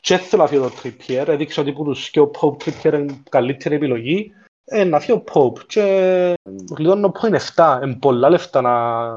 [0.00, 3.22] και θέλω να φύγω τον Trippier, έδειξε ότι που τους και ο Pope Trippier είναι
[3.28, 4.32] καλύτερη επιλογή,
[4.64, 6.34] ε, να φύγω Pope και
[6.76, 8.72] γλιτώνω που είναι 7, είναι πολλά λεφτά να,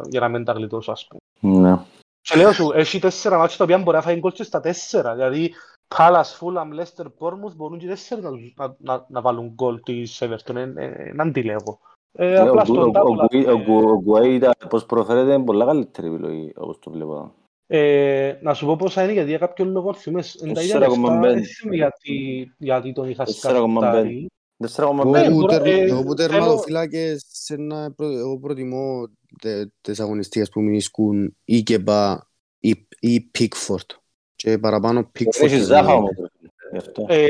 [0.09, 1.59] για να μην τα γλιτώσω, ας πούμε.
[1.59, 1.79] Ναι.
[2.21, 5.13] Και λέω σου, έχει τέσσερα μάτια τα οποία μπορεί να φάει γκολ και στα τέσσερα,
[5.13, 5.53] δηλαδή
[5.95, 10.55] Palace, Fulham, Leicester, Bournemouth μπορούν και τέσσερα να, να, να, να βάλουν γκολ της Everton,
[10.55, 11.79] ε, ε, να αντιλέγω.
[12.11, 14.55] Ε, Ε, Ο απλά Γκου- στον ο- ο double, Γκου- ο ε, Γκου- ο Γκουέιντα,
[14.69, 17.33] πώς προφέρεται, είναι πολλά καλύτερη επιλογή, όπως το βλέπω.
[17.67, 20.35] Ε, να σου πω πόσα είναι, γιατί για κάποιον λόγο θυμές.
[20.35, 21.11] Εν τα ίδια 4,5.
[21.11, 23.79] λεφτά, δεν θυμάμαι γιατί, γιατί τον είχα 4,5.
[23.81, 24.27] σκαφτάρει.
[24.57, 25.09] 4,5.
[25.11, 29.07] Ναι, Εγώ που μπορώ- τερ- ε, Εγώ που θέλω- τερματοφύλακες σε ένα προ- εγώ προτιμώ
[29.41, 32.17] τε- τις αγωνιστικές που μηνίσκουν ή Κεμπά
[32.59, 33.95] ή- ή Pickford.
[34.35, 35.43] Και παραπάνω Pickford.
[35.43, 36.09] Έχει Ζάχα όμως.
[36.19, 37.05] ρε φίλε, γι' αυτό.
[37.07, 37.27] Ε,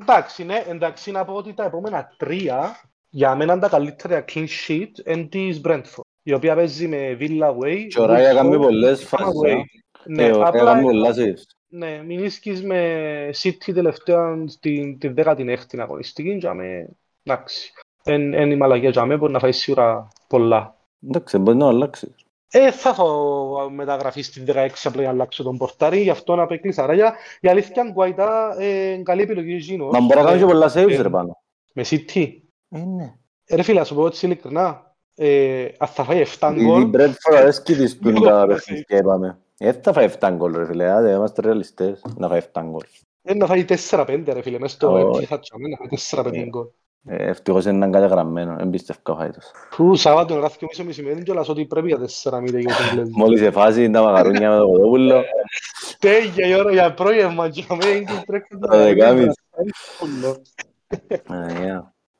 [0.00, 2.80] εντάξει, ναι, εντάξει να πω ότι τα επόμενα τρία
[3.10, 7.50] για μένα είναι τα καλύτερα clean sheet εν της Brentford, η οποία παίζει με Villa
[7.58, 7.86] Way.
[7.88, 9.40] Και ο Ράια κάνει Woodford, πολλές Fulham φάσεις.
[9.44, 9.50] Away.
[9.50, 9.62] α.
[10.04, 11.42] Ναι, Ε, ο Ράια απλά κάνει πολλά saves.
[11.68, 16.88] ναι, μην ίσκεις με City τελευταία στην την 16η αγωνιστική και με,
[17.22, 17.72] εντάξει.
[18.04, 20.76] Εν, εν η μαλακία για μέ μπορεί να φάει σίγουρα πολλά.
[21.08, 22.14] Εντάξει, μπορεί να αλλάξει.
[22.50, 26.42] Ε, θα έχω μεταγραφή στην 16 απλά για να αλλάξω τον πορτάρι, γι' αυτό να
[26.42, 27.14] απέκλεισα ράγια.
[27.40, 29.92] Η αλήθεια είναι Γκουαϊτά ε, καλή επιλογή γίνος.
[29.92, 31.42] Μα μπορεί να κάνει και πολλά saves, ε, ρε πάνω.
[31.72, 32.32] Με City.
[32.70, 33.14] Ε, ναι.
[33.44, 36.90] Ε, Ρε φίλε, να σου πω έτσι ειλικρινά, ε, αν θα φάει 7 Η γκολ,
[36.94, 39.38] Brentford αρέσκει της που είναι τα Εγώ παιχνίδια, είπαμε.
[39.58, 42.82] Ε, θα φάει 7 γκολ, ρε φίλε, άντε, είμαστε ρεαλιστές, να φάει 7 γκολ.
[43.22, 45.06] ε, να φάει 4-5 ρε φίλε, μες στο Όχι.
[45.06, 46.48] έτσι θα τσάμε, να φάει 4-5 Ε.
[46.48, 46.66] γκολ.
[47.10, 49.50] Ε, Ευτυχώς είναι έναν καταγραμμένο, εμπιστεύω φάιτος.
[49.76, 53.10] Που Σάββατο να και μισό μεσημέρι κιόλας ότι πρέπει για 4 μήνες για τον κλέβει.
[53.14, 55.22] Μόλις σε φάση τα μαγαρούνια με το κοδόπουλο,
[55.98, 58.68] Τέγια η ώρα για πρόγευμα και αμέ είναι τρέχοντα.
[58.68, 59.40] Τα δεκάμιση.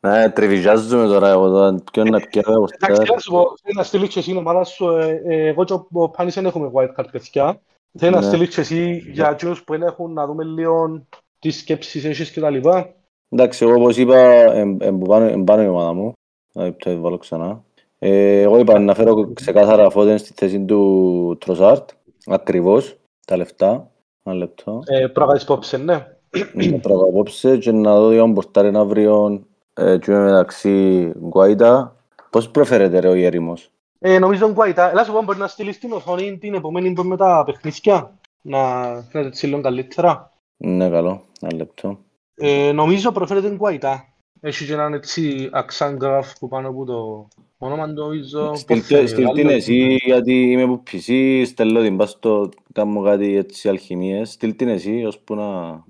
[0.01, 0.13] Ε, yeah.
[0.19, 3.75] Ναι, τριβιζάζουμε τώρα εγώ τώρα, ποιον να πιέρω εγώ Εντάξει, θέλω να σου πω, θέλω
[3.77, 6.71] να στείλεις και εσύ η ομάδα σου, ε, ε, εγώ και ο Πάνης δεν έχουμε
[6.75, 7.61] wildcard παιδιά.
[7.99, 8.27] Θέλω να Ναι.
[8.27, 11.03] στείλεις και εσύ για εκείνους που δεν έχουν να δούμε λίγο
[11.39, 12.93] τις σκέψεις έχεις και τα λοιπά.
[13.29, 14.19] Εντάξει, εγώ όπως είπα,
[14.55, 16.13] εμ- εμ- που πάνω- εμ πάνω η ομάδα μου,
[16.53, 17.63] να το βάλω ξανά.
[17.99, 21.91] Ε, εγώ είπα να φέρω ξεκάθαρα φώτεν στη θέση του Τροσάρτ,
[22.27, 22.97] ακριβώς,
[23.27, 23.91] τα λεφτά,
[24.25, 24.83] ένα λεπτό.
[24.87, 26.07] Ε, Πράγματι υπόψε, ναι.
[26.55, 29.41] να τρώω απόψε και να δω για μπορτάρει αύριο ε,
[30.01, 31.97] και μεταξύ Γκουάιτα.
[32.31, 35.93] Πώς προφέρεται ρε ο Γέριμος; Ε, νομίζω Γκουάιτα, έλα σου πω μπορεί να στείλεις στην
[35.93, 38.19] οθόνη την επομένη που με τα παιχνίδια.
[38.43, 38.59] Να
[39.11, 40.31] φαίνεται έτσι λίγο καλύτερα.
[40.57, 41.23] Ναι, καλό.
[41.41, 41.99] Ένα λεπτό.
[42.35, 44.05] Ε, νομίζω προφέρεται Γκουάιτα.
[44.41, 48.55] Έχει και έναν έτσι αξάνγραφ που πάνω από το όνομα του νομίζω.
[48.55, 53.69] Στείλ- Στείλ την εσύ γιατί είμαι από PC, στέλνω την πας στο κάνω κάτι έτσι
[53.69, 54.31] αλχημίες.
[54.31, 55.85] Στείλ την εσύ ώσπου να...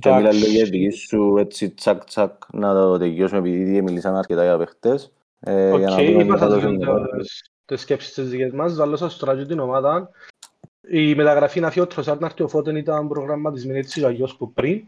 [0.00, 4.42] Και μιλά λίγο για δική σου έτσι τσακ τσακ να το τελειώσουμε επειδή μιλήσαμε αρκετά
[4.44, 5.12] για παίχτες.
[5.40, 7.16] Ε, για να Οκ, δούμε είπα τι θα σας δώσουμε λίγο τώρα.
[7.18, 8.74] τις- τις σκέψεις τις δικές μας.
[8.76, 10.10] Βάλω σας τώρα και την ομάδα.
[10.90, 14.52] Η μεταγραφή να φύγει ο Τροσάρ να έρθει ο Φόντεν ήταν προγραμματισμένη έτσι αλλιώς που
[14.52, 14.82] πριν.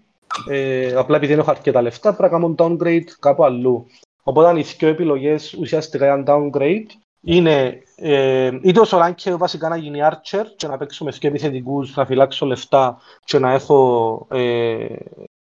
[0.49, 3.87] Ε, απλά επειδή δεν έχω αρκετά λεφτά πρέπει να κάνω downgrade κάπου αλλού.
[4.23, 6.87] Οπότε οι δύο επιλογές ουσιαστικά για downgrade
[7.21, 11.97] είναι ε, είτε ο Σολάνκε βασικά να γίνει Archer και να παίξω με δύο επιθετικούς,
[11.97, 14.97] να φυλάξω λεφτά και να έχω ε,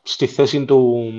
[0.03, 1.11] στη θέση του,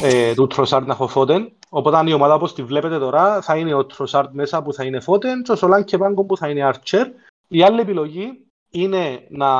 [0.00, 1.52] ε, του Τροσάρτ να έχω Φώτεν.
[1.68, 5.00] Οπότε η ομάδα όπως τη βλέπετε τώρα θα είναι ο Τροσάρτ μέσα που θα είναι
[5.00, 7.04] Φώτεν και ο Σολάνκε Πάγκο που θα είναι Archer.
[7.48, 9.50] Η άλλη επιλογή είναι να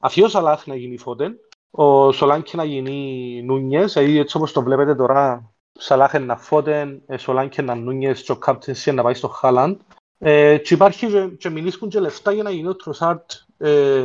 [0.00, 1.36] αφιώ ο Σαλάχ να γίνει Φώτεν,
[1.70, 7.02] ο Σολάνκε να γίνει Νούνιες, δηλαδή έτσι όπως το βλέπετε τώρα Σαλάχ είναι να Φώτεν,
[7.06, 9.80] ε, Σολάνκε να Νούνιες και ο Captaincy να πάει στο Χάλαντ.
[10.18, 14.04] Ε, και υπάρχει και, και μιλήσκουν και λεφτά για να γίνει ο Τροσάρτ ε,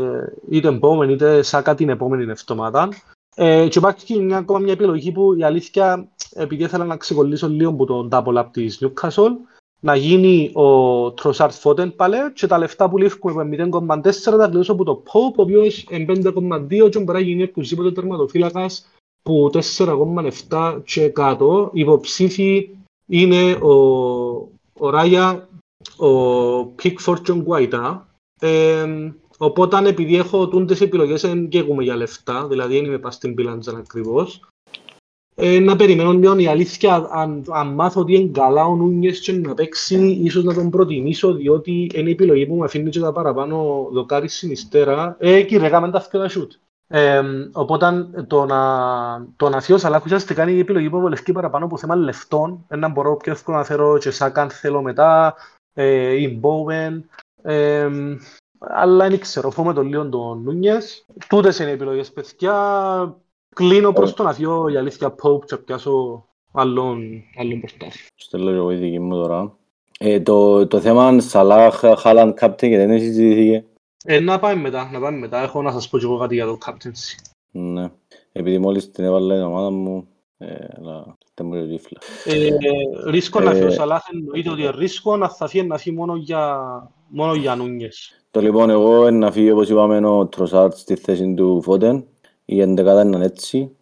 [0.49, 2.89] είτε επόμενη είτε σάκα την επόμενη εβδομάδα.
[3.35, 7.47] Ε, και υπάρχει και μια, ακόμα μια επιλογή που η αλήθεια, επειδή ήθελα να ξεκολλήσω
[7.47, 9.31] λίγο από τον double up της Newcastle,
[9.79, 14.71] να γίνει ο Τροσάρτ Φώτεν πάλι και τα λεφτά που λήφκουμε από 0,4 τα κλείσω
[14.71, 18.87] από το Pope, ο οποίος είναι 5,2 και μπορεί να γίνει οποιοσδήποτε τερματοφύλακας
[19.25, 21.69] που 4,7 και κάτω.
[21.73, 22.69] Υποψήφοι
[23.05, 23.73] είναι ο,
[24.79, 25.49] ο Ράια,
[25.97, 28.07] ο Pickford και ο Γκουάιτα.
[28.39, 28.85] Ε,
[29.37, 33.77] οπότε επειδή έχω τούντες επιλογές δεν καίγουμε για λεφτά, δηλαδή δεν είμαι πας στην πίλαντζα
[33.77, 34.41] ακριβώς.
[35.35, 39.31] Ε, να περιμένω λίγο η αλήθεια, αν, αν μάθω ότι είναι καλά ο Νούνιες και
[39.31, 43.11] να παίξει, ίσως να τον προτιμήσω, διότι είναι η επιλογή που μου αφήνει και τα
[43.11, 45.15] παραπάνω δοκάρι στην υστέρα.
[45.19, 46.51] Ε, κύριε, κάμε τα αυτιά τα σούτ.
[46.87, 47.21] Ε,
[47.51, 51.77] οπότε το να, το να φύγω Σαλάχ ουσιαστικά είναι η επιλογή που βολευτεί παραπάνω από
[51.77, 52.65] θέμα λεφτών.
[52.67, 55.35] Ένα μπορώ πιο εύκολα να φέρω και Σάκαν θέλω μετά,
[55.73, 57.09] ε, ή Μπόβεν.
[57.41, 57.89] Ε,
[58.59, 61.05] αλλά δεν ξέρω, φοβούμαι τον λίγο τον Νούνιες.
[61.29, 63.17] Τούτες είναι οι επιλογές, παιδιά.
[63.55, 67.99] Κλείνω προς το να φύγω η αλήθεια Pope και πιάσω άλλον, άλλον προστάθι.
[68.15, 69.55] Στέλνω και εγώ η δική μου τώρα.
[69.99, 73.65] Ε, το, το θέμα Σαλάχ, Χάλαντ, Κάπτεν και δεν συζητήθηκε.
[74.07, 75.41] Ε, να πάμε μετά, να πάμε μετά.
[75.41, 77.29] Έχω να σας πω και εγώ κάτι για το captaincy.
[77.51, 77.91] Ναι.
[78.31, 81.99] Επειδή μόλις την έβαλε η ομάδα μου, ε, αλλά δεν μου ρίφλα.
[82.25, 82.49] Ε,
[83.09, 86.15] ρίσκο να Ε, φύγει ο Σαλάχ εννοείται ότι ρίσκο να θα φύγει να φύγει μόνο
[86.15, 86.59] για,
[87.07, 88.19] μόνο για Νούνιες.
[88.31, 92.05] Το λοιπόν εγώ είναι να φύγει όπως είπαμε ο Τροσάρτς στη θέση του Φώτεν.
[92.45, 93.75] Η εντεκάδα είναι έτσι.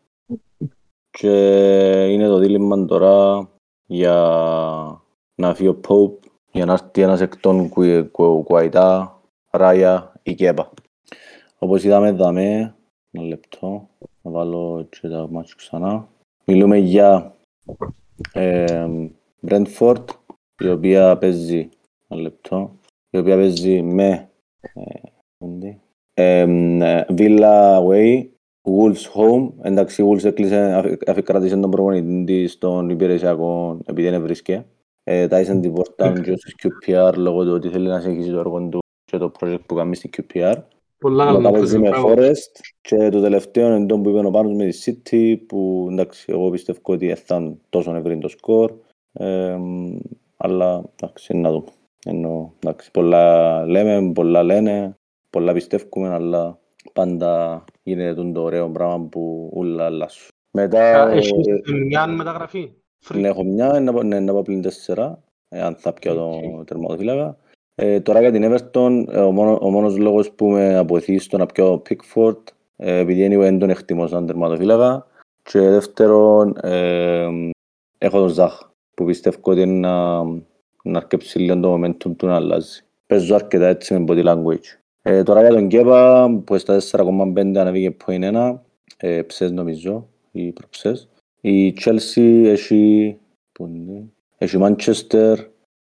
[1.09, 1.32] Και
[2.11, 3.47] είναι το δίλημμα τώρα
[3.86, 4.15] για
[5.36, 10.34] να φύγει ο Pope για να έρθει ένας εκ των Κουι- Κου- Κουαϊτά, Ράια ή
[10.34, 10.71] Κέπα.
[11.59, 12.76] Όπως είδαμε δαμε,
[13.11, 13.89] ένα λεπτό,
[14.21, 16.07] να βάλω και τα μάτια ξανά.
[16.45, 17.36] Μιλούμε για
[18.34, 18.88] ε,
[19.47, 20.03] Brentford,
[20.63, 21.69] η οποία παίζει,
[22.07, 22.71] ένα λεπτό,
[23.09, 24.30] η οποία παίζει με
[26.13, 28.28] ε, ε, Villa Away,
[28.69, 29.51] Wolves Home.
[29.61, 34.65] Εντάξει, η Wolves έκλεισε, αφ- αφικράτησε τον προπονητή της στον υπηρεσιακό επειδή δεν βρίσκε.
[35.03, 38.67] Ε, τάισαν την πόρτα και στους QPR λόγω του ότι θέλει να συνεχίσει το έργο
[38.67, 38.82] του
[39.14, 40.55] και το project που κάνει στη QPR.
[40.97, 41.51] Πολλά Μετά καλά.
[41.51, 42.14] παίζει με μπράβο.
[42.14, 44.78] Forest και το τελευταίο είναι το που είπε ο Πάνος με τη
[45.11, 48.72] City που εντάξει εγώ πιστεύω ότι δεν θα είναι τόσο ευρύ το σκορ
[49.14, 49.57] ε,
[50.38, 51.66] αλλά εντάξει να δούμε.
[52.05, 54.95] Ενώ, εντάξει, πολλά λέμε, πολλά λένε,
[55.30, 56.59] πολλά πιστεύουμε αλλά
[56.93, 60.28] πάντα γίνεται το ωραίο πράγμα που όλα αλλάσουν.
[60.51, 62.72] Μετά Έχεις ε, μια μεταγραφή;
[63.07, 63.20] Free.
[63.20, 66.64] ναι, έχω μια, να πάω- ναι, να πάω πλην τέσσερα, ε, αν θα πιω το
[66.66, 67.38] τερματοφύλακα.
[67.76, 71.38] Ε, τώρα για την Everton, ε, ο, μόνο, ο μόνος λόγος που με αποθεί στο
[71.38, 72.38] να πιω Pickford,
[72.76, 75.07] ε, επειδή anyway δεν τον εκτιμώ σαν τερματοφύλακα.
[75.43, 77.28] Και δεύτερον, ε,
[77.97, 78.59] έχω τον Ζαχ,
[78.93, 80.24] που πιστεύω ότι είναι να,
[80.84, 82.82] να αρκέψει λίγο το momentum του να αλλάζει.
[83.07, 84.78] Παίζω αρκετά έτσι με body language.
[85.01, 88.59] Ε, τώρα για τον Κέπα, που στα 4,5 ανέβηκε 0,1,
[88.97, 91.09] ε, ψες νομίζω, ή προψες.
[91.41, 93.17] Η Chelsea έχει,
[93.51, 94.03] πού είναι,
[94.38, 95.36] έχει Manchester,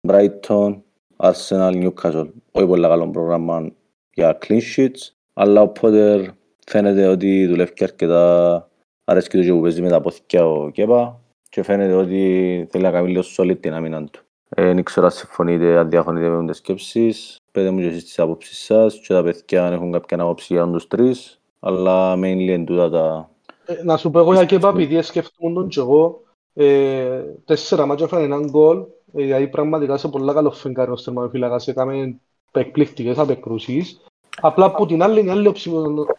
[0.08, 0.80] Brighton,
[1.18, 2.28] Arsenal, Newcastle.
[2.52, 3.72] Όχι πολύ καλό πρόγραμμα
[4.14, 6.26] για clean sheets, αλλά ο Potter
[6.66, 8.68] φαίνεται ότι δουλεύει αρκετά,
[9.04, 12.90] αρέσκει του και που παίζει με τα πόθηκια ο Κέπα και φαίνεται ότι θέλει να
[12.90, 14.20] κάνει λίγο solid την άμυνα του.
[14.48, 17.36] Ε, δεν ξέρω αν συμφωνείτε, αν διαφωνείτε με τις σκέψεις.
[17.52, 20.70] Πείτε μου και εσείς τις άποψεις σας και τα παιδιά αν έχουν κάποια άποψη για
[20.70, 21.40] τους τρεις.
[21.60, 23.30] Αλλά mainly εν τούτα τα...
[23.66, 26.22] Ε, Να σου πω εγώ για Κέπα, επειδή σκέφτομαι τον και εγώ,
[26.54, 31.68] ε, τέσσερα μάτια έφανε έναν γκολ, ε, δηλαδή πραγματικά σε πολλά καλό φεγγάρι ο τερματοφύλακας,
[31.68, 32.20] έκαμε
[32.52, 34.00] εκπληκτικές απεκρούσεις.
[34.40, 35.70] Απλά από την άλλη, η άλλη όψη,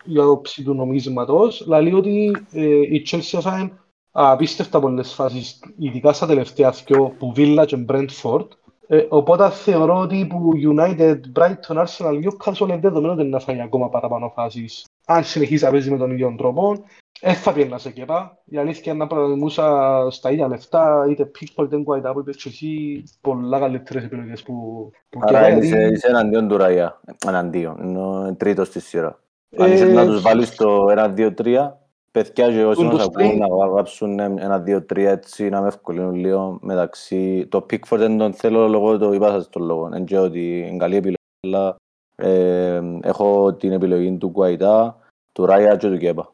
[0.04, 3.72] η όψη του νομίσματος, λέει ότι ε, η Chelsea έφανε
[4.12, 8.48] απίστευτα πολλές φάσεις, ειδικά στα τελευταία δυο, που Villa και Brentford.
[8.88, 13.90] Ε, οπότε θεωρώ ότι που United, Brighton, Arsenal, Newcastle είναι δεδομένο ότι να φάει ακόμα
[13.90, 14.86] παραπάνω φάσεις.
[15.06, 16.84] Αν συνεχίσει να παίζει με τον ίδιο τρόπο,
[17.22, 18.38] δεν θα πιένα σε κεπά.
[18.46, 22.50] Η αλήθεια είναι να προτιμούσα στα ίδια λεφτά, είτε Pickford είτε Guaita που είπες και
[22.50, 27.02] εσύ, πολλά καλύτερες επιλογές που, που Άρα Kepa, είσαι, γιατί- είσαι εναντίον του Ραϊά.
[27.28, 27.78] Εναντίον.
[27.84, 29.20] Είναι τρίτος στη σειρά.
[29.58, 31.78] Αν Ε, είσαι να τους βάλεις το 1-2-3,
[32.12, 35.68] παιδιά και όσοι Τον μας τους ακούν τρει- να γράψουν ένα 2-3 έτσι να με
[35.68, 37.48] ευκολύνουν λίγο μεταξύ...
[37.50, 39.90] Το Pickford δεν τον θέλω λόγω το είπα σας τον λόγο.
[39.90, 41.16] Δεν ξέρω ότι είναι καλή επιλογή,
[41.48, 41.76] αλλά
[42.16, 44.92] ε, έχω την επιλογή του Guaita,
[45.32, 46.32] του Ρaya και του Κέπα.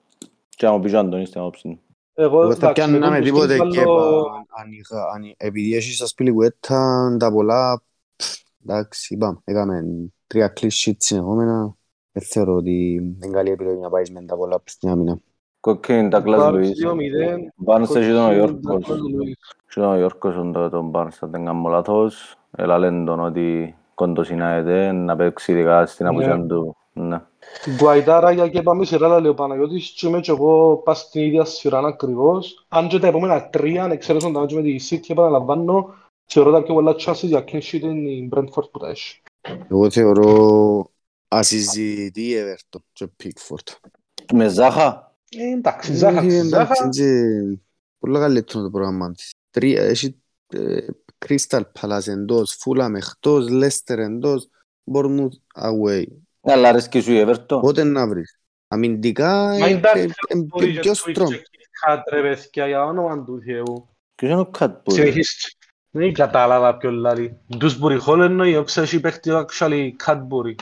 [0.55, 1.79] Και άμα πεις ο Αντώνης την άποψη του.
[2.13, 4.27] Εγώ, Εγώ θα εντάξει, πιάνω με με τους τίποτε τρεις και βάλω-
[4.59, 7.81] αν είχα, αν- επειδή έχεις στα σπιλικουέτα τα πολλά,
[8.15, 9.83] πφ, εντάξει, είπαμε, έκαμε
[10.27, 11.75] τρία clean sheets συνεχόμενα,
[12.11, 15.19] δεν θεωρώ ότι είναι καλή επιλογή να πάεις με τα πολλά στην άμυνα.
[15.59, 16.71] Κόκκιν, Douglas Barnes Luiz.
[16.83, 18.85] 2-0, Barnes έχει τον Κόκκιν, Ιόρκος.
[18.87, 19.33] Douglas Luiz.
[19.69, 22.35] Και ο Ιόρκος είναι το- τον Barnes, αν δεν κάνω λάθος.
[22.57, 26.11] Έλα λένε τον ότι κοντοσυνάεται να παίξει ειδικά στην Ναι.
[26.11, 26.75] απουσία του.
[26.99, 27.21] Ναι.
[27.75, 31.45] Γκουαϊτάρα για και πάμε σειρά, λέει ο Παναγιώτης, και είμαι και εγώ πας στην ίδια
[31.45, 32.65] σειρά ακριβώς.
[32.67, 35.93] Αν και τα επόμενα τρία, αν εξαίρεσαν τα μάτια με τη City, επαναλαμβάνω,
[36.25, 39.21] θεωρώ τα πιο πολλά chances για clean sheet είναι η Brentford που τα έχει.
[39.69, 40.89] Εγώ θεωρώ
[41.27, 43.89] ασυζητητή η Everton και Pickford.
[44.33, 46.73] Με Ζάχα; Ε, εντάξει, Ζάχα, Ε, Ζάχα.
[46.81, 47.61] εντάξει, είναι
[47.99, 49.31] πολύ καλύτερο το πρόγραμμα της.
[49.49, 50.85] Τρία, έχει ε,
[51.27, 54.49] Crystal Palace εντός, Fulham εκτός, Leicester εντός,
[54.93, 56.03] Bournemouth away.
[56.45, 57.59] Αλλά αρέσκει σου η Everton.
[57.61, 58.39] Πότε να βρεις.
[58.67, 61.29] Αμυντικά Μα ε, εντάξει, ε, ε, μπορεί ε, και πιο Twitch strong.
[61.29, 63.89] και Kit Kat, ρε παιδιά, για όνομα του Θεού.
[64.15, 64.93] Ποιος είναι ο Κατπούρ.
[64.93, 65.49] Συνεχίστε.
[65.89, 67.39] Δεν κατάλαβα ποιο λάρι.
[67.57, 70.55] Ντούσμπουρι Hall εννοεί, όξα έχει παίχτη actually Cadbury.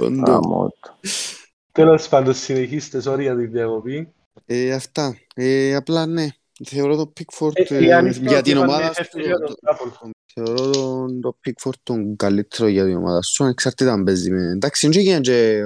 [0.00, 0.28] Όντως.
[0.28, 0.94] Γάμο το.
[1.72, 4.12] Τέλος πάντων, συνεχίστε, sorry για την διακοπή.
[4.46, 5.16] Ε, Αυτά.
[5.34, 6.28] Ε, Απλά ναι.
[6.64, 8.92] Θεωρώ το Pickford Ε, η ε, αλήθεια για ότι την ομάδα
[10.36, 10.44] επανέλθει σου.
[10.44, 10.54] για τον Τράπολ.
[10.56, 14.42] Θεωρώ τον, το Pickford τον καλύτερο για την ομάδα σου, εξαρτήτα αν παίζει με...
[14.42, 15.62] Εντάξει, δεν έγινε και...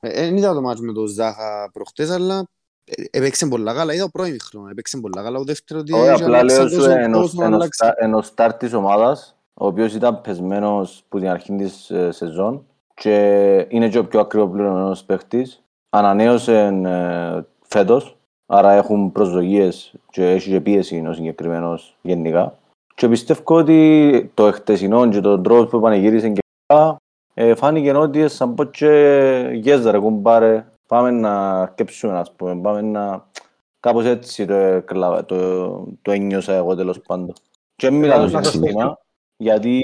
[0.00, 2.46] ε, Δεν είδα το μάτς με τον Ζάχα προχτές, αλλά
[2.84, 3.94] ε, έπαιξε πολλά καλά.
[3.94, 5.38] Είδα ο πρώην χρόνο, έπαιξε πολλά καλά.
[5.38, 7.78] Ο δεύτερος ότι Όχι, είχε απλά αλλάξει λέω σου τόσο- ενός- τόσο ενός αλλάξει.
[7.84, 12.66] στα- ενός στάρ της ομάδας, ο οποίος ήταν πεσμένος που την αρχή της ε, σεζόν
[12.94, 13.16] και
[13.68, 15.62] είναι και ο πιο ακριβοπληρωμένος παίχτης.
[15.90, 18.16] Ανανέωσε ε, φέτος,
[18.46, 22.58] άρα έχουν προσδοκίες και έχει και πίεση ο συγκεκριμένος γενικά.
[23.02, 26.96] Και πιστεύω ότι το εχτεσινό και τον τρόπο που πανηγύρισε και αυτά,
[27.34, 32.80] ε, φάνηκε ότι σαν πω και γέζα ρε κουμπάρε, πάμε να αρκέψουμε ας πούμε, πάμε
[32.80, 33.26] να...
[33.80, 35.68] Κάπως έτσι το, εκλα- το,
[36.02, 37.32] το ένιωσα εγώ τέλος πάντων.
[37.76, 38.98] Και μην μιλάω Να το σας συναισθήμα,
[39.36, 39.82] γιατί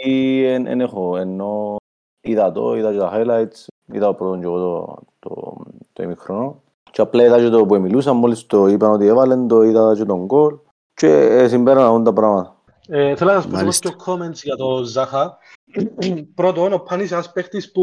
[0.63, 1.77] δεν έχω, ενώ
[2.21, 5.57] είδα το, είδα και τα highlights, είδα το πρώτο και εγώ το, το,
[5.93, 6.63] το ημιχρονό.
[6.91, 10.05] Και απλά είδα και το που μιλούσαν, μόλις το είπαν ότι έβαλαν, το είδα και
[10.05, 10.57] τον γκολ
[10.95, 12.57] και ε, συμπέραναν τα πράγματα.
[12.91, 13.91] Ε, Θέλω να σας πω Μάλιστα.
[13.91, 15.39] δύο comments για το Ζάχα.
[16.35, 17.83] Πρώτον, ο Πάνης είναι ένας παίχτης που...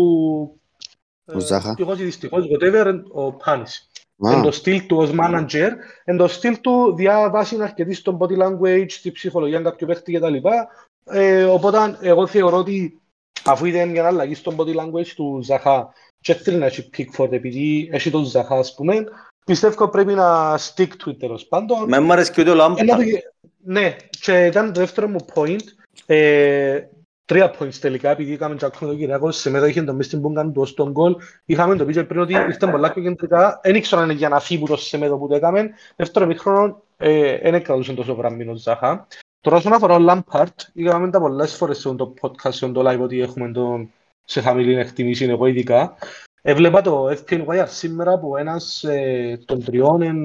[1.33, 1.69] Ο Ζάχα.
[1.69, 3.89] Ευτυχώς ή δυστυχώς, whatever, ο Πάνης.
[4.27, 5.69] Α, Εν το στυλ του ως manager,
[6.03, 10.35] εν το στυλ του διαβάσει αρκετή στο body language, στη ψυχολογία κάποιου παίχτη κτλ.
[11.03, 13.01] Ε, οπότε εγώ θεωρώ ότι
[13.45, 17.89] αφού είδε μια αλλαγή στο body language του Ζαχά και θέλει να έχει Pickford επειδή
[17.91, 19.03] έχει τον Ζαχά ας πούμε,
[19.45, 21.87] πιστεύω πρέπει να stick to it τέλος πάντων.
[21.87, 22.75] Με μ' αρέσει και ούτε ο Ένα Λάμπα.
[22.95, 23.03] το-
[23.67, 25.63] Ναι, και ήταν το δεύτερο μου point.
[26.05, 26.81] Ε,
[27.25, 30.43] τρία points τελικά, επειδή είχαμε και ακόμα τον Κυριακό, σε μετοχή το μες στην πούγκα
[30.43, 31.15] του ως τον γκολ.
[31.45, 33.59] Είχαμε το πει και πριν ότι ήρθαν πολλά πιο κεντρικά.
[33.63, 35.69] Δεν ήξερα αν είναι για να φύγουν το σεμέδο που το έκαμε.
[35.95, 39.07] Δεύτερο μήχρονο, ε, δεν κρατούσαν τόσο γραμμή ο Ζάχα.
[39.41, 42.99] Τώρα όσον αφορά ο Λάμπαρντ, είχαμε τα πολλές φορές σε το podcast, σε το live,
[42.99, 43.91] ότι έχουμε τον
[44.25, 45.95] σε χαμηλή εκτιμήση, εγώ ειδικά.
[46.47, 50.17] Έβλεπα το FPL Wire σήμερα που ένας ε, των τριών, εν,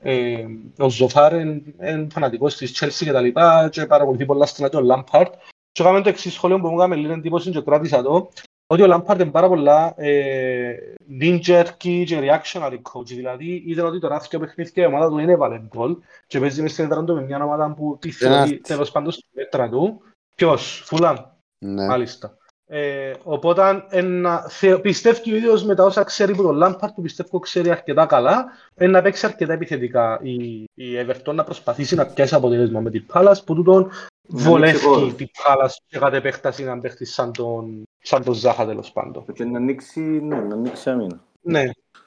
[0.00, 0.44] ε,
[0.78, 5.34] ο Ζοφάρ, είναι φανατικός της Chelsea και τα λοιπά και παρακολουθεί πολλά στενά τον Λάμπαρντ.
[5.72, 8.30] Και έκαμε το εξής σχόλιο που μου έκαμε λίγο εντύπωση και κράτησα το,
[8.66, 10.74] ότι ο Λάμπαρντ είναι πάρα πολλά ε,
[11.20, 15.32] knee-jerky και reactionary coach, δηλαδή είδε ότι το ράφτιο παιχνίδι και η ομάδα του είναι
[15.32, 15.96] έβαλε γκολ
[16.26, 18.60] και παίζει μες στην έδρα του με μια ομάδα που τη θεωρεί Πέναλτι.
[18.60, 20.00] τέλος πάντων στη μέτρα του.
[20.34, 21.16] Ποιος, Φουλάμ.
[21.58, 21.86] ναι.
[21.86, 22.36] Μάλιστα.
[22.72, 27.02] Ε, οπότε ένα, θε, πιστεύει ο ίδιος με τα όσα ξέρει που το Λάμπαρτ που
[27.02, 30.32] πιστεύω ξέρει αρκετά καλά ε, να παίξει αρκετά επιθετικά η,
[30.74, 33.82] η Everton να προσπαθήσει να πιάσει αποτέλεσμα με την Πάλας που τούτον
[34.28, 35.14] Να βολεύει ανοίξει χώρος.
[35.14, 39.24] την Πάλας και κατ' επέκταση να παίχτη σαν τον, σαν τον Ζάχα τέλος πάντων.
[39.32, 41.20] Και να ανοίξει, ναι, να ανοίξει άμυνα.
[41.40, 41.64] Ναι.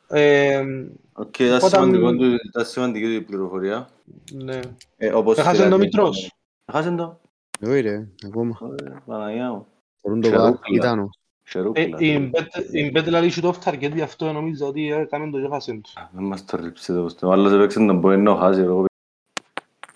[0.07, 0.64] Ε,
[1.14, 3.88] Οκ, ήταν Οπότε, σημαντικό μ, του- ήταν σημαντική του η πληροφορία.
[4.43, 4.59] ναι.
[4.97, 6.32] Ε, όπως Έχασε σειρά το και- Μητρός.
[6.66, 7.20] Έχασε το.
[7.66, 8.57] Όχι ρε, ακόμα.
[8.61, 9.68] Ωραία, Παναγιά μου.
[10.03, 10.51] Μπορούν το Ξερούκλα.
[10.51, 11.09] βάρ, ήταν ο.
[11.45, 11.97] Ε, Χερούκλα.
[11.99, 15.73] η Μπέτ- η Μπέτ δηλαδή έχει το target γι' αυτό νομίζω ότι έκαμε το έχασε
[15.83, 15.93] τους.
[16.11, 17.27] Δεν μας το ρίψει το κουστό.
[17.27, 18.85] Ο άλλος έπαιξε τον Ποένο, ο Χάζι, εγώ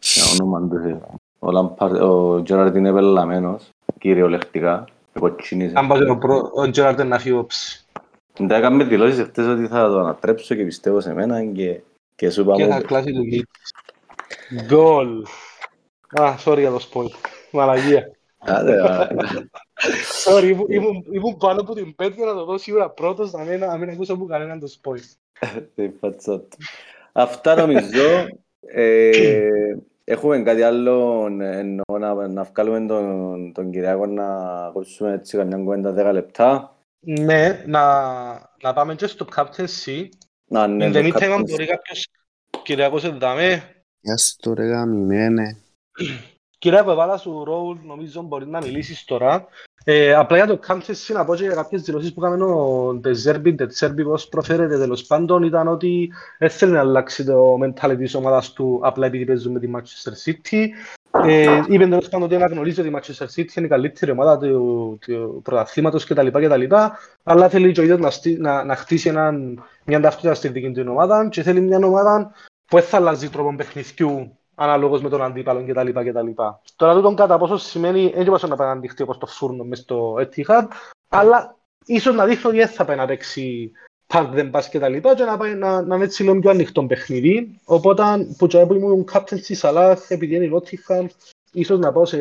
[0.02, 1.02] Για όνομα του Θεού.
[1.40, 3.70] Ο Λαμπάρ- Ο Τζέραρντ είναι πελαμένος,
[4.00, 4.88] κυριολεκτικά.
[5.20, 5.74] Κοτσίνησε.
[5.78, 7.86] Αν πάει ο προ- ο Τζεράρντε να φύγει όψη.
[8.38, 11.82] Δεν έκαμε δηλώσεις χτες ότι θα το ανατρέψω και πιστεύω σε μένα και,
[12.16, 13.46] και σου Και θα είπαμε κλάσει του Μίτ.
[14.66, 15.24] Γκολ.
[16.22, 17.10] Α, sorry για το spoil.
[17.52, 18.12] Μαλαγία.
[18.38, 19.08] Άντε, α,
[20.26, 23.60] Sorry, ήμουν- ήμουν- ήμουν πάνω από την πέτρα να το δω σίγουρα πρώτος, να μην,
[23.60, 25.00] να μην ακούσω από κανέναν το spoil.
[25.76, 26.58] τη φάτσα του.
[27.12, 28.28] Αυτά νομίζω.
[28.68, 34.28] Ε, έχουμε κάτι άλλο εννοώ να, να βγάλουμε τον, τον Κυριάκο να
[34.66, 36.76] ακούσουμε έτσι καμιά κουβέντα 10 λεπτά.
[37.00, 37.84] Ναι, να,
[38.62, 40.08] να πάμε και στο captaincy.
[40.50, 41.50] Να, ναι, In the το meantime, αν captaincy.
[41.50, 42.08] μπορεί κάποιος
[42.64, 43.64] Κυριακός εντάμε.
[44.00, 45.58] Γεια σου το ρε γαμημένε.
[46.60, 49.48] Κυριακό, έβαλα σου ρόλ, νομίζω μπορεί να μιλήσεις τώρα.
[49.90, 53.56] Ε, απλά για το captaincy να πω και για κάποιες δηλώσεις που έκαμε ο Τεζέρμπι,
[53.56, 58.54] Τεζέρμπι πώς προφέρεται τέλος πάντων ήταν ότι δεν θέλει να αλλάξει το mentality της ομάδας
[58.54, 60.66] του απλά επειδή παίζουν με τη Manchester City.
[61.26, 64.98] Ε, είπε τέλος πάντων ότι αναγνωρίζει ότι η Manchester City είναι η καλύτερη ομάδα του,
[65.02, 66.28] του πρωταθλήματος κτλ.
[66.28, 66.76] κτλ.
[67.24, 70.72] Αλλά θέλει και ο ίδιος να, στή- να, να χτίσει έναν, μια ταυτότητα στη δική
[70.72, 72.32] του ομάδα και θέλει μια ομάδα
[72.66, 76.10] που δεν θα αλλάζει τρόπο παιχνιδιού αναλόγως με τον αντίπαλο κτλ.
[76.10, 76.30] κτλ.
[76.76, 79.80] Τώρα τούτον κατά πόσο σημαίνει, δεν είπα να πάει να αντιχτεί όπως το φούρνο μες
[79.80, 80.68] στο Etihad,
[81.10, 81.56] αλλά
[81.86, 83.72] ίσως να δείχνει ότι δεν θα πάει να παίξει
[84.08, 86.50] park δεν πας και τα λοιπά και να, πάει, να, να είναι έτσι λίγο πιο
[86.50, 87.60] ανοιχτό παιχνίδι.
[87.66, 88.04] Οπότε
[88.38, 91.06] που και που ήμουν captain στη Salah επειδή είναι η Nottingham,
[91.52, 92.18] ίσως να πάω σε,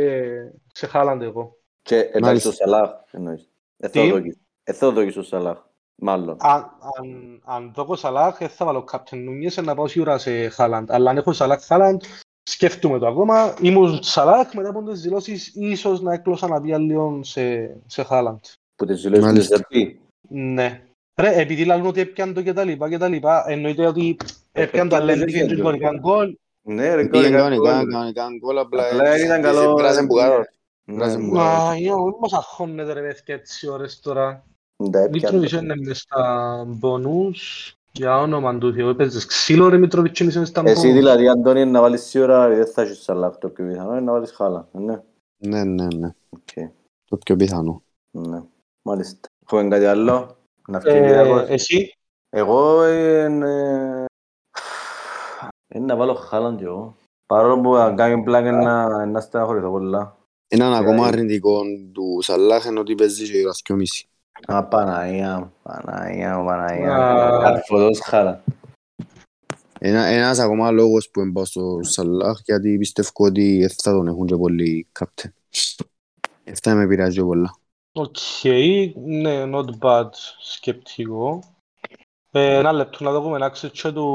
[0.72, 1.56] σε Haaland εγώ.
[1.82, 2.48] Και εντάξει Μάλιστα.
[2.48, 3.48] ο Σαλάχ εννοείς.
[3.76, 4.36] Εθόδοκης.
[4.64, 5.58] Εθόδοκης ο Σαλάχ.
[5.94, 6.36] Μάλλον.
[6.40, 10.84] Αν, αν, αν δω Salah, δεν θα βάλω captain Νούνιες να πάω σίγουρα σε Haaland.
[10.88, 11.96] Αλλά αν έχω Salah Haaland,
[12.48, 13.54] σκέφτομαι το ακόμα.
[13.60, 18.40] Ήμουν Salah μετά από τις δηλώσεις, ίσως να έκλωσα να πει λίγο σε, σε Haaland.
[18.76, 19.56] Που τις δηλώσεις του Μάλιστα.
[19.56, 20.00] Ζεπί.
[20.28, 20.80] Ναι.
[21.20, 24.16] Ρε, επειδή λαλούν ότι έπιαν το και τα λοιπά και τα λοιπά, εννοείται ότι
[24.52, 25.60] έπιαν το Έπιαν Αλέντη δεν και έπιαν.
[25.60, 26.36] γονικά γκολ.
[26.62, 27.92] Ναι, ρε, Πήγαινε κανονικά κανονικά, γκολ.
[27.92, 29.74] κανονικά γκολ, απλά Απλά δεν ήταν καλό.
[29.74, 30.44] Πράσεν μπουγάρο.
[30.84, 31.26] Ναι, Πράσεν ναι.
[31.26, 31.64] μπουγάρο.
[31.64, 34.44] Μα, είναι όλοι μας αγχώνεται ρε παιδιά έτσι ώρες τώρα.
[34.90, 35.10] Τα έπιαν.
[35.10, 37.72] Μήτροβιτς είναι μες στα μπονούς.
[37.96, 40.92] Για όνομα του Θεού, έπαιζες ξύλο ρε Μήτροβιτς είναι μες στα Εσύ μπονούς.
[40.96, 44.32] δηλαδή, Αντώνη, να βάλεις σίγουρα, δεν θα έχεις σαλάχ το πιο πιθανό, είναι να βάλεις
[44.32, 44.68] χάλα.
[44.72, 45.02] Ναι,
[45.36, 46.14] Ναι, ναι, ναι.
[46.28, 46.70] οκ.
[47.04, 47.82] Το πιο πιθανό.
[48.10, 48.42] Ναι,
[48.82, 49.28] μάλιστα.
[49.50, 50.36] Έχουμε κάτι άλλο
[50.68, 51.48] να φτιάξει Ε, Κυριακός.
[51.48, 51.92] Εσύ,
[52.30, 54.04] Εγώ είναι...
[55.74, 56.96] Είναι να βάλω χάλαν και εγώ.
[57.26, 60.16] Παρόλο που αν κάνει πλάκα να, να στεναχωρηθώ πολλά.
[60.48, 61.60] Έναν ακόμα Δηλαδή- αρνητικό
[61.92, 63.82] του Σαλάχ είναι ότι παίζει και η ώρα 2.30.
[64.46, 67.34] Α, Παναγία μου, Παναγία μου, Παναγία Α.
[67.36, 67.40] μου.
[67.42, 68.42] Καρφωτός χάλα.
[69.78, 74.26] Ένα, ένας ακόμα λόγος που έμπαω στο Σαλάχ γιατί πιστεύω ότι δεν θα τον έχουν
[74.26, 75.34] και πολλοί κάπτεν.
[76.52, 77.56] Αυτά με πειράζει πολλά.
[77.92, 78.16] οκ,
[79.06, 80.08] ναι, not bad,
[80.40, 81.42] σκεπτικό.
[82.30, 84.06] Ε, Ένα λεπτό να δούμε ένα ξετσέ του...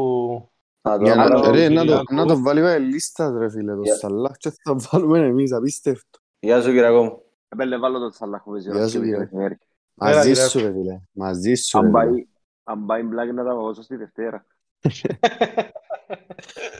[0.81, 2.13] Α, Για τώρα να, βάλω- ρε, να, το, Κυριακό.
[2.15, 6.19] να το βάλει με λίστα ρε φίλε το Για- Σαλάχ και θα βάλουμε εμείς απίστευτο.
[6.39, 7.21] Γεια σου Κυριακό μου.
[7.49, 9.57] Επέλε βάλω τον Σαλάχ που παίζει Γεια ώρα σου, και κύριε.
[9.93, 10.17] Μεσημέρι.
[10.17, 10.47] Μαζί κύριε.
[10.47, 11.01] σου ρε φίλε.
[11.11, 12.03] Μαζί σου ρε Αν φίλε.
[12.11, 12.27] πάει-
[12.63, 14.45] Αν πάει μπλάκι να τα παγώσω στη Δευτέρα.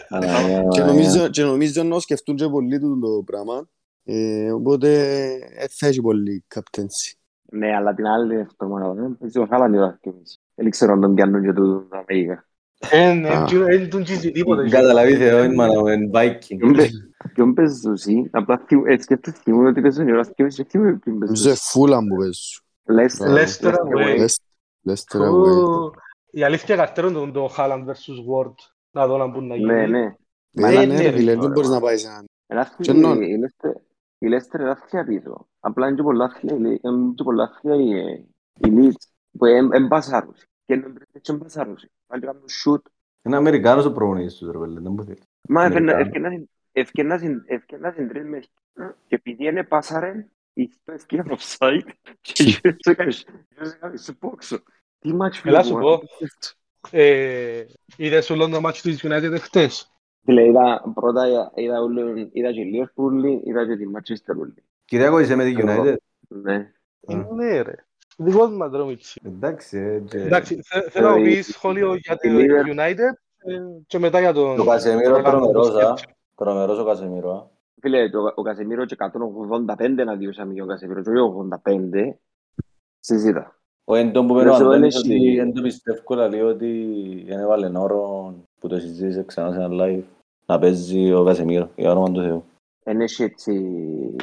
[0.10, 0.86] Παναγία μου, Και Παναγία.
[0.86, 3.68] νομίζω, και νομίζω να σκεφτούν και πολλοί του το πράγμα.
[4.04, 4.88] Ε, οπότε
[5.58, 7.16] δεν θα έχει πολύ καπτένση.
[7.52, 10.38] Ναι, αλλά την άλλη εβδομάδα παίζει ο Χάλαν η ώρα και μισή.
[10.56, 12.46] Δεν ξέρω αν τον πιάνουν και του Αμερικά.
[12.92, 13.42] Ε, ναι, Α.
[13.42, 14.70] εκείνο- δεν τον τσίζει τίποτε.
[14.70, 16.78] Καταλαβεί Θεό, είναι μάνα μου, είναι Viking.
[17.34, 20.64] Ποιον παίζουν εσύ, απλά θυμ- έτσι και αυτό θυμούν ότι παίζουν η ώρα και μισή.
[20.64, 21.62] Θυμούν ποιον Νομίζω παίζουν.
[21.64, 22.62] φούλα μου πες.
[22.86, 23.28] Leicester.
[23.38, 24.18] Leicester away.
[24.18, 24.40] Λες-
[24.90, 25.32] Leicester away.
[25.32, 25.92] Ου,
[26.32, 28.54] Η αλήθεια καρτέρων τον το Haaland vs Ward.
[28.92, 29.74] Να δω να μπουν να γίνει.
[29.74, 30.16] Ναι, ναι.
[30.52, 31.88] Μα Ε, ναι ναι, ρε ρε, φίλε, ωραία, δεν μπορείς να ωραία.
[31.88, 32.26] πάεις σε έναν.
[32.48, 33.82] Ένα άθλη- Και ενώ- η Leicester-
[34.18, 35.48] Η Leicester είναι άθλια πίσω.
[35.60, 36.78] Απλά είναι και πολλά άθλια, είναι
[37.16, 39.06] και πολλά άθλια η- η Leeds,
[39.38, 40.34] που εν- εν πασάρουν.
[40.66, 41.78] Και εν έτσι εν πασάρουν.
[42.08, 42.82] Πάλι κάνουν shoot.
[43.24, 45.22] Είναι Αμερικάνος ο προπονητής τους, ρε παιδί, δεν μου θέλει.
[45.50, 46.48] Μα Αμερικάνος.
[47.48, 48.40] ευκαινά στην τρίτη με
[49.08, 50.28] και επειδή είναι πάσαρε,
[50.84, 51.90] το ευκαιρία offside
[52.22, 54.60] και γύρω σε κάνει σε πόξο.
[55.00, 56.02] Τι μάτσο Έλα σου πω.
[56.92, 57.64] Ε,
[57.98, 59.92] Είδες όλο το μάτσο της United χτες.
[60.24, 64.54] Φίλε, είδα πρώτα, είδα όλο- είδα και Liverpool, είδα και τη Manchester όλη.
[64.86, 65.84] Κυριακό είσαι με την Εγώ.
[65.84, 65.96] United;
[66.28, 66.72] Ναι.
[67.08, 67.34] Α.
[67.36, 67.74] Ναι ρε.
[68.18, 69.22] Δικός μας Δρόμιτσι.
[69.24, 72.98] Εντάξει, ε, και- Εντάξει, θε- θέλω να η- πεις σχόλιο για το η Liverpool- United
[73.38, 73.58] ε,
[73.88, 74.56] και μετά για τον...
[74.56, 75.72] Το Κασεμίρο Ρολάντο τρομερός, α.
[75.90, 76.04] Μπουσκέτς.
[76.36, 77.60] Τρομερός ο Κασεμίρο, α.
[77.82, 82.20] Φίλε, το- ο Κασεμίρο και 185 να διούσαμε για ο Κασεμίρο και όχι 85.
[83.00, 83.56] Συζήτα.
[83.84, 85.36] Ο Έντον που Δεν πέντε ο σε Αντώνης βάλεις ότι εσύ.
[85.36, 90.04] δεν το πιστεύω λέει ότι δεν έβαλε όρο που το συζήτησε ξανά σε ένα live
[90.46, 92.44] να παίζει ο Κασεμίρο, για όνομα του Θεού.
[92.84, 93.52] Δεν έχει έτσι,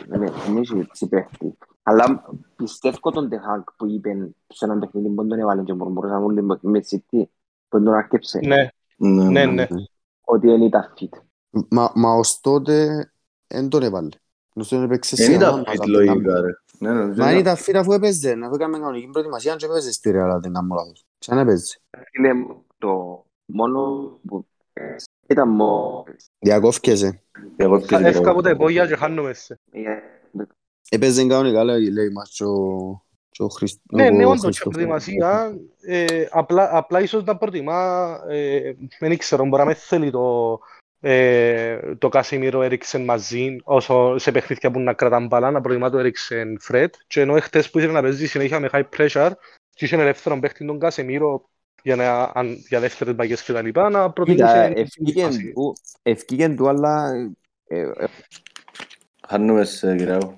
[0.09, 1.59] ναι, δεν έχει έτσι παίχτη.
[1.83, 2.25] Αλλά
[2.57, 6.81] πιστεύω τον Τεχάκ που είπε σε έναν παιχνίδι που τον έβαλε και μουρμουρούσαν όλοι με
[6.91, 7.23] City,
[7.69, 8.69] που τον άρκεψε, Ναι,
[9.31, 9.67] ναι, ναι.
[10.25, 11.19] ότι δεν ήταν fit.
[11.71, 12.87] Μα, μα ως τότε
[13.49, 14.09] δεν τον έβαλε.
[14.55, 16.51] Νομίζω ότι έπαιξε Δεν σε ήταν έναν, fit αλλά λογικά, ρε.
[16.79, 19.65] Ναι, ναι, Μα δεν αν ήταν- ήταν fit αφού έπαιζε, αφού έκαμε κανονική προετοιμασία και
[19.67, 21.07] έπαιζε στη Real, αν δεν κάνω λάθος.
[21.19, 21.79] Σαν έπαιζε.
[22.11, 22.31] Φίλε,
[22.79, 23.81] το μόνο
[24.27, 24.83] που ε,
[25.29, 26.05] ήταν μόνο
[26.39, 27.23] Διακόφκεζε.
[27.57, 29.59] Εγώ και Εύκα από τα υπόγεια και χάνουμε σε.
[30.91, 34.47] Έπαιζε κανονικά, λέει, λέει μας και ο- και ο Χριστ- Ναι, ο ναι, όντως και
[34.71, 35.05] Χριστόφορος.
[35.05, 35.59] προετοιμασία.
[35.81, 40.59] Ε, απλά, απλά ίσως να προτιμά, ε, δεν ξέρω, μπορεί να με θέλει το,
[41.01, 45.99] ε, το Κασιμίρο Έριξεν μαζί, όσο σε παιχνίδια που να κρατάνε μπαλά, να προτιμά το
[45.99, 46.95] Έριξεν Φρέτ.
[47.07, 49.31] Και ενώ χτες που ήθελε να παίζει συνέχεια με high pressure,
[49.75, 51.49] και είχε ελεύθερο παίχτη τον Κασιμίρο
[51.83, 54.73] για, να, αν, για δεύτερες μπαγιές και τα λοιπά, να Κοίτα, προτιμούσε...
[54.77, 55.73] ευκήγεν του,
[56.03, 57.11] ευκήγεν του, αλλά
[57.67, 58.07] ε, ε,
[59.29, 60.37] Χάνουμε σε Κυριακό.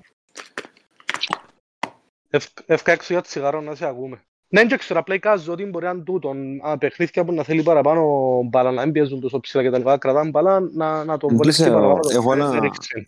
[2.65, 4.21] Εύκα έξω για τσιγάρο να σε ακούμε.
[4.53, 6.59] Ναι, δεν ξέρω, απλά εικάζω ότι μπορεί να είναι τούτον.
[6.67, 8.03] Α, παιχνίδια που να θέλει παραπάνω
[8.49, 11.37] μπάλα, να μην πιέζουν τόσο ψηλά και τα λοιπά, κρατάνε μπάλα, να, να τον Δεν
[11.37, 11.99] βολεύσει ξέρω, παραπάνω.
[11.99, 13.03] το εγώ να- Eriksen.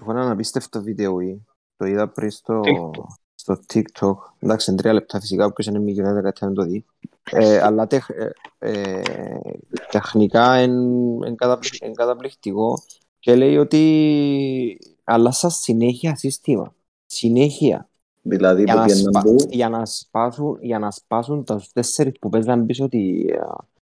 [0.00, 1.44] έχω έναν απίστευτο βίντεο ή,
[1.76, 3.04] το είδα πριν στο, TikTok.
[3.34, 4.14] στο TikTok.
[4.38, 6.84] Εντάξει, είναι τρία λεπτά φυσικά, όποιος είναι μη γίνεται κάτι να το δει.
[7.30, 9.00] Ε, αλλά τεχ, ε, ε,
[9.90, 11.34] τεχνικά είναι
[11.94, 12.78] καταπληκτικό
[13.18, 16.74] και λέει ότι αλλάσα συνέχεια σύστημα.
[17.06, 17.88] Συνέχεια.
[18.28, 22.12] Δηλαδή για που να, πιέναν σπα, που για, να σπάσουν, για να σπάσουν τα τέσσερις
[22.20, 23.24] που παίζαν πίσω τη,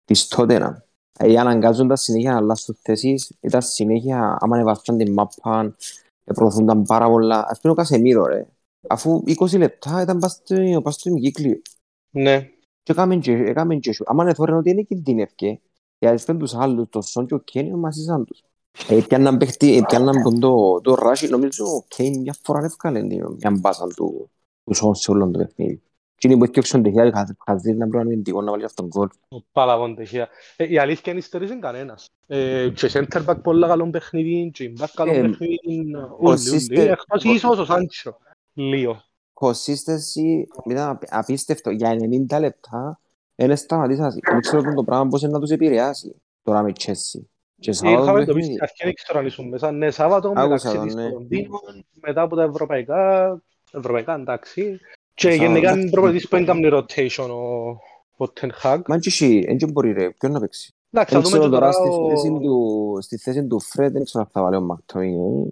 [0.05, 0.83] της Τότενα.
[1.19, 5.75] Ε, αναγκάζουν τα συνέχεια να αλλάσουν θέσεις, ήταν συνέχεια, άμα ανεβάσαν την μάπα,
[6.23, 7.45] ε, προωθούνταν πάρα πολλά.
[7.49, 8.47] Ας πούμε ο Κασεμίρο, ρε.
[8.89, 11.61] Αφού 20 λεπτά ήταν πας στο, πας στο ημικύκλιο.
[12.09, 12.49] Ναι.
[12.83, 14.03] Και έκαμε και, έκαμε και σου.
[14.07, 15.59] Άμα είναι θόρεν ότι είναι κινδυνεύκε,
[15.99, 18.43] γιατί σπέν τους άλλους, το Σον και ο Κένιο μαζίσαν τους.
[18.87, 22.99] Ε, πιάνναν παίχτη, ε, πιάνναν τον το, το ράσι, νομίζω ο Κέιν μια φορά εύκαλε
[23.07, 24.29] την- μια μπάσα του,
[24.63, 25.81] τους όνους σε όλο το παιχνίδι.
[26.15, 28.99] Και είναι που έφτιαξαν τυχαία χαζίρι να πρέπει να είναι αμυντικό να βάλει αυτόν τον
[29.29, 29.41] γκολ.
[29.51, 30.27] Παλαβόν τυχαία.
[30.55, 32.07] Ε, η αλήθεια είναι στερίζει κανένας.
[32.27, 36.77] Ε, και center back πολλά καλό παιχνίδι, και back καλό Ε, παιχνίδι, ο ούλοι, Σίστε-
[36.77, 36.87] ούλοι.
[36.87, 38.17] Εκτός ίσως ο Σάντσο.
[38.53, 39.01] Λίγο.
[39.41, 41.69] Consistency ήταν απ- απίστευτο.
[41.69, 42.99] Για 90 λεπτά
[43.35, 44.15] δεν σταματήσας.
[44.31, 47.21] Δεν ξέρω αυτό το πράγμα πώς είναι να τους επηρεάσει τώρα με Chelsea.
[47.59, 48.47] Και Σάββατο Είχαμε το παιχνίδι.
[48.47, 49.71] πίστη, αρχή δεν ξέρω αν ήσουν μέσα.
[49.71, 51.09] Ναι, Σάββατο Άκουσα μεταξύ το, της ναι.
[51.09, 53.41] Κολομβίνων, μετά από τα ευρωπαϊκά,
[53.71, 54.79] ευρωπαϊκά εντάξει.
[55.13, 55.81] Και Σάββατο, γενικά εντάξει.
[55.81, 58.79] είναι προπονητής που έκανε rotation ο, ο Ten Hag.
[58.87, 60.73] Μα και εσύ, δεν και μπορεί ρε, ποιον να παίξει.
[60.91, 62.09] Εντάξει, Δεν θα δούμε ξέρω και τώρα τώρα στη ο...
[62.09, 65.49] θέση του, στη θέση του Φρέντ, δεν ξέρω αν θα βάλει ο Μακτοίνι.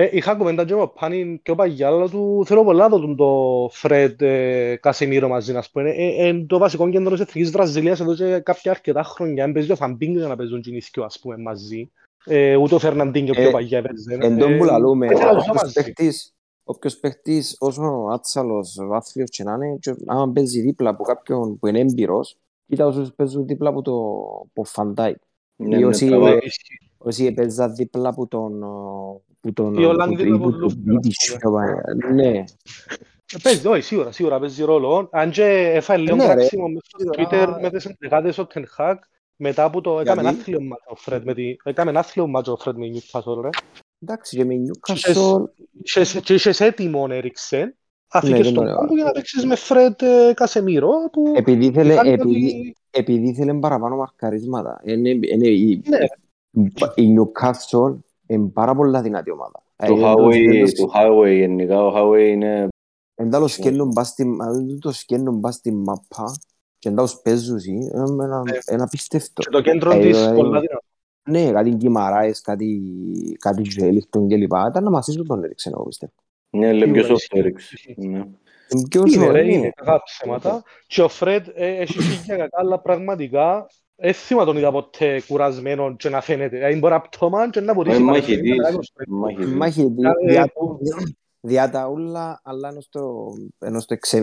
[0.00, 2.42] Ε, είχα κομμεντά και ο Πάνιν και ο Παγιάλα του.
[2.46, 5.90] Θέλω πολλά να δουν το Φρέντ ε, Κασεμίρο μαζί, να πούμε.
[5.90, 9.44] Ε, ε, το βασικό κέντρο της Εθνικής Βραζιλίας εδώ και κάποια αρκετά χρόνια.
[9.44, 11.90] Αν παίζει ο Φαμπίνγκ για να παίζουν και οι νησκιό, ας πούμε, μαζί.
[12.24, 14.22] Ε, ούτε ο Φερναντίνγκο και Ε, ο Παγιά παίζουν.
[14.32, 15.72] Εν τόν που λαλούμε, δεν θέλω να όποιος μαζί.
[15.72, 16.34] παίχτης,
[16.64, 21.66] όποιος παίχτης όσο άτσαλος, βάθλιος και να είναι, και άμα παίζει δίπλα από κάποιον που
[21.66, 23.92] είναι έμπειρος, κοίτα όσους παίζουν δίπλα από το
[24.48, 25.16] από Φαντάικ.
[25.56, 26.30] Ναι, Ή ναι, όσοι- πράγμα.
[26.30, 26.38] Ε,
[27.00, 28.62] Όσοι έπαιζαν δίπλα από τον...
[29.38, 29.74] ο, που τον...
[29.74, 31.82] Οι Ολλανδοί που- δίπλα ή από που τον τον Λούφ, Βίτιτς, ας πιο παλιά.
[32.14, 32.44] Ναι.
[33.42, 35.08] Παίζει, όχι, σίγουρα, σίγουρα παίζει ρόλο.
[35.12, 35.44] Αν και
[35.74, 36.34] έφαγε λίγο Ναι, ρε.
[36.34, 37.28] πράξιμο μες στο Σίγουρα.
[37.56, 38.94] Twitter με τις εντεκάδες ο Ten Hag
[39.36, 41.56] μετά που το έκαμε Γιατί; άθλιο μάτσο ο Φρέντ με τη...
[41.64, 43.48] έκαμε άθλιο μάτσο ο Φρέντ με Newcastle, ρε.
[44.00, 44.70] Εντάξει, και με Είχες-
[45.16, 45.42] Newcastle...
[45.82, 47.76] Και σε- Και είχες έτοιμο Έριξεν,
[48.08, 51.66] αφήκες Ναι, δεν στον το πάγκο για να παίξεις με Φρέντ ε, Κασεμίρο που Επειδή
[51.66, 54.80] ήθελε, κάνει επειδή, ότι- επειδή ήθελε παραπάνω μαρκαρίσματα.
[54.84, 55.98] Είναι, είναι, η, Ναι.
[56.94, 57.96] η Newcastle
[58.28, 59.62] είναι πάρα πολλά δυνατή ομάδα.
[59.76, 62.68] Το Ε, Highway, εντός- το Highway γενικά, ο Highway είναι
[63.20, 66.34] Εν τέλος σκένουν πας στη- αν το σκένουν πας στη μάπα
[66.78, 67.90] και εν τέλος παίζουν είναι
[68.24, 68.58] ένα, Ναι.
[68.64, 69.42] ένα απίστευτο.
[69.42, 70.82] και το κέντρο Ε, της ε, πολλά δυνατό.
[71.30, 72.80] Ναι, κάτι Γκυμαράες, κάτι,
[73.38, 74.52] κάτι Ζέλιχτον κλπ.
[74.68, 76.12] Ήταν να μασίσουν τον Έριξεν, εγώ πιστεύω.
[76.50, 77.94] ναι, λέει πιο Σίγουρα, soft Eriks.
[77.96, 78.18] Ναι.
[78.70, 79.52] Είναι πιο Είναι όσο, ρε, ναι.
[79.52, 80.62] είναι κακά ψέματα.
[80.86, 83.16] Και ο Φρέντ ε, έχει φύγει κακά, αλλά πραγματικά δεν θυμάμαι τον είδα ποτέ κουρασμένο
[83.16, 83.16] και να φαίνεται.
[83.16, 83.16] Δηλαδή μπορεί από το μάν και να μπορεί Ε, να μαχητής, παίξει.
[83.16, 83.16] μαχητής.
[83.16, 83.87] Μάχη δι- Ε, διά- που- διά τα ούλα, αλλά ενώ στο,
[93.58, 94.22] ενώ στο 6,5.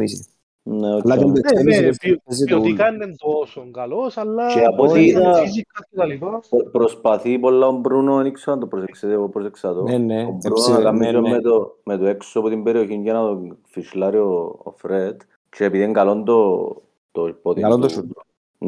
[0.68, 1.20] Ναι, Αλλά οκ.
[1.20, 2.94] και το Ναι, 6,5 ναι, παίζει ποιο- το ποιοτικά ούλα.
[3.06, 6.40] είναι τόσο καλός, αλλά Και από ό,τι όχι, είδα- φυσικά και τα λοιπά.
[6.50, 9.82] Προ- Προσπαθεί πολλά ο Μπρούνο, δεν ξέρω αν το προσέξετε, εγώ προσέξα το.
[9.82, 11.30] Ναι, ναι, Ο Μπρούνο έψε, να κάνει ναι, το ναι.
[11.30, 15.22] με το, με το έξω από την περιοχή για να το φυσλάρει ο, ο Φρέτ.
[15.50, 16.68] Και επειδή είναι καλό το,
[17.12, 18.06] το πόδι Καλό το του- σουτ.
[18.06, 18.12] Ναι,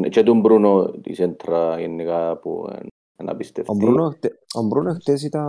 [0.08, 2.86] Και του Μπρούνο της σέντρα γενικά που είναι-
[3.22, 3.70] είναι απίστευτη.
[3.70, 5.44] Ο Μπρούνο, χτε- ο Μπρούνο χτες ήταν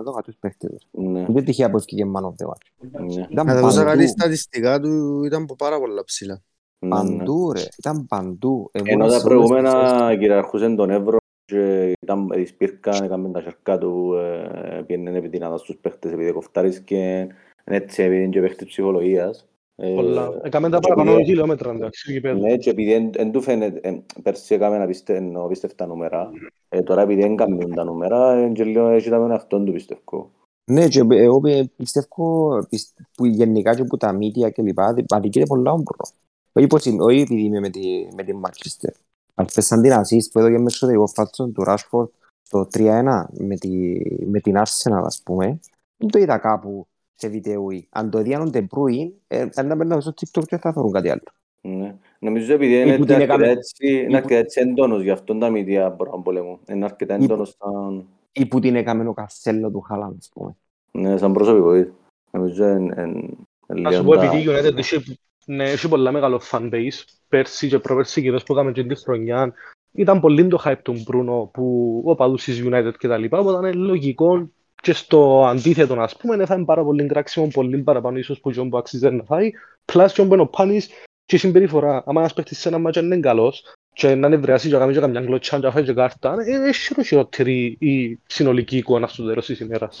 [0.00, 0.86] εδώ κάτω τους παίχτες.
[0.90, 3.00] Ναι, Δεν τυχαία που έφυγε man of the match.
[3.04, 6.42] ναι, Ήταν Να τα δώσα κάτι παντού, στατιστικά του ήταν που πάρα πολλά ψηλά.
[6.78, 6.94] ναι, ναι.
[7.16, 8.70] παντού ρε, ήταν παντού.
[8.72, 9.68] Ενώ Εβούραν τα σε όλες τις θέσεις.
[9.88, 15.56] προηγούμενα κυριαρχούσαν τον Εύρο και ήταν σπίρκαν, έκαμε τα σερκά του, ε, πήγαινε επί δυνατά
[15.58, 17.26] στους παίχτες επειδή κοφτάρισκε,
[17.64, 19.46] έτσι επειδή είναι και παίχτης ψυχολογίας.
[19.76, 20.40] Ε, Πολλά.
[20.42, 22.40] Έκαμε τα και παραπάνω επειδή- χιλιόμετρα, εντάξει, γηπέδου.
[22.40, 26.30] Ναι, και επειδή εν- εν του φαίνεται, εν- πέρσι έκαμε απίστε- ενώ απίστευτα νούμερα,
[26.68, 29.72] ε, τώρα επειδή δεν κάνουν τα νούμερα, ε, και λίγο έχει τα με αυτόν του
[29.72, 30.30] πιστεύω.
[30.70, 35.12] Ναι, και εγώ πι- πιστεύω πιστε- που γενικά και που τα media και λοιπά δι-
[35.12, 36.20] αδικείται πολλά ο Μπρούνο.
[36.52, 38.92] Όχι, πως είμαι- όχι επειδή είμαι με τη, με τη Manchester.
[39.34, 42.08] Αν πες σαν την assist που έδωκε μέσω το φάτσον του Rashford
[42.50, 45.58] το 3-1 με, τη, με την Arsenal ας πούμε,
[45.96, 46.86] δεν το είδα κάπου
[47.22, 47.66] σε βίντεο.
[47.90, 51.08] Αν το είδαν De Bruyne, ε, θα να παίρνω στο TikTok και θα θεωρούν κάτι
[51.08, 51.22] άλλο.
[51.60, 51.94] Ναι.
[52.18, 55.38] Νομίζω επειδή είναι Ή που την αρκετά έκαμε- έτσι, είναι αρκετά έτσι έντονος, γι' αυτό
[55.38, 56.58] τα media μπορούν να πολεμούν.
[56.68, 60.56] Είναι αρκετά Ή- έντονος σαν, Ή που την έκαμε ο Κασέλο του Χάλαν, ας πούμε.
[60.92, 61.92] ναι, σαν προσωπικό.
[62.30, 63.28] Νομίζω είναι είναι-
[63.68, 66.70] είναι Να σου λίγο πω, τα- επειδή η United έχει- ναι, έχει πολλά μεγάλο fan
[66.72, 69.52] base, πέρσι και προπέρσι καιρός που έκαμε και τη χρονιά,
[69.92, 73.68] ήταν πολύ το hype του Μπρούνο που ο παδούς της United και τα λοιπά, οπότε
[73.68, 74.50] είναι λογικό
[74.82, 78.76] και στο αντίθετο, ας πούμε, έφαγε πάρα πολύ κράξιμο, πολύ παραπάνω ίσως που τον που
[78.76, 79.50] αξίζει να φάει,
[79.92, 80.88] plus και ο Πάνης
[81.24, 82.02] και η συμπεριφορά.
[82.06, 85.00] Άμα ένας παίχτης σε ένα μάτια είναι καλός και να νευρεάσει και να κάνει και
[85.00, 89.26] καμιά γλωτσιά και να φάει και κάρτα, ε, έχει το χειρότερη η συνολική εικόνα στο
[89.26, 89.98] τέλος της ημέρας.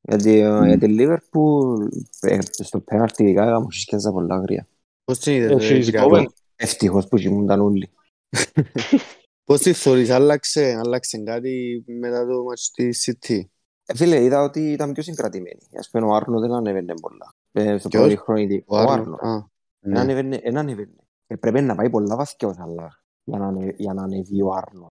[0.00, 1.88] Γιατί ε, για τη Liverpool
[2.20, 4.68] ε, στο πέναρτι ειδικά μου συσκέζα πολλά αγρία.
[5.04, 6.08] Πώς την είδες, Έχει ρε, ζητώμεν.
[6.08, 7.90] Κυριακό; Ευτυχώς που κοιμούνταν όλοι.
[9.44, 13.40] Πώς τη θεωρείς, άλλαξε, άλλαξε κάτι μετά το match της City;
[13.86, 15.60] Ε, Φίλε, είδα ότι ήταν πιο συγκρατημένοι.
[15.78, 17.34] Ας πούμε, ο Άρνο δεν ανέβαινε πολλά.
[17.52, 18.92] Ε, στο Ποιος; πρώτο χρόνο, Ο ο Άρνο.
[18.92, 19.14] Άρνο.
[19.14, 19.46] Α,
[19.80, 20.00] Δεν ναι.
[20.00, 20.94] ανέβαινε, δεν ανέβαινε.
[21.26, 22.94] Ε, Πρέπει να πάει πολλά βαθιά ο Σαλάχ
[23.24, 24.86] για να, ανε- για να ανέβει ο Άρνο.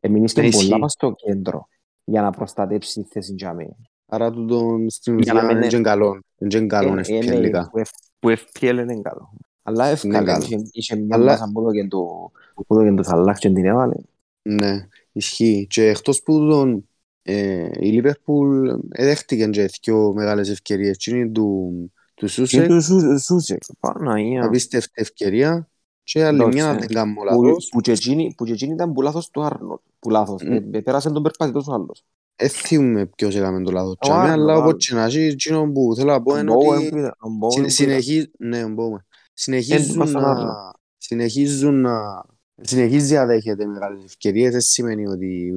[0.00, 0.78] Εμείνεις και Ναι, πολλά ισχύει.
[0.78, 1.68] πας στο κέντρο
[2.04, 3.76] για να προστατέψει τη θέση για μένα.
[4.06, 6.20] Άρα του τον στην Για να ουσία μην είναι και καλό.
[6.38, 7.68] Είναι και καλό Ε, ε, ναι, ευκαιρικά.
[7.70, 9.32] που εφ- Που FPL είναι καλό.
[9.62, 10.42] Αλλά εύκολα, καλό.
[10.44, 12.32] είχε- είχε μια Αλλά- μπάσα που έδωκε του-
[12.66, 13.94] που έδωκε του Σαλάχ και την έβαλε.
[14.42, 15.66] Ναι, ισχύει.
[15.70, 16.88] Και εκτός που τον
[17.28, 20.96] ε, η Λίβερπουλ εδέχτηκε και δύο μεγάλες ευκαιρίες.
[20.98, 21.70] Τι είναι του,
[22.14, 24.44] Του Και Σούσεκ, του Σου- Σούσεκ, Παναγία.
[24.44, 25.68] απίστευτη ευκαιρία.
[26.02, 26.56] Και άλλη Εντάξει.
[26.58, 27.68] μια, αν δεν κάνω Που- λάθος.
[27.70, 29.80] Που και εκείνη- που και εκείνη ήταν που λάθος του Άρνοτ.
[29.98, 30.42] Που λάθος.
[30.42, 30.52] Μμ.
[30.52, 32.04] Ε, ε, Πέρασε τον περπατητός ο άλλος.
[32.36, 33.90] Δεν θυμούμαι ποιος έκαμε το λάθος.
[33.92, 34.76] Ο Τσάμε, Άρνολ, αλλά ο όπως Άρνολ.
[34.78, 37.28] και να έχει, εκείνο που θέλω να πω Ο είναι Bowen ότι που ήταν- ο
[37.40, 37.70] Bowen συ- που ήταν.
[37.70, 39.04] συνεχί- ναι, ο Bowen.
[39.34, 40.30] συνεχίζουν πας στον να...
[40.30, 40.50] Άρνολ.
[40.98, 42.24] Συνεχίζουν να...
[42.60, 45.52] Συνεχίζει να δέχεται μεγάλες ευκαιρίες, δεν σημαίνει ότι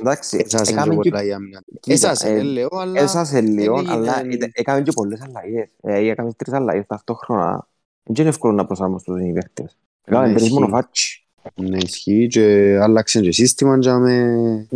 [0.00, 1.62] Εντάξει, εσάς είναι έκαμε και και- πολλά η άμυνα.
[1.80, 3.00] Κοίτα, Εσάς ε, είναι, λέω, αλλά...
[3.00, 5.68] Έσασε λίγο, δεν αλλά έγινε- ήταν- έκαμε και πολλές αλλαγές.
[5.82, 7.68] Ε, Έκαμε τρεις αλλαγές ταυτόχρονα.
[8.02, 9.76] Δεν είναι εύκολο να προσαρμοστούν οι παίκτες.
[10.04, 10.54] Έκαμε Ναι, τρεις ισχύει.
[10.58, 11.26] μονοφάτσι.
[11.54, 14.66] Ναι, ισχύει και άλλαξε και σύστημα και με...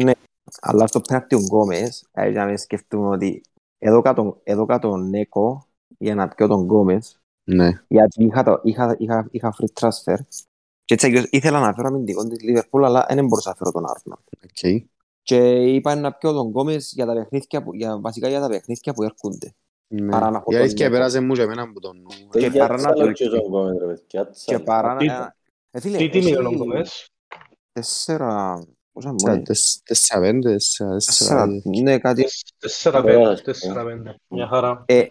[0.61, 3.43] Αλλά στο πέναρτι ο Γκόμες, ε, για να σκεφτούμε ότι
[3.79, 5.67] εδώ κάτω, εδώ κάτω ο Νέκο
[5.99, 10.17] για να πιω τον Γκόμες, Ναι, γιατί είχα, το, είχα, είχα, είχα free transfer
[10.85, 13.85] και έτσι αλλιώς ήθελα να φέρω αμυντικό της Liverpool, αλλά δεν μπορούσα να φέρω τον
[13.87, 14.19] Άρνο.
[14.45, 14.83] οκ.
[15.31, 18.93] Και είπα να πιω τον Γκόμες για τα παιχνίδια που, για, βασικά για τα παιχνίδια
[18.93, 19.55] που έρχονται.
[19.89, 20.16] Ναι.
[20.16, 20.97] Άρα να έχω Η τον αλήθεια Νέκο.
[20.98, 22.28] πέρασε μου και εμένα από τον νου.
[22.31, 24.24] Και Και παρά να παρά το- να το Γκόμες, ρε παιδιά.
[24.24, 24.62] Και Τσάλα.
[24.62, 25.35] παρά Τι- να...
[25.70, 27.11] Ε, φίλε, Τι τιμή έχει είναι ο Γκομές.
[27.73, 28.62] Τέσσερα...
[28.93, 29.43] Πόσα Τεσσά- μόνοι.
[29.43, 31.82] τεσ- Τέσσερα πέντε, τέσσερα, Τέσσερα, τέσσερα.
[31.82, 32.24] ναι, κάτι.
[32.59, 33.31] Τέσσερα Ωραία, πέντε.
[33.31, 33.52] ας πούμε.
[33.52, 34.15] Τέσσερα πέντε.
[34.28, 34.82] Μια χαρά.
[34.86, 35.05] Ε,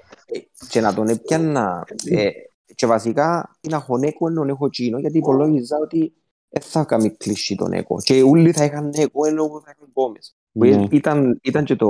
[0.70, 1.84] και να τον έπιανα...
[2.06, 2.30] Ε,
[2.76, 6.14] και βασικά την αχωνέκο ενώ έχω εκείνο, γιατί υπολόγιζα ότι
[6.50, 7.98] δεν θα κάνει κλείσει τον Έκο.
[8.04, 10.36] Και όλοι θα είχαν Έκο ενώ που θα είχαν Γκόμες.
[10.52, 10.86] Που Ναι.
[10.92, 11.90] Ήταν, ήταν και το,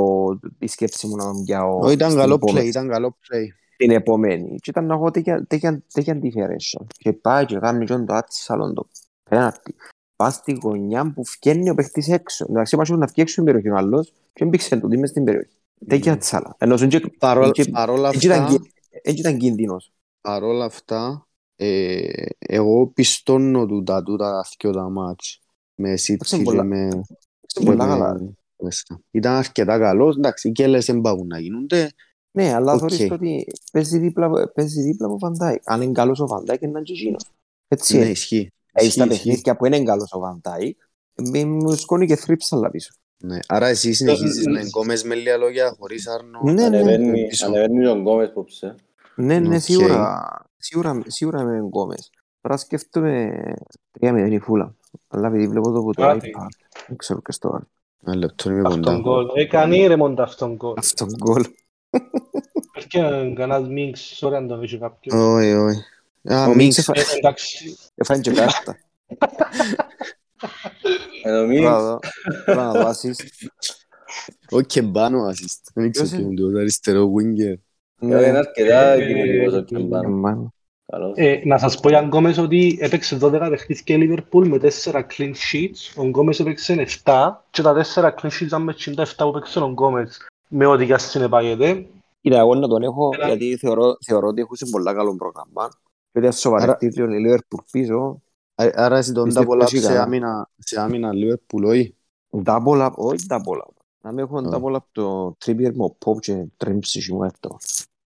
[0.60, 3.46] η σκέψη μου να τον πιάω Ω, Ήταν στην καλό επόμενη- play, ήταν καλό play.
[3.78, 4.56] την επομένη.
[4.60, 6.86] Και ήταν να έχω τέτοια- τέτοια τέτοια differential.
[6.98, 8.88] Και πάει και κάνει και το άτσαλον το
[9.30, 9.76] πέναρτι.
[10.16, 12.46] Πας στη γωνιά που φκένει ο παίχτης έξω.
[12.50, 15.50] Εντάξει, μας να βγει έξω στην περιοχή ο άλλος και έμπηξε το μες στην περιοχή.
[15.88, 16.56] Τέτοια τσάλα.
[16.60, 18.72] Ενώ σου και- Παρόλα και- παρόλα έτσι ήταν αυτά, κι-
[19.02, 19.92] έτσι ήταν κίνδυνος.
[20.22, 21.28] παρόλα αυτά,
[21.62, 25.40] ε, εγώ πιστώνω του τα τούτα δυο τα μάτς
[25.76, 26.78] με City και πολλά- με...
[26.78, 27.02] Είναι
[27.48, 28.20] και πολλά με καλά.
[28.58, 28.98] West Ham.
[29.12, 31.90] Ήταν αρκετά καλός, εντάξει, οι κέλες δεν πάγουν να γίνονται.
[32.32, 32.80] Ναι, αλλά Οκ.
[32.80, 35.62] θεωρείς ότι παίζει δίπλα, παίζει δίπλα από Βαντάικ.
[35.66, 37.24] Αν είναι καλός ο Βαντάικ, είναι και εκείνος.
[37.68, 38.10] Έτσι Ναι, είναι.
[38.12, 38.52] ισχύει.
[38.72, 39.18] Ε, Ισχύει, στα ισχύει.
[39.18, 40.78] παιχνίδια που είναι καλός ο Βαντάικ,
[41.32, 42.92] μη μου σκόνει και θρύψαλα πίσω.
[43.18, 43.38] Ναι.
[43.48, 46.40] Άρα εσύ συνεχίζεις να εγκόμες με λίγα λόγια χωρίς άρνο.
[46.44, 46.64] Ναι, ναι.
[46.66, 47.46] Ανεβαίνει πίσω.
[47.46, 48.76] ανεβαίνει ο Γκόμες πόψε.
[49.16, 49.62] Ναι, ναι, Οκ.
[49.62, 50.28] σίγουρα,
[50.60, 52.10] σίγουρα, σίγουρα με Γκόμες.
[52.42, 53.42] Τώρα σκέφτομαι
[54.02, 54.76] 3-0 η φούλα.
[55.08, 56.34] Αλλά επειδή βλέπω το από το Κάτι.
[56.38, 56.48] iPad,
[56.88, 57.68] δεν ξέρω και στο άλλο.
[58.06, 59.00] Ένα λεπτό είμαι Αυτόν κοντά.
[59.00, 59.26] γκολ.
[59.34, 60.74] Έκανε ήρεμον αυτόν γκολ.
[60.78, 61.44] Αυτό γκολ.
[62.76, 65.16] Έρχεται κανένας μίξ, sorry αν τον είχε κάποιος.
[65.22, 65.80] Όχι, όχι.
[66.34, 66.56] Α, Ο Μίνξ.
[66.56, 68.78] Μίξ έφα- Ε, Εντάξει, έφαγε και κάρτα.
[71.24, 72.00] Ενώ μην Μπράβο.
[72.46, 73.48] Τώρα να το assist.
[74.50, 75.62] Όχι και πάνω assist.
[75.74, 77.54] Δεν Ποιος ξέρω είναι; ποιο είναι; το αριστερό winger.
[78.00, 78.38] Είναι Ναι.
[78.38, 80.12] αρκετά Ε, κινητικός ο ε, Κεμπάν.
[80.12, 80.54] Μάλλον.
[80.92, 81.14] Καλός.
[81.16, 85.32] Ε, να σας πω για Γκόμες ότι έπαιξε 12 παιχνίδια η Liverpool με 4 clean
[85.52, 85.94] sheets.
[85.96, 86.74] Ο Γκόμες έπαιξε
[87.04, 90.86] 7 και τα 4 clean sheets ήταν με 67 που έπαιξε ο Γκόμες με ό,τι
[90.86, 91.86] και ας συνεπάγεται.
[92.22, 95.70] Κοίτα, εγώ να τον έχω, Ένα- γιατί θεωρώ, θεωρώ ότι έχουν πολλά καλό πρόγραμμα.
[96.12, 98.22] Και ότι ας σοβαρευτεί λίγο η Liverpool πίσω.
[98.56, 99.92] Α- Άρα εσύ τον Πιστεύω double up σίγουρα.
[99.92, 101.96] σε άμυνα, σε άμυνα Liverpool, όχι;
[102.46, 103.74] Double up, όχι double up.
[104.04, 104.58] Να μην έχουν Α.
[104.60, 107.58] double up το Trippier με ο Pop και τρέμψει σου αυτό.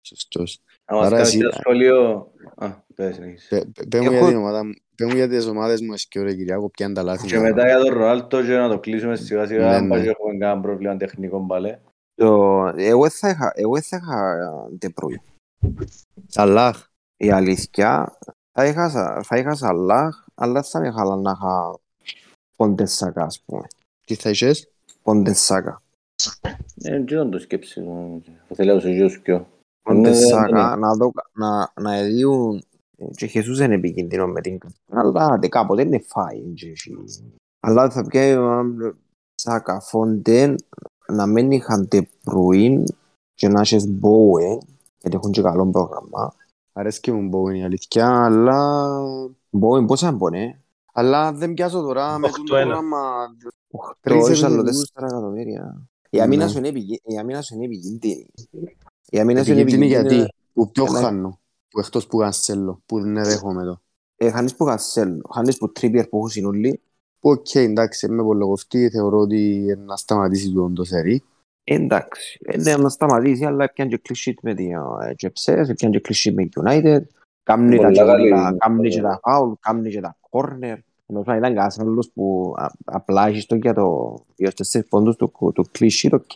[0.03, 0.61] Σωστός.
[0.85, 2.27] Αν μας Άρα κάνεις εσύ- ένα σχόλιο...
[2.57, 3.49] Α, πες συνέχισε.
[3.49, 4.73] Πε- πε- Πες μου Έχω- για την ομάδα μου.
[4.97, 7.27] Πες μου για τις ομάδες μου εσύ και ωραία Κυριάκο, ποια είναι τα λάθη.
[7.27, 7.43] Και μου.
[7.43, 9.89] μετά για τον Ρονάλτο και να το κλείσουμε σιγά Ναι, σιγά, αν ναι.
[9.89, 11.79] πάει και έχουμε κανένα πρόβλημα τεχνικό μπαλέ.
[12.15, 14.39] Το, εγώ θα είχα, εγώ θα είχα
[14.81, 15.71] De Bruyne.
[16.27, 16.87] Σαλάχ.
[17.17, 18.19] Η αλήθεια,
[18.53, 21.79] θα είχα, Σα- θα είχα Σαλάχ, αλλά θα με χαλά να είχα
[22.57, 23.67] Ποντεσάκα, ας πούμε.
[24.05, 24.69] Τι θα είχες.
[25.09, 25.83] Ποντεσάκα.
[26.75, 28.23] Ε, δεν ξέρω το σκέψη μου.
[28.49, 29.47] Θα θέλω να σου γύρω πιο.
[29.83, 32.63] Ποντεσάκα, να δω, να, να δουν
[33.17, 34.59] και Χεσούς είναι επικίνδυνο με την
[34.91, 36.41] αλλά δε κάποτε είναι φάει.
[36.41, 36.97] και εσύ.
[37.61, 38.65] Αλλά θα πιάει ο
[39.35, 40.57] Σάκα, Φοντέν,
[41.09, 42.83] να μην είχαν De Bruyne
[43.35, 44.59] και να έχεις Bowen,
[44.99, 46.35] γιατί έχουν και καλό πρόγραμμα.
[46.73, 49.01] Αρέσκει μου Bowen η αλήθεια, αλλά...
[49.61, 50.63] Bowen πόσα μπονέ,
[50.99, 52.45] Αλλά δεν πιάσω τώρα με το 8-1.
[52.63, 53.27] πρόγραμμα.
[53.71, 54.91] Το Τρεις έσαι άλλο επιθετικούς.
[54.93, 55.89] τέσσερα εκατομμύρια.
[56.11, 56.51] Η άμυνα Ναι.
[56.51, 58.27] σου είναι επικι- η άμυνα σου είναι επικίνδυνη.
[59.11, 60.17] Η άμυνα σου είναι Επικίνδυνη επικίνδυνη.
[60.21, 60.35] γιατί.
[60.53, 61.39] Που πιο Ένα- χάνω.
[61.69, 62.83] Που εκτός που Γανσέλο.
[62.87, 63.81] Που δεν δέχομαι εδώ.
[64.17, 66.81] Ε, Χάνεις που Κασέλ, χάνεις που Τρίπιερ που έχουν συνολί.
[67.21, 68.89] Που οκ, εντάξει, είμαι πολλοκοφτή.
[68.91, 71.23] Θεωρώ ότι να σταματήσει το το σερί.
[71.65, 74.71] Εντάξει, ε, ναι, να σταματήσει, αλλά έπιαν και κλεισίτ με την
[75.17, 77.01] Τζεψές, έπιαν και κλεισίτ με United.
[77.43, 78.31] Κάμνει τα Πολλά καλή.
[78.31, 80.79] τζόγλα, κάμνει και τα φάουλ, κάμνει και τα κόρνερ.
[81.11, 84.89] Ενώ θα ήταν κανένας άλλος που α- απλά έχεις το για το για τους τέσσερις
[84.89, 86.31] πόντους του, του κλεισίτ, οκ.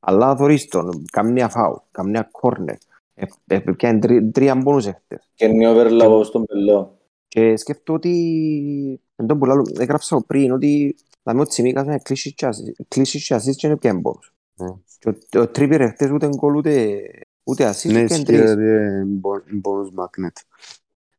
[0.00, 2.76] Αλλά θωρείς τον, κάμνει ένα φάουλ, κάμνει ένα κόρνερ.
[3.14, 5.30] Ε, ε, Πιάνε τρι- τρία πόνους έχτες.
[5.34, 6.98] Και είναι overlap στον πελό.
[7.28, 11.98] Και σκέφτομαι ότι, εν τω που λάλλω, έγραψα πριν, ότι να μην ο Τσιμίκας είναι
[11.98, 14.32] κλείσει και assist και είναι πια εμπόρους.
[14.54, 14.68] Ναι.
[14.98, 17.00] Και ο- ο Τρίπιερ εχθές ούτε γκολ ούτε,
[17.44, 18.38] Ούτε assist, Ναι, ούτε ισχύει, τρεις.
[18.40, 20.36] δηλαδή, ε, μπο- bonus magnet.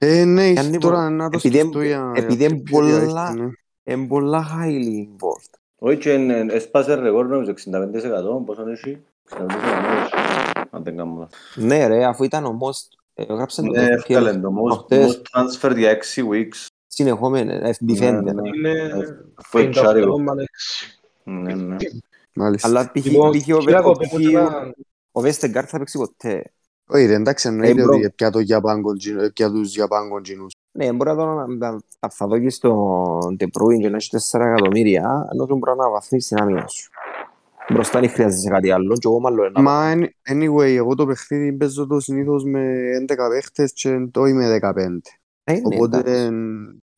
[0.01, 2.11] Ε, ναι, Κάνει τώρα πο- να το επειδή σκεφτώ εν- για...
[2.15, 3.49] επειδή για εν ποιο παιδιά πολλά- έχεις, ναι.
[3.93, 5.59] Είναι πολλά highly involved.
[5.79, 9.01] Όχι και εν- έσπασε ρεκόρ νομίζω 65% πόσο έχει.
[9.29, 9.37] 65%
[10.71, 11.39] αν δεν κάνω λάθος.
[11.55, 15.21] Ναι ρε, αφού ήταν όμως, ε, έγραψε το Ναι, έφκαλε PL το most, προχτές.
[15.33, 16.65] most transfer για 6 weeks.
[16.87, 18.21] συνεχόμενα, ε, defender.
[18.23, 18.49] Ναι, ναι.
[18.55, 18.91] Είναι
[19.35, 20.15] Αφού ετσάρει εγώ.
[20.17, 20.99] 58,6.
[21.23, 21.75] Ναι, ναι.
[22.33, 22.67] Μάλιστα.
[22.67, 23.05] Αλλά π.χ.
[23.05, 23.47] Λοιπόν, π.χ.
[23.55, 24.25] ο- Κυριακό, ο- πες μου π.χ.
[24.29, 24.73] ένα-
[25.11, 26.43] ο Westergaard θα παίξει ποτέ.
[26.91, 27.95] Όχι ρε, εντάξει, εννοείται Ε, μπρο.
[27.95, 30.51] ότι πια το Γιαπάνκο τζι- ε, πια τους Γιαπάνκο τζινούς.
[30.71, 33.95] Ναι, μπορεί να το να- να να θα δω και στον De Bruyne και να
[33.95, 36.89] έχει 4 εκατομμύρια, ενώ σου μπορεί να βαθμίσει την άμυνα σου.
[37.73, 39.61] Μπροστά δεν χρειάζεσαι κάτι άλλο και εγώ μάλλον ένα.
[39.61, 42.61] Μα any- anyway, εγώ το παιχνίδι παίζω το συνήθως με
[42.99, 45.01] 11 παίχτες και το είμαι 15.
[45.43, 46.27] Ε, ναι, Οπότε, εντάξει.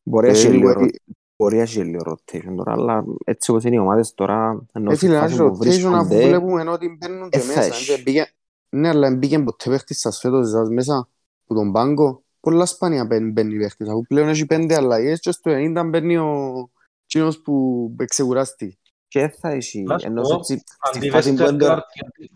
[0.04, 0.90] Μπορεί να ε, έχει λίγο anyway,
[1.36, 4.96] μπορεί να έχει λίγο rotation τώρα, αλλά έτσι όπως είναι οι ομάδες τώρα, ενώ ε,
[4.96, 7.74] στη φίλε, φάση ένα που rotation αφού βρίσκονται, βλέπουμε ότι μπαίνουν και ε, θα μέσα.
[8.72, 8.82] Έχει.
[8.82, 11.10] και μπήκε- Ναι, αλλά μπήκε ποτέ παίχτης σας φέτος εσάς μέσα
[11.46, 12.24] που τον πάγκο.
[12.40, 16.70] Πολλά σπάνια μπαίνει μπαίνει παίχτης, αφού πλέον έχει πέντε αλλαγές και στο 90 μπαίνει ο
[17.06, 18.76] κοινός που εξεγουράστη.
[19.08, 21.84] και θα έχει, Να σου ενώ πω, έτσι, στη Αντί φάση που είναι τώρα, Westergaard,
[21.94, 22.32] γιατί-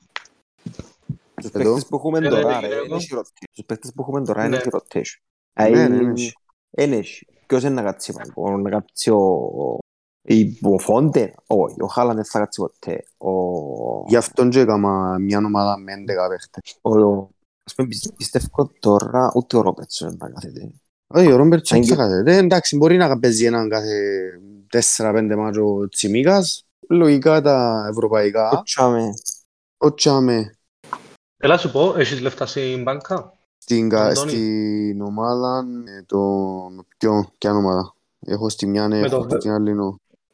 [1.35, 1.63] τους Εδώ.
[1.63, 2.87] παίχτες που έχουμε Ε, τώρα, ρε, ρε, Γιώργο.
[2.87, 3.45] δεν έχει rotation.
[3.55, 4.49] Τους παίχτες που έχουμε τώρα Ναι.
[4.49, 5.21] δεν έχει rotation.
[5.61, 6.13] Ναι, Ε, ναι, ναι.
[6.71, 7.27] Εν έχει.
[7.47, 9.77] Ποιος είναι να κάτσει πάνω, να κάτσει ο...
[10.25, 13.03] η- Ο Φόντε, όχι, ο Χάλαν δεν θα κάτσει ποτέ.
[13.17, 13.31] Ο...
[14.07, 16.77] Γι' αυτόν και έκανα μια ομάδα με 11 παίχτες.
[16.81, 17.27] ο...
[17.67, 20.71] Ας πούμε, πιστε- πιστεύω τώρα ούτε ο Ρόπετς δεν θα κάθεται.
[21.07, 22.37] Όχι, ο Ρόμπερτς Αν δεν και- θα κάθεται.
[22.37, 23.99] Εντάξει, μπορεί να παίζει έναν κάθε
[24.97, 26.65] 4-5 μάτσο ο Τσιμίκας.
[26.89, 28.49] Λογικά τα ευρωπαϊκά.
[28.49, 29.13] Κοτσάμε.
[29.77, 30.55] Ο Τσάμε
[31.37, 34.29] Έλα σου πω, έχεις λεφτά στην μπάνκα; στην, κα- Αντώνη.
[34.29, 35.65] στην ομάδα,
[35.97, 36.19] ε, το...
[36.97, 37.93] ποιο, ποια ομάδα;
[38.27, 39.75] Έχω στη μια, ναι, Με έχω το- στην άλλη,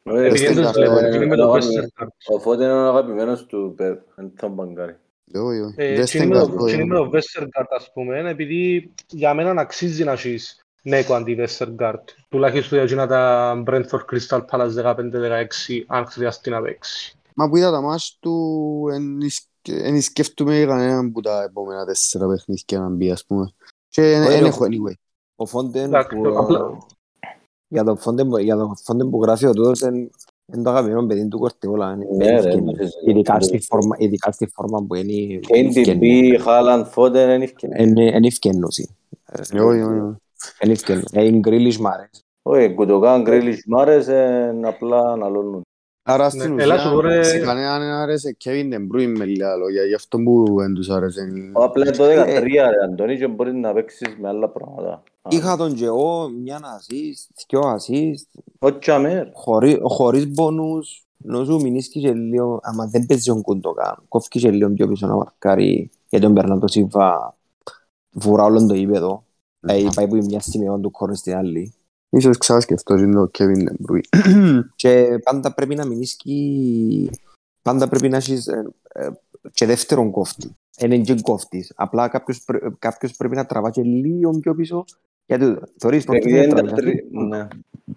[0.02, 0.16] νο.
[0.16, 2.06] Ε, Επειδή δεν Westergaard, τους βλέπω, ε, είναι με ε, το ε, Westergaard.
[2.34, 4.96] Ο Φώτη είναι ο αγαπημένος του Πεπ, δεν θα μπαγκάρει.
[5.34, 5.74] Όχι, όχι.
[5.76, 6.74] Ε, Δεν τι είναι με στέγγα, το- όχι.
[6.76, 11.14] τι είναι με το Westergaard, ας πούμε, είναι επειδή για μένα αξίζει να έχεις Νέκο
[11.14, 12.02] αντί Westergaard.
[12.28, 17.16] Τουλάχιστον για εκείνα τα Brentford Crystal Palace 15-16, αν χρειαστεί να παίξει.
[17.34, 22.26] Μα που είδα τα μάτς του, εν εις- εν σκέφτομαι κανέναν που τα επόμενα τέσσερα
[22.28, 23.52] παιχνίδια να μπει, ας πούμε.
[23.88, 24.92] Και εν- Όχι, εν ο- έχω anyway.
[25.36, 26.38] Ο Φόντε Εντάξει, που...
[26.38, 26.76] απλά-
[27.72, 30.10] Για τον Φόντε που- για τον Φόντε που γράφει ο τούτος είναι
[30.54, 31.92] είναι το αγαπημένο παιδί του Κορτιόλα.
[31.92, 32.62] είναι Ναι, ρε, ευκαινή.
[32.64, 33.10] ναι, φυσικά.
[33.10, 36.02] Ειδικά στη φόρμα- Ειδικά στη φόρμα που είναι KDB,
[36.46, 37.82] Haaland, Foden, δεν ευκαινεί.
[37.84, 38.96] είναι ευκαινούση.
[39.40, 40.16] Όχι, όχι, όχι.
[40.62, 41.06] Είναι ευκαινούση.
[41.12, 42.20] Ε, Είναι γκρίλις μ' αρέσει.
[42.42, 45.60] Όχι, Κουτοκάν, Γκρίλις, μ' άρεσε, απλά να λώνουν.
[46.02, 47.22] Άρα στην Ναι, έλα σου πω, ουσία, ρε.
[47.22, 50.88] σε κανέναν δεν άρεσε Kevin De Bruyne με λίγα λόγια, γι' αυτό που δεν τους
[50.90, 51.28] άρεσε.
[51.52, 55.02] Απλά το 13 ρε Αντώνη και μπορεί να παίξεις με άλλα πράγματα.
[55.28, 59.28] Είχα τον και εγώ μια assist, δυο assist, Όχι αμέρ.
[59.32, 61.04] χωρί- χωρίς bonus.
[61.24, 65.14] Νομίζω μηνίσκει και λίγο, άμα δεν παίζει ο Κουντοκάν, κόφκει και λίγο πιο πίσω να
[65.14, 67.36] μαρκάρει για τον Περνάντο Σίβα
[68.12, 69.24] βουρά όλον το ύπεδο.
[69.60, 71.74] Ε, πάει που η μια στιγμή του κόρνη στην άλλη.
[72.10, 74.60] Ίσως ξάσκευτος είναι το Kevin De Bruyne.
[74.76, 77.10] Και πάντα πρέπει να μηνίσκει,
[77.62, 79.08] πάντα πρέπει να έχεις ε, ε,
[79.52, 80.56] και δεύτερον κόφτη.
[80.78, 81.72] Είναι και κόφτης.
[81.76, 84.84] Απλά κάποιος, πρέ- κάποιος πρέπει να τραβά και λίγο πιο πίσω.
[85.36, 86.80] Γιατί θωρείς πρώτα Επειδή δεν είναι τα τραβάς.
[86.80, 87.48] τρι- ναι.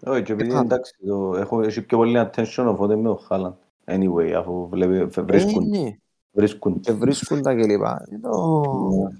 [0.06, 3.20] Όχι, και επειδή Ε, εντάξει, το- έχω έχει πιο πολύ attention ο Foden με ο
[3.30, 3.54] Haaland.
[3.86, 5.98] Anyway, αφού βλέπει, Ε, βρίσκουν, ναι.
[6.32, 6.80] βρίσκουν.
[6.80, 7.70] και βρίσκουν τα κλπ.
[7.84, 9.18] Ε, το- Ναι.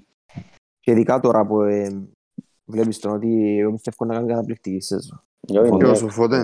[0.80, 2.08] Και ειδικά τώρα που ε,
[2.64, 5.22] βλέπεις τον ότι εγώ πιστεύω να κάνει καταπληκτική σεζόν.
[5.48, 5.76] Όχι, ναι.
[5.76, 6.42] Ποιος ο Foden.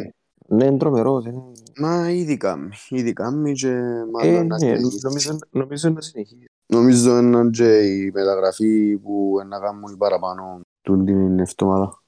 [0.48, 1.24] Ναι, είναι τρομερός.
[1.26, 1.42] Είναι...
[1.78, 4.98] Μα ήδη κάνει, ήδη κάνει και Ε, μάλλον να ναι, συνεχίσει.
[5.02, 6.44] νομίζω, νομίζω να συνεχίσει.
[6.66, 12.02] Νομίζω είναι και η μεταγραφή που να κάνουν παραπάνω του την εβδομάδα.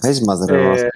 [0.00, 0.88] Πες μας ρε Ε, Ράστο.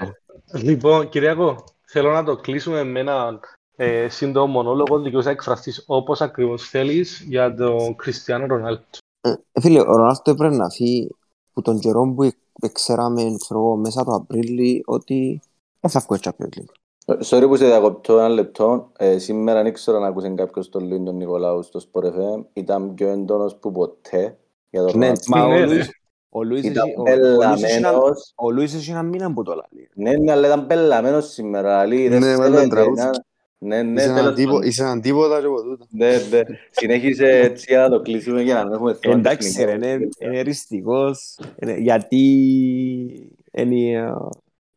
[0.52, 3.40] Λοιπόν, Κυριακό, θέλω να το κλείσουμε με ένα
[3.76, 8.84] ε, σύντομο μονόλογο δικαιούς να εκφραστείς όπως ακριβώς θέλεις για τον Κριστιανό Ρονάλτο.
[9.20, 11.10] Ε, Φίλε, ο Ρονάλτο έπρεπε να φύγει
[11.52, 15.40] που τον καιρό που ε- ξέραμε ξέρω εγώ, μέσα το Απρίλη ότι
[15.80, 16.72] δεν θα βγει Champions League.
[17.06, 18.90] Sorry που σε διακοπτώ ένα λεπτό.
[18.96, 22.44] Ε, σήμερα δεν ήξερα να ακούσε κάποιος τον Λουίν τον Νικολάου στο Sport FM.
[22.52, 24.38] Ήταν πιο έντονος που ποτέ
[24.70, 25.20] για τον Ναι, Ρονάλντο.
[25.28, 25.66] μα ο Ναι, ρε.
[25.66, 26.02] Λουίς-
[26.36, 28.32] ο Λουίς Ήταν έχει- ο- ο Λουίς έχει ένα- πελαμένος.
[28.36, 29.88] ο Λουίς έχει ένα μήνα που το λέει.
[29.94, 31.78] Ναι, ναι, αλλά ήταν πελαμένος σήμερα.
[31.78, 33.00] Αλή, δεν Ναι, με φαίνεται έναν τραγούδι.
[33.00, 33.10] να-
[33.58, 34.68] Ναι, ναι, Είσαι έναν τέλος τίπο- πάντων.
[34.68, 35.86] Είσαι έναν τίποτα και από τούτα.
[35.90, 36.40] Ναι, ναι.
[36.70, 39.70] Συνέχισε έτσι για να το κλείσουμε για να μην έχουμε θέμα Εντάξει τεχνικό.
[39.70, 42.18] ρε, είναι είναι εριστικός, είναι- γιατί
[43.52, 43.90] είναι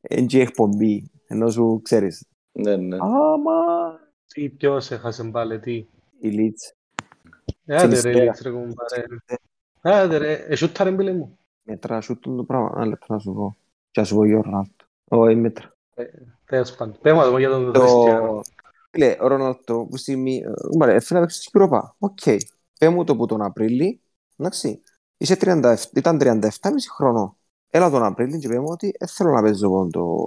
[0.02, 2.26] ε, είναι και εκπομπή, ενώ σου ξέρεις.
[2.52, 2.98] Ναι, ναι.
[3.00, 3.54] Άμα
[4.34, 5.74] Τι ποιος έχασε πάλι, τι;
[6.20, 6.74] η Λίτς
[7.66, 8.24] Άντε ρε, Συνιστέρα.
[8.24, 9.04] Λίτς, ρε κουμπάρε.
[9.82, 11.38] Άντε ρε, εσούτα ρε μπήλε μου.
[11.68, 13.58] Μετρά σου το πράγμα, ένα λεπτό να σου πω.
[13.92, 14.86] Και να σου πω για ο Ρονάλτο.
[15.08, 15.76] Όχι, μέτρα.
[16.46, 16.98] Τέλος πάντων.
[17.02, 18.28] Πέμε το για τον Κριστιανό.
[18.28, 18.42] Το...
[18.90, 20.44] Φίλε, ο Ρονάλτο που στιγμή...
[20.78, 21.80] Μπαρε, έφερε να παίξεις στην Europa.
[21.98, 22.20] Οκ.
[22.80, 24.02] Πέ μου το που τον Απρίλη
[24.38, 24.80] Εντάξει.
[25.18, 26.42] Είσαι 37, ήταν 37,5
[26.96, 27.36] χρονών.
[27.70, 30.26] Έλα τον Απρίλιο και είπαμε ότι δεν θέλω να παίζω πόντο,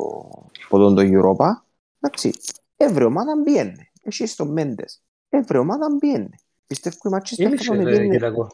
[0.69, 1.47] πόντο το Europa.
[2.01, 2.33] Εντάξει.
[2.77, 3.91] Έβρε ομάδα μπιένε.
[4.03, 5.03] Εσύ στο Μέντες.
[5.29, 6.31] Έβρε ομάδα μπιένε.
[6.67, 8.15] Πιστεύω η Μάτσιστερ θα Ήλιξε, τον ρε, εδιένε.
[8.15, 8.47] Κυριακό.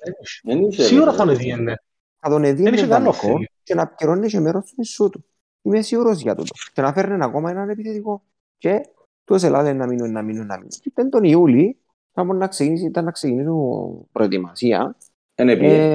[0.43, 1.17] Δεν είχε, Σίγουρα ρε.
[1.17, 1.83] θα είναι διένε.
[2.27, 3.51] Θα τον εδιένε είχε καν δανεικό οφείλει.
[3.63, 5.25] και να πληρώνεις και μέρος του μισού του.
[5.63, 6.55] Είμαι σίγουρος για τούτο.
[6.73, 8.23] Και να φέρνει ακόμα έναν επιθετικό.
[8.59, 8.81] Και
[9.25, 10.71] τους ελάτε να μείνουν, να μείνουν, να μείνουν.
[10.71, 11.79] Και ήταν τον Ιούλη,
[12.13, 14.97] θα μπορεί να ξεκινήσει, ήταν να ξεκινήσουν προετοιμασία.
[15.35, 15.93] Δεν έπιε.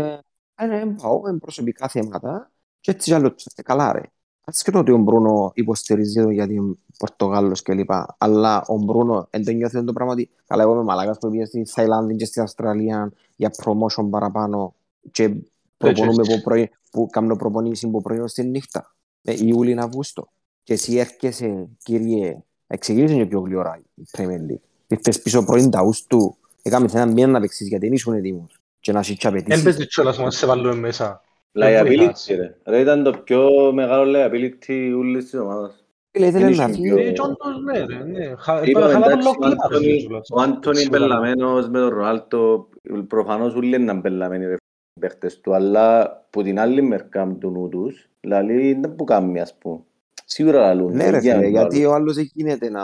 [0.56, 4.02] Ε, ε, πάω με προσωπικά θέματα και έτσι κι άλλο ε, καλά ρε.
[4.44, 7.92] Άσχετο ότι ο Μπρούνο υποστηρίζει το γιατί είναι Πορτογάλος κλπ.
[8.18, 11.46] Αλλά ο Μπρούνο δεν το νιώθει το πράγμα ότι καλά εγώ είμαι μαλάκας που πήγα
[11.46, 14.76] στη Θαϊλάνδη και στην Αυστραλία για promotion παραπάνω
[15.12, 15.36] και
[15.82, 18.96] προπονούμε που, πρωί, που κάνω προπονήσεις που πρωί στη νύχτα.
[19.24, 20.28] Ε, Ιούλη Αυγούστο.
[20.64, 22.38] Και εσύ έρχεσαι κύριε,
[22.68, 24.62] εξηγήσεις και πιο γλυόρα η Premier League.
[24.88, 28.60] Ήρθες πίσω πρωί τα Αυγούστου, έκαμε ένα μήνα να παίξεις γιατί δεν ήσουν έτοιμος.
[28.80, 29.64] Και να έχει και Εν απαιτήσεις.
[29.64, 31.22] παίζει κιόλας μας σε βάλουμε μέσα.
[31.60, 32.56] Liability, ρε.
[32.66, 35.76] Ρε, ήταν το πιο μεγάλο liability ούλης της ομάδας.
[36.12, 36.84] Φίλε, ήθελε Είναι να και φύγει.
[36.84, 38.36] πιο- Ε, και όντως, ναι, ρε, ναι.
[38.38, 40.28] Χα- Είπαμε, χαλά τον εντάξει, λόγο ο Άντωνη- κιόλας.
[40.32, 41.00] Ο Άντωνη Σίγουρα.
[41.00, 42.70] μπελαμένος με τον Ρονάλτο,
[43.08, 44.56] προφανώς ούλοι είναι μπελαμένοι ρε
[45.02, 49.56] παίχτες του, αλλά που την άλλη μερικά του νου τους, δηλαδή δεν που κάνει ας
[49.58, 49.80] πούμε.
[50.26, 50.96] Σίγουρα λαλούν.
[50.96, 51.92] Ναι ρε για φίλε, να το γιατί λαλούν.
[51.92, 52.82] ο άλλος δεν γίνεται να...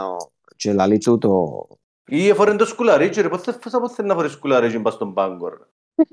[0.56, 1.66] Και λαλεί τούτο...
[2.10, 5.48] Ή εφορέν το σκουλαρίτσι ρε, πώς θα- πώς θα να φορείς σκουλαρίτσι πας στον πάγκο
[5.48, 5.54] ρε.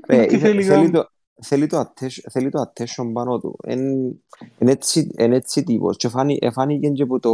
[0.07, 1.09] Ε, Τι ήθε- θέλει θέλει να- το-
[1.41, 3.57] Θέλει το attention- θέλει το attention πάνω του.
[3.63, 4.23] Εν-
[4.59, 5.97] Είναι έτσι- είναι έτσι τύπος.
[5.97, 7.31] Και φάνη- εφάνηκε και που το,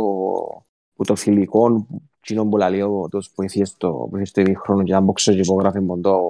[0.95, 1.87] που το φιλικό,
[2.21, 5.39] κοινό που λέει ο τος που έφυγε στο, που έφυγε στο ημίχρονο και άμποξε και
[5.39, 6.21] υπογράφει μοντό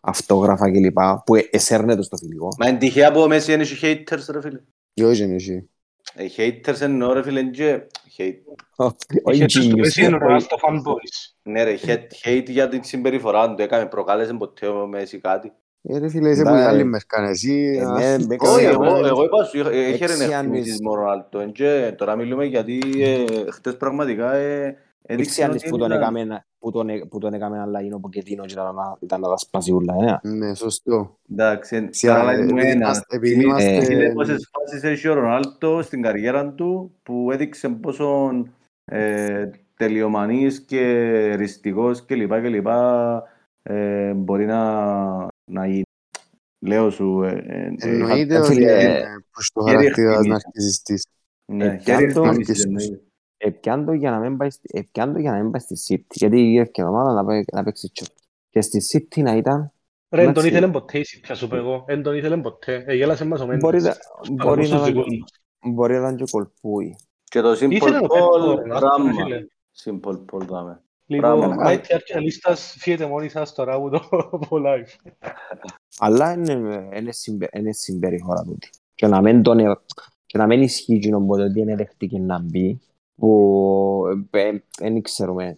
[0.00, 0.98] αυτόγραφα κλπ.
[1.24, 2.48] Που ε- εσέρνε το στο φιλικό.
[2.58, 4.60] Μα είναι τυχαία που ο Μέση είναι και haters ρε φίλε.
[5.08, 5.68] Όχι, είναι εσύ.
[6.14, 7.80] Ε, haters εννοώ ρε φίλε και
[8.18, 8.34] hate.
[9.22, 11.32] Όχι Είχε στο genius, Messi είναι ο όχι- Ρονάλτο fanboys.
[11.42, 15.52] Ναι ρε, hate, hate για την συμπεριφορά του, έκαμε προκάλεσε ποτέ ο Μέση κάτι.
[15.82, 17.78] Ε, ρε φίλε, είσαι Ναι, που η ε, άλλη μερκάν εσύ.
[17.80, 20.22] ε, ας, ναι, μπήκα Όχι, σε εγώ, ένα- εγώ είπα σου, είχα- είχε ρε Έξι
[20.24, 20.80] εκτιμήσεις άννης.
[20.80, 21.38] με ο Ρονάλτο.
[21.38, 25.90] Εν και τώρα μιλούμε γιατί ε, χτες πραγματικά ε, Δείξε έδειξε αν ότι που τον
[25.90, 28.96] ήταν- έκαμε που τον έ- που τον έκαμε αλλά είναι ο Πογκετίνο και ήταν να-
[29.00, 30.28] ήταν να τα σπάσει ούλα, ε.
[30.28, 31.18] Ναι, σωστό.
[31.30, 32.84] Εντάξει, εν- Σιά, παραλάβει μου επειδή ένα.
[32.86, 37.68] είμαστε- επειδή Είναι- είμαστε- είναι πόσες φάσεις έχει ο Ρονάλτο στην καριέρα του που έδειξε
[37.68, 38.30] πόσο
[38.84, 40.82] ε, τελειομανής και
[41.36, 43.22] ριστικός και λοιπά και λοιπά
[43.62, 44.82] ε, μπορεί να,
[45.50, 45.82] να γίνει.
[46.66, 50.30] Λέω σου, ε, ε, ε, Εννοείται Ε, ότι φίλε, είναι προς το χέρι χαρακτήρα εκτιμήσεις.
[50.44, 51.06] ναρκισιστής.
[51.52, 52.12] ναι, Ε, χέρι
[53.38, 53.78] πιάντο- εκτίμησης Ναρκισμούς.
[53.78, 53.78] εννοείται.
[53.78, 56.14] Επιάν το για να μην πάει, στη- επιάν το για να μην πάει στη City.
[56.14, 58.06] Γιατί η ευκαιρία ομάδα να, πάει, να παίξει τσόπ.
[58.50, 59.72] Και στη City να ήταν,
[60.10, 60.48] Ρε, εν τον Εντάξει.
[60.48, 61.84] ήθελε ποτέ η City, ας σου πω εγώ.
[61.86, 62.84] Εν τον ήθελε ποτέ.
[62.86, 63.62] Ε, γέλασε μας ο Μέντες.
[63.62, 65.74] μπορεί, να- Στους μπορεί, παραδόσεις να, τους δικούς ήταν- μας.
[65.74, 66.96] μπορεί να ήταν και κολπούι.
[67.24, 69.12] Και το Ήθελε Simple να παίξει Paul, ο Ρονάλτο, πράγμα.
[69.12, 69.46] φίλε.
[69.84, 70.82] Simple Paul, δάμε.
[71.06, 71.56] Λοιπόν, Πράγμα.
[71.66, 75.10] Mighty Arcanalistas, φύγετε μόνοι σας τώρα από το από live.
[75.98, 76.52] Αλλά είναι,
[76.96, 78.70] είναι, συμπε, είναι συμπεριφορά τούτη.
[78.94, 79.76] Και να μην, τον, ε-
[80.26, 82.80] και να μην ισχύει εκείνο που ότι είναι δεχτήκε να μπει,
[83.18, 84.04] που
[84.78, 85.56] δεν ξέρουμε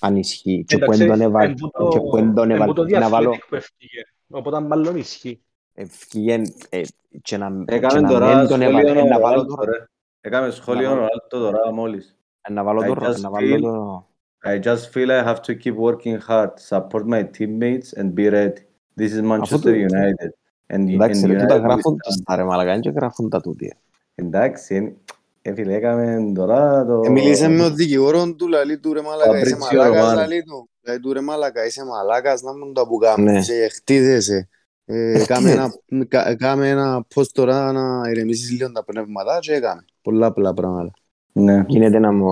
[0.00, 0.64] αν ισχύει.
[0.66, 1.46] Και που Εντάξει, εν τον έβαλε.
[1.48, 2.98] εν που το- Και που εν τον εν που το έβαλε.
[2.98, 3.30] Να βάλω.
[3.30, 4.02] Athletic που έφυγε.
[4.30, 5.40] Οπότε μάλλον ισχύει.
[5.74, 6.80] Ευκήγεν, ε,
[7.22, 9.00] και να, και Έκαμε να τώρα μην τον σχόλιο έβαλε.
[9.00, 9.70] ο Ε, Να βάλω Ρονάλτο, τώρα.
[9.72, 9.84] ρε.
[10.20, 11.06] Έκαμε σχόλιο Να ο βάλω.
[11.06, 12.16] Ρονάλτο τώρα μόλις.
[12.48, 13.10] ε, Να βάλω I τώρα.
[13.12, 14.06] just Να βάλω feel- τώρα.
[14.46, 18.52] I just feel I have to keep working hard, support my teammates and be ready.
[19.00, 20.30] This is Manchester το- United.
[20.66, 22.22] And, Εντάξει, and ρε, τούτα United γράφουν will τους stand.
[22.24, 23.76] τα ρε μαλακά, είναι και γράφουν τα τούτια.
[24.14, 24.96] Εντάξει,
[25.44, 27.00] εν- ε, φίλε, έκαμε τώρα το...
[27.04, 30.20] Ε, Μίλησε με τον δικηγόρο του, λαλή του ρε μαλάκα, είσαι Φαμπρίτσιο μαλάκας, Ρωμάνο.
[30.20, 30.68] λαλή του.
[30.86, 33.06] Λαλή του ρε μαλάκα, είσαι μαλάκας, να μου το που Ναι.
[33.06, 34.48] κάνεις, ε, χτίζεσαι.
[34.84, 35.74] Ε, Κάμε ένα,
[36.08, 39.84] κα- κάμε ένα πώς τώρα να ηρεμήσεις λίγο τα πνεύματα και έκαμε.
[40.02, 40.90] Πολλά πολλά πράγματα.
[41.32, 41.64] Ναι.
[41.68, 42.28] Γίνεται να μου,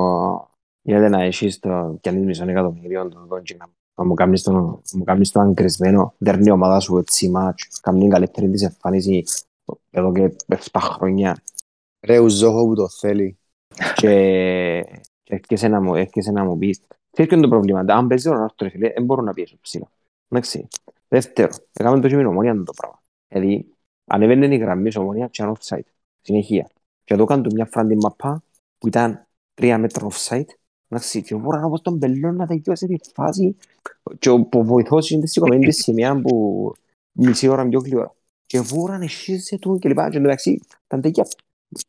[0.83, 4.53] γίνεται να έχεις το πιάνεις μισό εκατομμύριο τον τον και να- να μου κάνεις το,
[4.53, 4.61] να
[4.99, 9.25] μου κάνεις το αγκρισμένο, δέρνει η ομάδα σου έτσι μάτς, κάνει την καλύτερη της εμφάνιση
[9.91, 11.43] εδώ και 7 χρόνια
[12.03, 13.39] Ρε ο Ζόχο που το θέλει.
[13.95, 14.85] και,
[15.23, 16.81] και έρχεσαι να μου, έρχεσαι να μου πεις
[17.13, 19.57] ξέρεις ποιο είναι το πρόβλημα, αν παίζει ο Ρονάλτο ρε φίλε, δεν μπορώ να πιέσω
[19.61, 19.91] ψηλά.
[20.29, 20.69] Εντάξει.
[21.09, 23.03] Δεύτερο, έκαμε το και με την ομόνια το πράγμα.
[23.29, 23.67] Δηλαδή,
[24.05, 25.87] ανέβαινε η γραμμή της ομόνια και ήταν offside.
[26.21, 26.71] Συνεχεία.
[27.05, 28.43] Και εδώ κάνουν μια φράντη μαπά
[28.79, 30.47] που ήταν τρία μέτρα offside.
[30.89, 33.57] Εντάξει, και μπορώ να πω στον πελό να τελειώσει τη φάση
[34.19, 36.73] και ο που βοηθός είναι σηκωμένη της σημεία που
[37.13, 38.15] μισή ώρα πιο γλυόρα.
[38.47, 40.11] Και βούραν εσείς του και λοιπά.
[40.11, 41.27] Και εντάξει, ήταν τέτοια,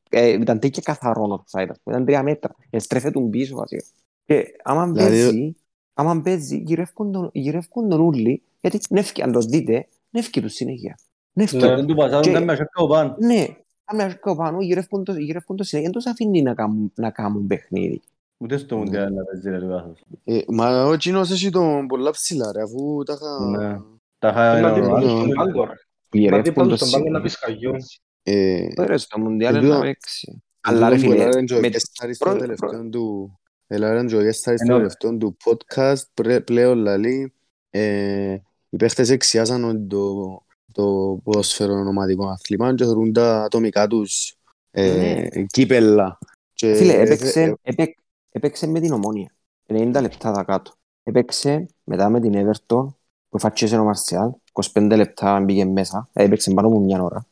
[0.10, 1.68] ε, ήταν τέτοια καθαρό offside.
[1.69, 1.95] ας πούμε.
[1.95, 2.55] Ήταν τρία μέτρα.
[2.69, 3.84] Εστρέφε τον πίσω βασικά.
[4.26, 5.55] Και άμα Δηλαδή- παίζει,
[5.93, 10.97] άμα παίζει, γυρεύκουν τον, γυρεύκουν τον ούλοι, γιατί νεύκει, αν το δείτε, νεύκει του συνέχεια.
[11.34, 11.57] Νεύκει.
[11.57, 11.76] Ναι.
[11.76, 13.15] Δεν του πασάρουν Και- καν με σέρκα πάνω.
[13.19, 13.45] Ναι,
[13.85, 17.47] άμα έρχεται πάνω, γυρεύκουν το, γυρεύκουν το συνέχεια, δεν τους αφήνει να κάνουν, να κάνουν
[17.47, 18.01] παιχνίδι.
[18.38, 19.85] Ούτε στο Μουντιάλ να παίζει ρε λιγάς.
[20.23, 23.45] Ε, Μα ο Κίνος έχει τον πολλά ψηλά ρε, αφού τα είχα...
[23.57, 23.80] Ναι.
[24.19, 25.07] Τα είχα Θέλει να ένα την Ρονάλτο.
[25.07, 25.73] βάλει στον πάγκο, ρε.
[26.10, 28.64] Πληρεύκουν δίπλα το τους τον πάνε σίγουρο.
[28.64, 28.68] να πεις καγιό.
[28.68, 30.44] Ε, Τώρα στο Μουντιάλ Εν είναι να τούτο- παίξει.
[30.62, 34.06] Αλλά ρε τούτον που φίλε, έλαβε και ο με- Γέσταρης στο προ- τελευταίο του- έλαβε
[34.06, 37.34] και ο Γέσταρης στο Ενώ- τελευταίο του podcast πρέ- πλέον λαλεί
[37.70, 38.38] ε,
[38.70, 40.41] οι παίχτες εξιάσαν ότι το,
[40.72, 44.36] το ποδόσφαιρο ομαδικό αθλήμα και θεωρούν τα ατομικά τους
[44.72, 44.95] ε,
[45.34, 45.44] Ναι.
[45.45, 46.18] κύπελλα.
[46.54, 47.95] Και, Φίλε, ε, έπαιξε, ε, έπαι-
[48.32, 49.32] έπαιξε με την Ομόνια.
[49.68, 50.72] 90 λεπτά τα κάτω.
[51.04, 52.86] Έπαιξε μετά με την Everton
[53.30, 54.30] που φάτσισε ο Μαρσιάλ.
[54.52, 56.10] 25 λεπτά μπήκε μέσα.
[56.14, 57.26] Έπαιξε πάνω από μια ώρα.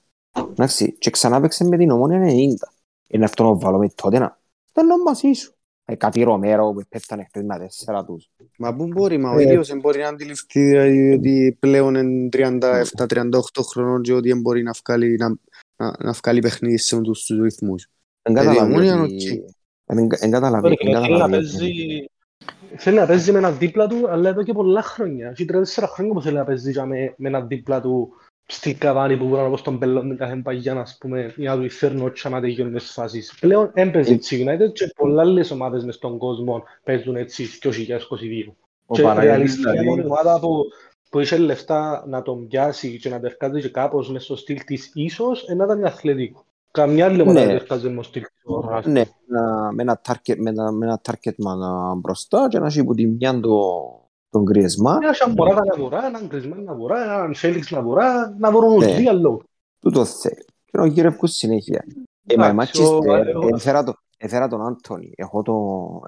[0.49, 2.74] Εντάξει, και ξανά έπαιξε με την Ομόνια 90.
[3.08, 4.40] Είναι αυτό να βάλω με τότε να.
[4.74, 5.53] Δεν είναι μαζί σου.
[5.86, 8.30] Ε, κάτι Ρομέρο που πέθανε χτες με τέσσερα τους.
[8.58, 9.44] Μα πού μπορεί, μα ο Ε.
[9.44, 13.40] ίδιος δεν μπορεί να αντιληφθεί δηλαδή, ότι πλέον είναι 37-38
[13.72, 15.28] χρονών και ότι δεν μπορεί να βγάλει, να,
[15.76, 17.88] να, να βγάλει παιχνίδι σε όλους τους ρυθμούς.
[18.22, 19.44] Δεν Ε, καταλάβει Ομόνια, ότι...
[19.86, 20.66] Δεν δεν καταλάβει.
[20.66, 21.32] Ωραία, Δεν Θέλει να καταλάβει.
[21.32, 22.06] παίζει...
[22.78, 25.30] Θέλει να παίζει με έναν δίπλα του, αλλά εδώ και πολλά χρόνια.
[25.30, 28.14] Έχει 34 χρόνια που θέλει να παίζει για με, με έναν δίπλα του
[28.52, 31.61] στη Καβάνη που μπορεί να πω στον πελόν την κάθε παγιά, ας πούμε, για να
[31.61, 33.38] του φέρνω και να τελειώνει τις φάσεις.
[33.40, 38.56] Πλέον έμπαιζε έτσι η United και πολλά άλλες ομάδες μες στον κόσμο παίζουν έτσι 2022.
[38.86, 40.64] Ο Και Παναγιώτης ρεαλιστικά η δηλαδή, μόνη ομάδα που,
[41.10, 44.91] που είχε λεφτά να τον πιάσει και να τερκάζει και κάπως μες στο στυλ της
[44.94, 46.45] ίσως, ε, να ήταν η Αθλητικό.
[46.72, 47.45] Καμιά άλλη ομάδα Ναι.
[47.45, 48.90] δεν τερκάζει με το στυλ της ο Ρονάλντο.
[48.90, 52.65] Ναι, να- με ένα target, με ένα, με ένα target man α, μπροστά και να
[52.65, 53.60] έχει που τη μια το,
[54.32, 54.98] τον Griezmann.
[54.99, 58.78] Μια σαν Μωράτα να βορρά, έναν Γκρισμάν να βορρά, έναν Φέλιξ να βορρά, να βορούν
[58.78, 58.86] Ναι.
[58.86, 59.41] όλοι δύο άλλο.
[59.80, 60.45] Τούτο θέλει.
[60.66, 61.86] Και να γυρεύκουν συνέχεια.
[62.28, 65.53] Ε, μα η Εντάξει, ο- Manchester, εγώ- έφερα το- έφερα τον Άντωνη, έχω, το,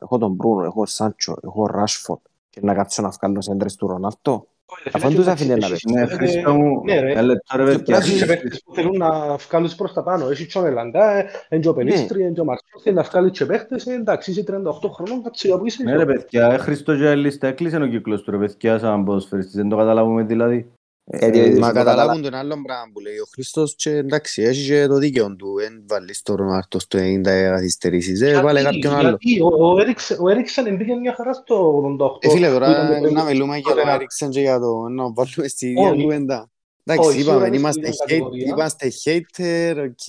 [0.02, 2.20] έχω τον Μπρούνο, έχω Σάντσο, έχω Ράσφορντ
[2.54, 4.48] και να κάτσω να βγάλω σέντρες του Ρονάλτο.
[4.92, 5.92] Αφού δεν τους αφήνει να παίξει.
[5.94, 7.12] Ναι, Χρήστο μου, Ναι, ρε.
[7.12, 7.98] ένα λεπτό ρε παιδιά.
[7.98, 10.30] Έχει και παίχτες που θέλουν να βγάλουν προς τα πάνω.
[10.30, 13.32] Έχει και ο Μελαντά, είναι και ο Πενίστρη, είναι και ο Μαρσέλ, θέλει να βγάλει
[13.32, 13.86] και παίχτες.
[13.88, 14.54] ε, Εντάξει, είσαι 38
[14.94, 15.84] χρονών, κάτσε για που είσαι.
[15.84, 19.56] Ναι ρε παιδιά, ε, Χρήστο και λίστα έκλεισε ο κύκλος του ρε παιδιά σαν ποδοσφαιριστής,
[19.56, 20.72] δεν το καταλάβουμε δηλαδή.
[21.06, 24.42] Ε, Ε, διότι μα το καταλάβουν τον άλλο πράγμα που λέει ο Χριστός και εντάξει,
[24.42, 25.58] έχει και το δίκαιο του.
[25.66, 29.18] Εν βάλεις το Ρονάρτο στο 90 καθυστερήσεις, ε, βάλε Γιατί, κάποιον άλλο.
[29.20, 32.18] Γιατί ο- ο Έριξεν- ο Έριξεν εμπήκε μια χαρά στο 88.
[32.22, 33.26] Ε, φίλε, που τώρα ήταν το να πρώτο.
[33.26, 33.84] μιλούμε για Ωραία.
[33.86, 36.02] το Έριξεν και για το να βάλουμε στη ίδια Όχι.
[36.02, 36.48] κουβέντα.
[36.86, 38.46] Εντάξει, Όχι, σίγουρα είπαμε, είναι είμαστε, στην hate, κατηγορία.
[38.48, 40.06] είμαστε hater, οκ,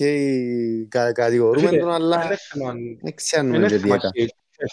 [0.89, 3.87] κα- κατηγορούμε Φίλε, τον, αλλά είναι θέμα- δεν ξέρουμε είναι και τι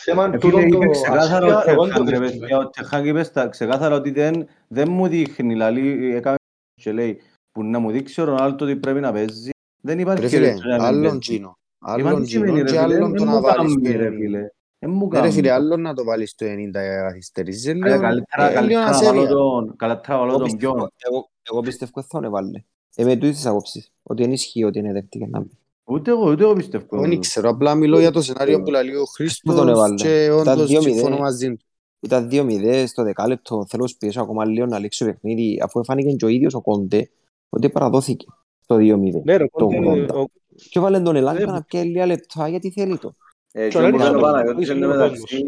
[0.05, 0.37] θέμα έκανε.
[0.37, 0.37] shit.
[0.37, 2.19] Ε, θέμα Ε, τούτον Φίλε, το είπε ξεκάθαρο Ασία, ο εγώ δεν το Τεχάκ, ρε
[2.19, 2.39] δέχομαι.
[2.41, 6.37] παιδιά, ο Τεχάκ είπε στα ξεκάθαρα ότι δεν, δεν μου δείχνει, δηλαδή έκαμε
[6.83, 7.21] και λέει
[7.53, 9.51] που να μου δείξει ο Ρονάλτο ότι πρέπει να παίζει.
[9.83, 11.19] Δεν Ρε υπάρχει φίλε, ρε, να μην άλλον παίζει.
[11.19, 11.57] τζίνο.
[11.99, 13.75] Ε, μα Άλλον τι σημαίνει, τζίνο ρε και φίλε, άλλον δεν το μου να βάλεις
[13.75, 14.13] κάνει, το ρε 90.
[14.19, 14.47] φίλε.
[14.79, 15.33] Δεν μου Ναι, ρε κάνει.
[15.33, 16.71] φίλε, άλλο να το βάλεις το 90
[17.03, 17.67] καθυστερήσεις.
[17.67, 19.29] ε, Καλά, λίγο- Καλύτερα ε, καλύτερα λίγο να βάλω ασέβεια.
[19.29, 20.89] τον- καλύτερα να βάλω Εγώ τον πιστεύω- ποιον.
[20.99, 22.63] εγώ- Εγώ πιστεύω ότι θα τον έβαλε.
[22.97, 25.59] Είμαι τούτης της άποψης, ότι δεν ισχύει ότι είναι δέχτηκε να μπει.
[25.93, 27.01] Ούτε εγώ, ούτε εγώ πιστεύω.
[27.01, 29.05] Δεν ξέρω, απλά μιλώ για το σενάριο που λέει ο
[29.45, 29.95] Πού τον έβαλε.
[29.95, 31.23] Χριστός και Τα όντως δύο συμφωνώ μηδέν.
[31.23, 31.65] μαζί του.
[32.01, 36.13] Ήταν 2-0 στο δεκάλεπτο, θέλω να πιέσω ακόμα λίγο να λήξει το παιχνίδι, αφού έφανηκε
[36.13, 37.11] και ο ίδιος ο Κόντε
[37.49, 38.27] ότι παραδόθηκε
[38.61, 39.21] στο 2-0.
[39.25, 40.15] Ναι, ρε, Το Κόντε, 80.
[40.15, 40.25] ο-
[40.71, 41.53] Και έβαλε τον Ελάγκα Ναι.
[41.53, 43.15] να πιέσει λίγα λεπτά γιατί θέλει το.
[43.53, 45.45] Ε, Και ο και όπως Έριξεν είπε ο το Παναγιώτης, βοήθησε εν τω ο μεταξύ,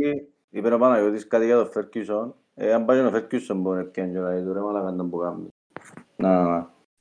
[0.50, 2.34] είπε ο Παναγιώτης κάτι για τον Φέρκιουσον.
[2.54, 5.04] Ε, αν πάει και ο Φέρκιουσον μπορεί να πιάνει και ο Λαϊτού, ρε μαλάκα να
[5.04, 5.48] που κάνει.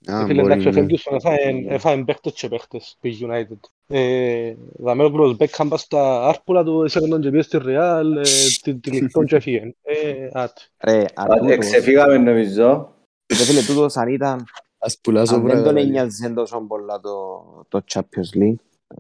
[0.08, 0.24] Να, να, να.
[0.24, 0.88] Α, Φίλε, εντάξει, ο μπορεί, ναι.
[0.98, 3.60] Ferguson έφαγε- έφαγε παίχτες και παίχτες που η United.
[3.88, 8.22] Ε, δαμε ο Μπέκχαμ πας στα άρπουλα του, έσαιρε τον και πήγες στη Real, ε,
[8.62, 9.74] τη- τη λιχτόν και έφυγε.
[9.82, 10.62] Ε, άτε.
[10.84, 12.94] Ρε, Α, αν ε, ξεφύγαμε νομίζω.
[13.38, 14.46] Ρε φίλε, τούτος αν ήταν,
[14.78, 15.74] Ας πουλάσω αν δεν πράγματα.
[15.74, 15.88] τον λέει.
[15.88, 18.56] ένοιαζε τόσο πολλά το, το Champions League,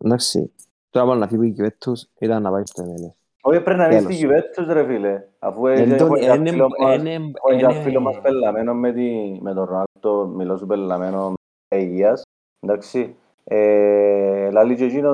[0.06, 0.52] εντάξει,
[0.90, 3.16] τώρα πάλι να φύγει η Juventus ήταν να πάει στο MLS.
[3.46, 4.18] Όχι, πρέπει να μείνεις Τέλος.
[4.18, 5.24] στη Juventus ρε φίλε.
[5.40, 8.74] Αφού Εν έχει τον- ένα εν- φίλο μας- εν- έχω ένα εν- φίλο μας πελαμένο
[8.74, 11.34] με τη- με τον Ρονάλτο, μιλώ σου πελαμένο
[11.76, 12.22] με υγείας.
[12.60, 13.16] Εντάξει.
[13.44, 15.14] Ε, Λαλή και εκείνος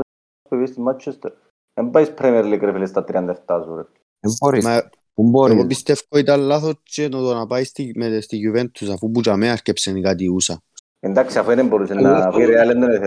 [0.50, 1.32] που πήγε στη Manchester.
[1.74, 3.82] Δεν πάει Premier League ρε φίλε στα 37 σου ρε.
[4.20, 5.56] Δεν μπορείς, Μα που μπορείς.
[5.56, 9.50] εγώ πιστεύω ήταν λάθος και το να πάει στη, με, στη Juventus αφού που τζαμέ
[9.50, 10.62] αρκέψε η κάτι ούσα.
[11.00, 13.06] Εντάξει, αφού δεν μπορούσε να πει Real δεν τον ήθελε.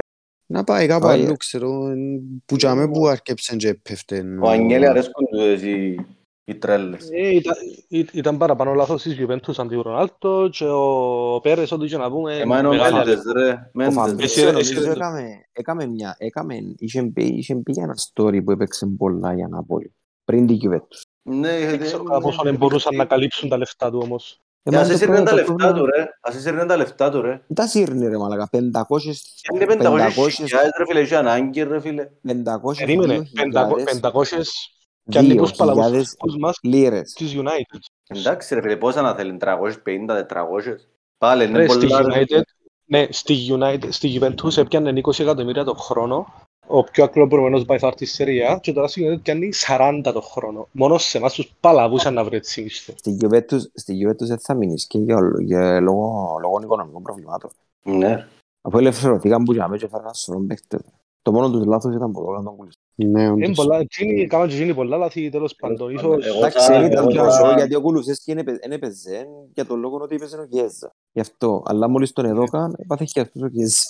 [0.53, 1.23] Να πάει κάπου Όχι.
[1.25, 4.25] αλλού, ξέρω, εν- που τζαμέ που αρκέψε και πέφτε.
[4.43, 5.97] Ο Αγγέλη αρέσκουν τους οι,
[6.45, 7.09] οι τρέλες.
[7.11, 7.55] Ε, ήταν,
[7.89, 12.11] ή- ήταν παραπάνω λάθος της Juventus αντί του Ρονάλτο και ο Πέρες, ό,τι και να
[12.11, 13.51] πούμε, Εμά είναι ο μεγάλη Μέντες ρε.
[13.53, 13.95] Ο Μέντες.
[13.95, 15.23] Φαμπρίσιο Εσύ- νομίζω εσύ- έκαμε,
[15.53, 19.77] έκαμε μια, έκαμε, είχε μπει, είχε μπει ένα story που έπαιξε πολλά για να πω.
[20.25, 21.01] Πριν την Juventus.
[21.23, 24.41] Ναι, Δεν ξέρω κατά πόσο δεν μπορούσαν να καλύψουν τα λεφτά του όμως.
[24.65, 26.09] Ε, Ας το έσυρνε πρόβλημα- τα το λεφτά πρόβλημα- του ρε.
[26.21, 27.41] Ας έσυρνε τα λεφτά του ρε.
[27.55, 29.15] Τα σύρνει ρε μαλακα, 500,
[29.55, 32.09] Είναι 500 χιλιάδες ρε φίλε, έχει ανάγκη ρε φίλε.
[32.23, 33.23] 500 Περίμενε,
[33.85, 34.53] 500
[35.09, 37.13] και ανήκους παλαβούς 2.000 φυσικούς μας λίρες.
[37.13, 37.79] της United.
[38.07, 40.77] Εντάξει ρε φίλε, πόσα να θέλει, 350, 400.
[41.19, 42.25] Πάλι είναι Ρε, στη πολλά ρε.
[42.25, 42.41] United,
[42.85, 46.27] ναι, στη United, στη Juventus έπιανε 20 εκατομμύρια το χρόνο,
[46.67, 50.21] ο πιο ακλοπρωμένος by far της Serie A και τώρα στη United πιάνει 40 το
[50.21, 50.69] χρόνο.
[50.73, 52.93] Μόνο σε εμάς τους παλαβούσαν να βρει έτσι μισθό.
[52.97, 57.51] Στη Juventus, στη Juventus δεν θα μείνεις και για, για λόγω, λόγω οικονομικών προβλημάτων.
[57.83, 58.27] Ναι.
[58.63, 60.81] Αφού ελευθερωθήκαν που είχαμε και φέραν σωρό παίχτες.
[61.23, 62.81] Το μόνο τους λάθος ήταν που το έκαναν πουλήσεις.
[62.95, 63.57] Ναι, Είναι όντως.
[63.57, 65.91] πολλά, εκείνοι έκαναν και εκείνοι πολλά λάθη, τέλος πάντων.
[65.95, 66.27] Ίσως...
[66.27, 69.27] Εγώ Εντάξει, θα- δεν ήταν εγώ τόσο, θα- γιατί ο Κουλουσέσκι δεν έπαι- δεν έπαιζε
[69.55, 70.93] για τον λόγο ότι έπαιζε ο Κιέζα.
[71.13, 71.63] Γι' αυτό.
[71.67, 73.83] Αλλά μόλις τον έδωκαν, έπαθε και αυτός ο Κιέζα.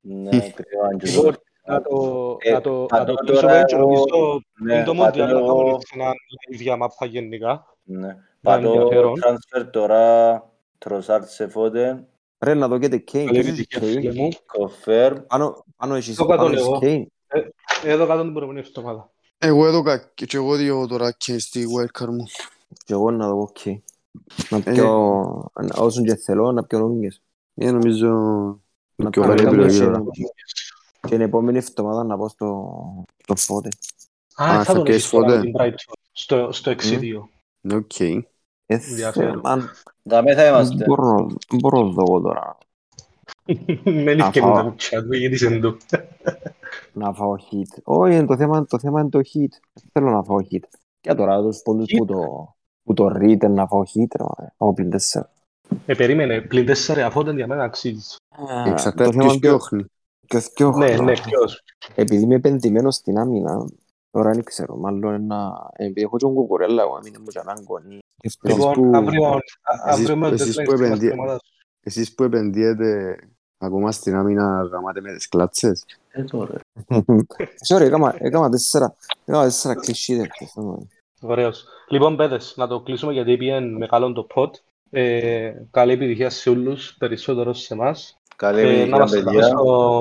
[0.00, 1.34] Ναι, ακριβά, και Λοιπόν, εγώ.
[1.68, 4.84] Να το, Ε, να το, πατώ να το τώρα κλείσουμε και εγώ- νομίζω Ναι, είναι
[4.84, 7.76] το πατώ Μοντιάλ να εγώ- κάνουμε ένα live για μάπα γενικά.
[7.82, 8.16] Ναι.
[8.42, 9.12] Πατώ ενδιαφέρον.
[9.24, 10.42] transfer τώρα,
[10.78, 12.06] Τροσάρτ σε Φώτεν,
[12.40, 13.26] Ρε να δω και το Κέιν.
[13.26, 14.00] Καλή τι είναι επιτυχία, Kane?
[14.10, 14.28] φίλε μου.
[14.32, 15.16] confirm.
[15.26, 16.78] Πάνω, πάνω έχεις, Το κάτω πάνω έχεις εγώ.
[16.82, 17.04] Kane.
[17.84, 19.10] Εδώ κάτω την προηγούμενη εβδομάδα.
[19.38, 22.24] Εγώ έδωκα και και εγώ δύο τώρα και στη wildcard μου.
[22.84, 23.78] Και εγώ να δω Kane.
[24.50, 24.60] Να Ε.
[24.72, 24.86] πιω,
[25.60, 27.22] να- όσον και θέλω, να πιω νόμιες.
[27.54, 28.08] Ε, νομίζω
[28.96, 30.04] Να πιο πιω καλή νόμιες επιλογή και- τώρα.
[31.08, 33.68] Και την επόμενη εβδομάδα να πάω στο, στο Φώτε.
[34.34, 37.28] Α, Α, θα θα τον πιέσεις έχεις τώρα με πότε; την Brighton, στο, στο 6-2.
[37.60, 38.00] Ναι, οκ.
[38.00, 38.22] Ε,
[38.66, 39.40] Ενδιαφέρον.
[39.44, 39.70] αν-
[40.02, 40.84] Δαμέ θα δεν είμαστε.
[40.84, 42.58] μπορώ, δεν μπορώ να δω εγώ τώρα.
[43.84, 44.62] Δεν Α, ευκαινούν φάω.
[44.64, 45.76] τα chat, μην γίνεις εν τω.
[46.92, 47.80] να φάω hit.
[47.84, 49.50] Όχι, το θέμα, το θέμα είναι το hit.
[49.72, 50.64] Δεν θέλω να φάω hit.
[51.00, 51.96] Και τώρα τους πόντους Hit.
[51.98, 52.16] που το,
[52.82, 55.30] που το Reader να φάω hit, ρε, μα, από πλην τέσσερα.
[55.86, 58.16] Ε, περίμενε, πλην τέσσερα αφόταν για μένα αξίζεις.
[58.64, 59.84] Το Εξαρτάται θέμα ποιος είναι ποιο- διώχνει.
[60.28, 61.02] Ποιος πιο Ναι, χρόνο.
[61.02, 61.62] ναι, ποιος.
[61.94, 63.64] Επειδή είμαι επενδυμένος στην άμυνα,
[64.10, 65.70] τώρα δεν ξέρω, μάλλον ένα...
[65.76, 67.98] Επειδή έχω και τον κουκουρέλα, εγώ άμυνα μου και έναν κονί.
[68.16, 69.38] Και αυτός Λοιπόν, που- αύριο, α-
[69.88, 71.38] Εσείς- αύριο με το εσείς deadline που στην επενδύε- εβδομάδα.
[71.80, 73.18] Εσείς που επενδύετε
[73.58, 76.54] ακόμα στην άμυνα γαμάτε με τις κλάτσες; Ε, τώρα.
[77.68, 78.94] Sorry, έκανα- έκανα τέσσερα,
[79.24, 80.26] έκανα τέσσερα κλεισίδες.
[80.32, 80.88] χθες, δεν μου-
[81.20, 81.64] Ωραίος.
[81.88, 84.50] Λοιπόν, παιδες, να το κλείσουμε γιατί πήγαινε μεγάλο το pod.
[84.90, 88.17] Ε, καλή επιτυχία σε όλους, περισσότερο σε εμάς.
[88.38, 89.42] Καλή Ε, να επιτυχία, μας παιδιά.
[89.42, 90.00] στο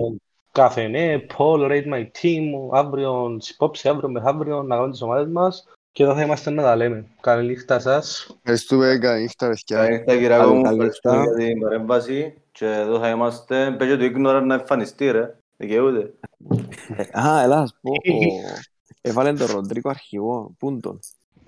[0.51, 6.03] καφενέ, Paul, Rate My Team, αύριο, υπόψη, αύριο μεθαύριο, να κάνουμε τις ομάδες μας και
[6.03, 7.05] εδώ θα είμαστε να τα λέμε.
[7.22, 8.30] Καλή νύχτα σας.
[8.38, 9.77] Ευχαριστούμε, καλή νύχτα, παιδιά.
[9.77, 10.61] Καλή νύχτα, Κυριακό Καλή- μου.
[10.64, 11.38] καλή Ευχαριστούμε νύχτα.
[11.43, 12.34] για την παρέμβαση.
[12.51, 13.76] Και εδώ θα είμαστε.
[13.77, 15.35] Πες και το ignorant να εμφανιστεί, ρε.
[15.57, 16.14] Δικαιούται.
[16.95, 17.91] Ε, Α, έλα, ας πω.
[17.91, 18.59] ο-
[19.01, 20.55] Έβαλε τον Ροντρίκο αρχηγό.
[20.59, 20.99] Πούν τον.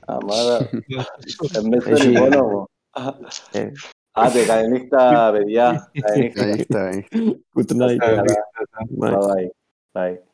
[0.06, 0.70] Αμάρα.
[0.72, 2.70] Εμείς Έχει- τον υπόνομο.
[4.12, 5.92] Ε, Άντε, καλή νύχτα, παιδιά.
[6.02, 6.40] Καλή νύχτα.
[6.42, 7.40] Καλή νύχτα, καλή νύχτα.
[7.56, 7.98] Good night.
[7.98, 8.24] Καλά.
[9.00, 9.12] Bye.
[9.12, 9.50] Bye bye.
[9.92, 10.29] Bye.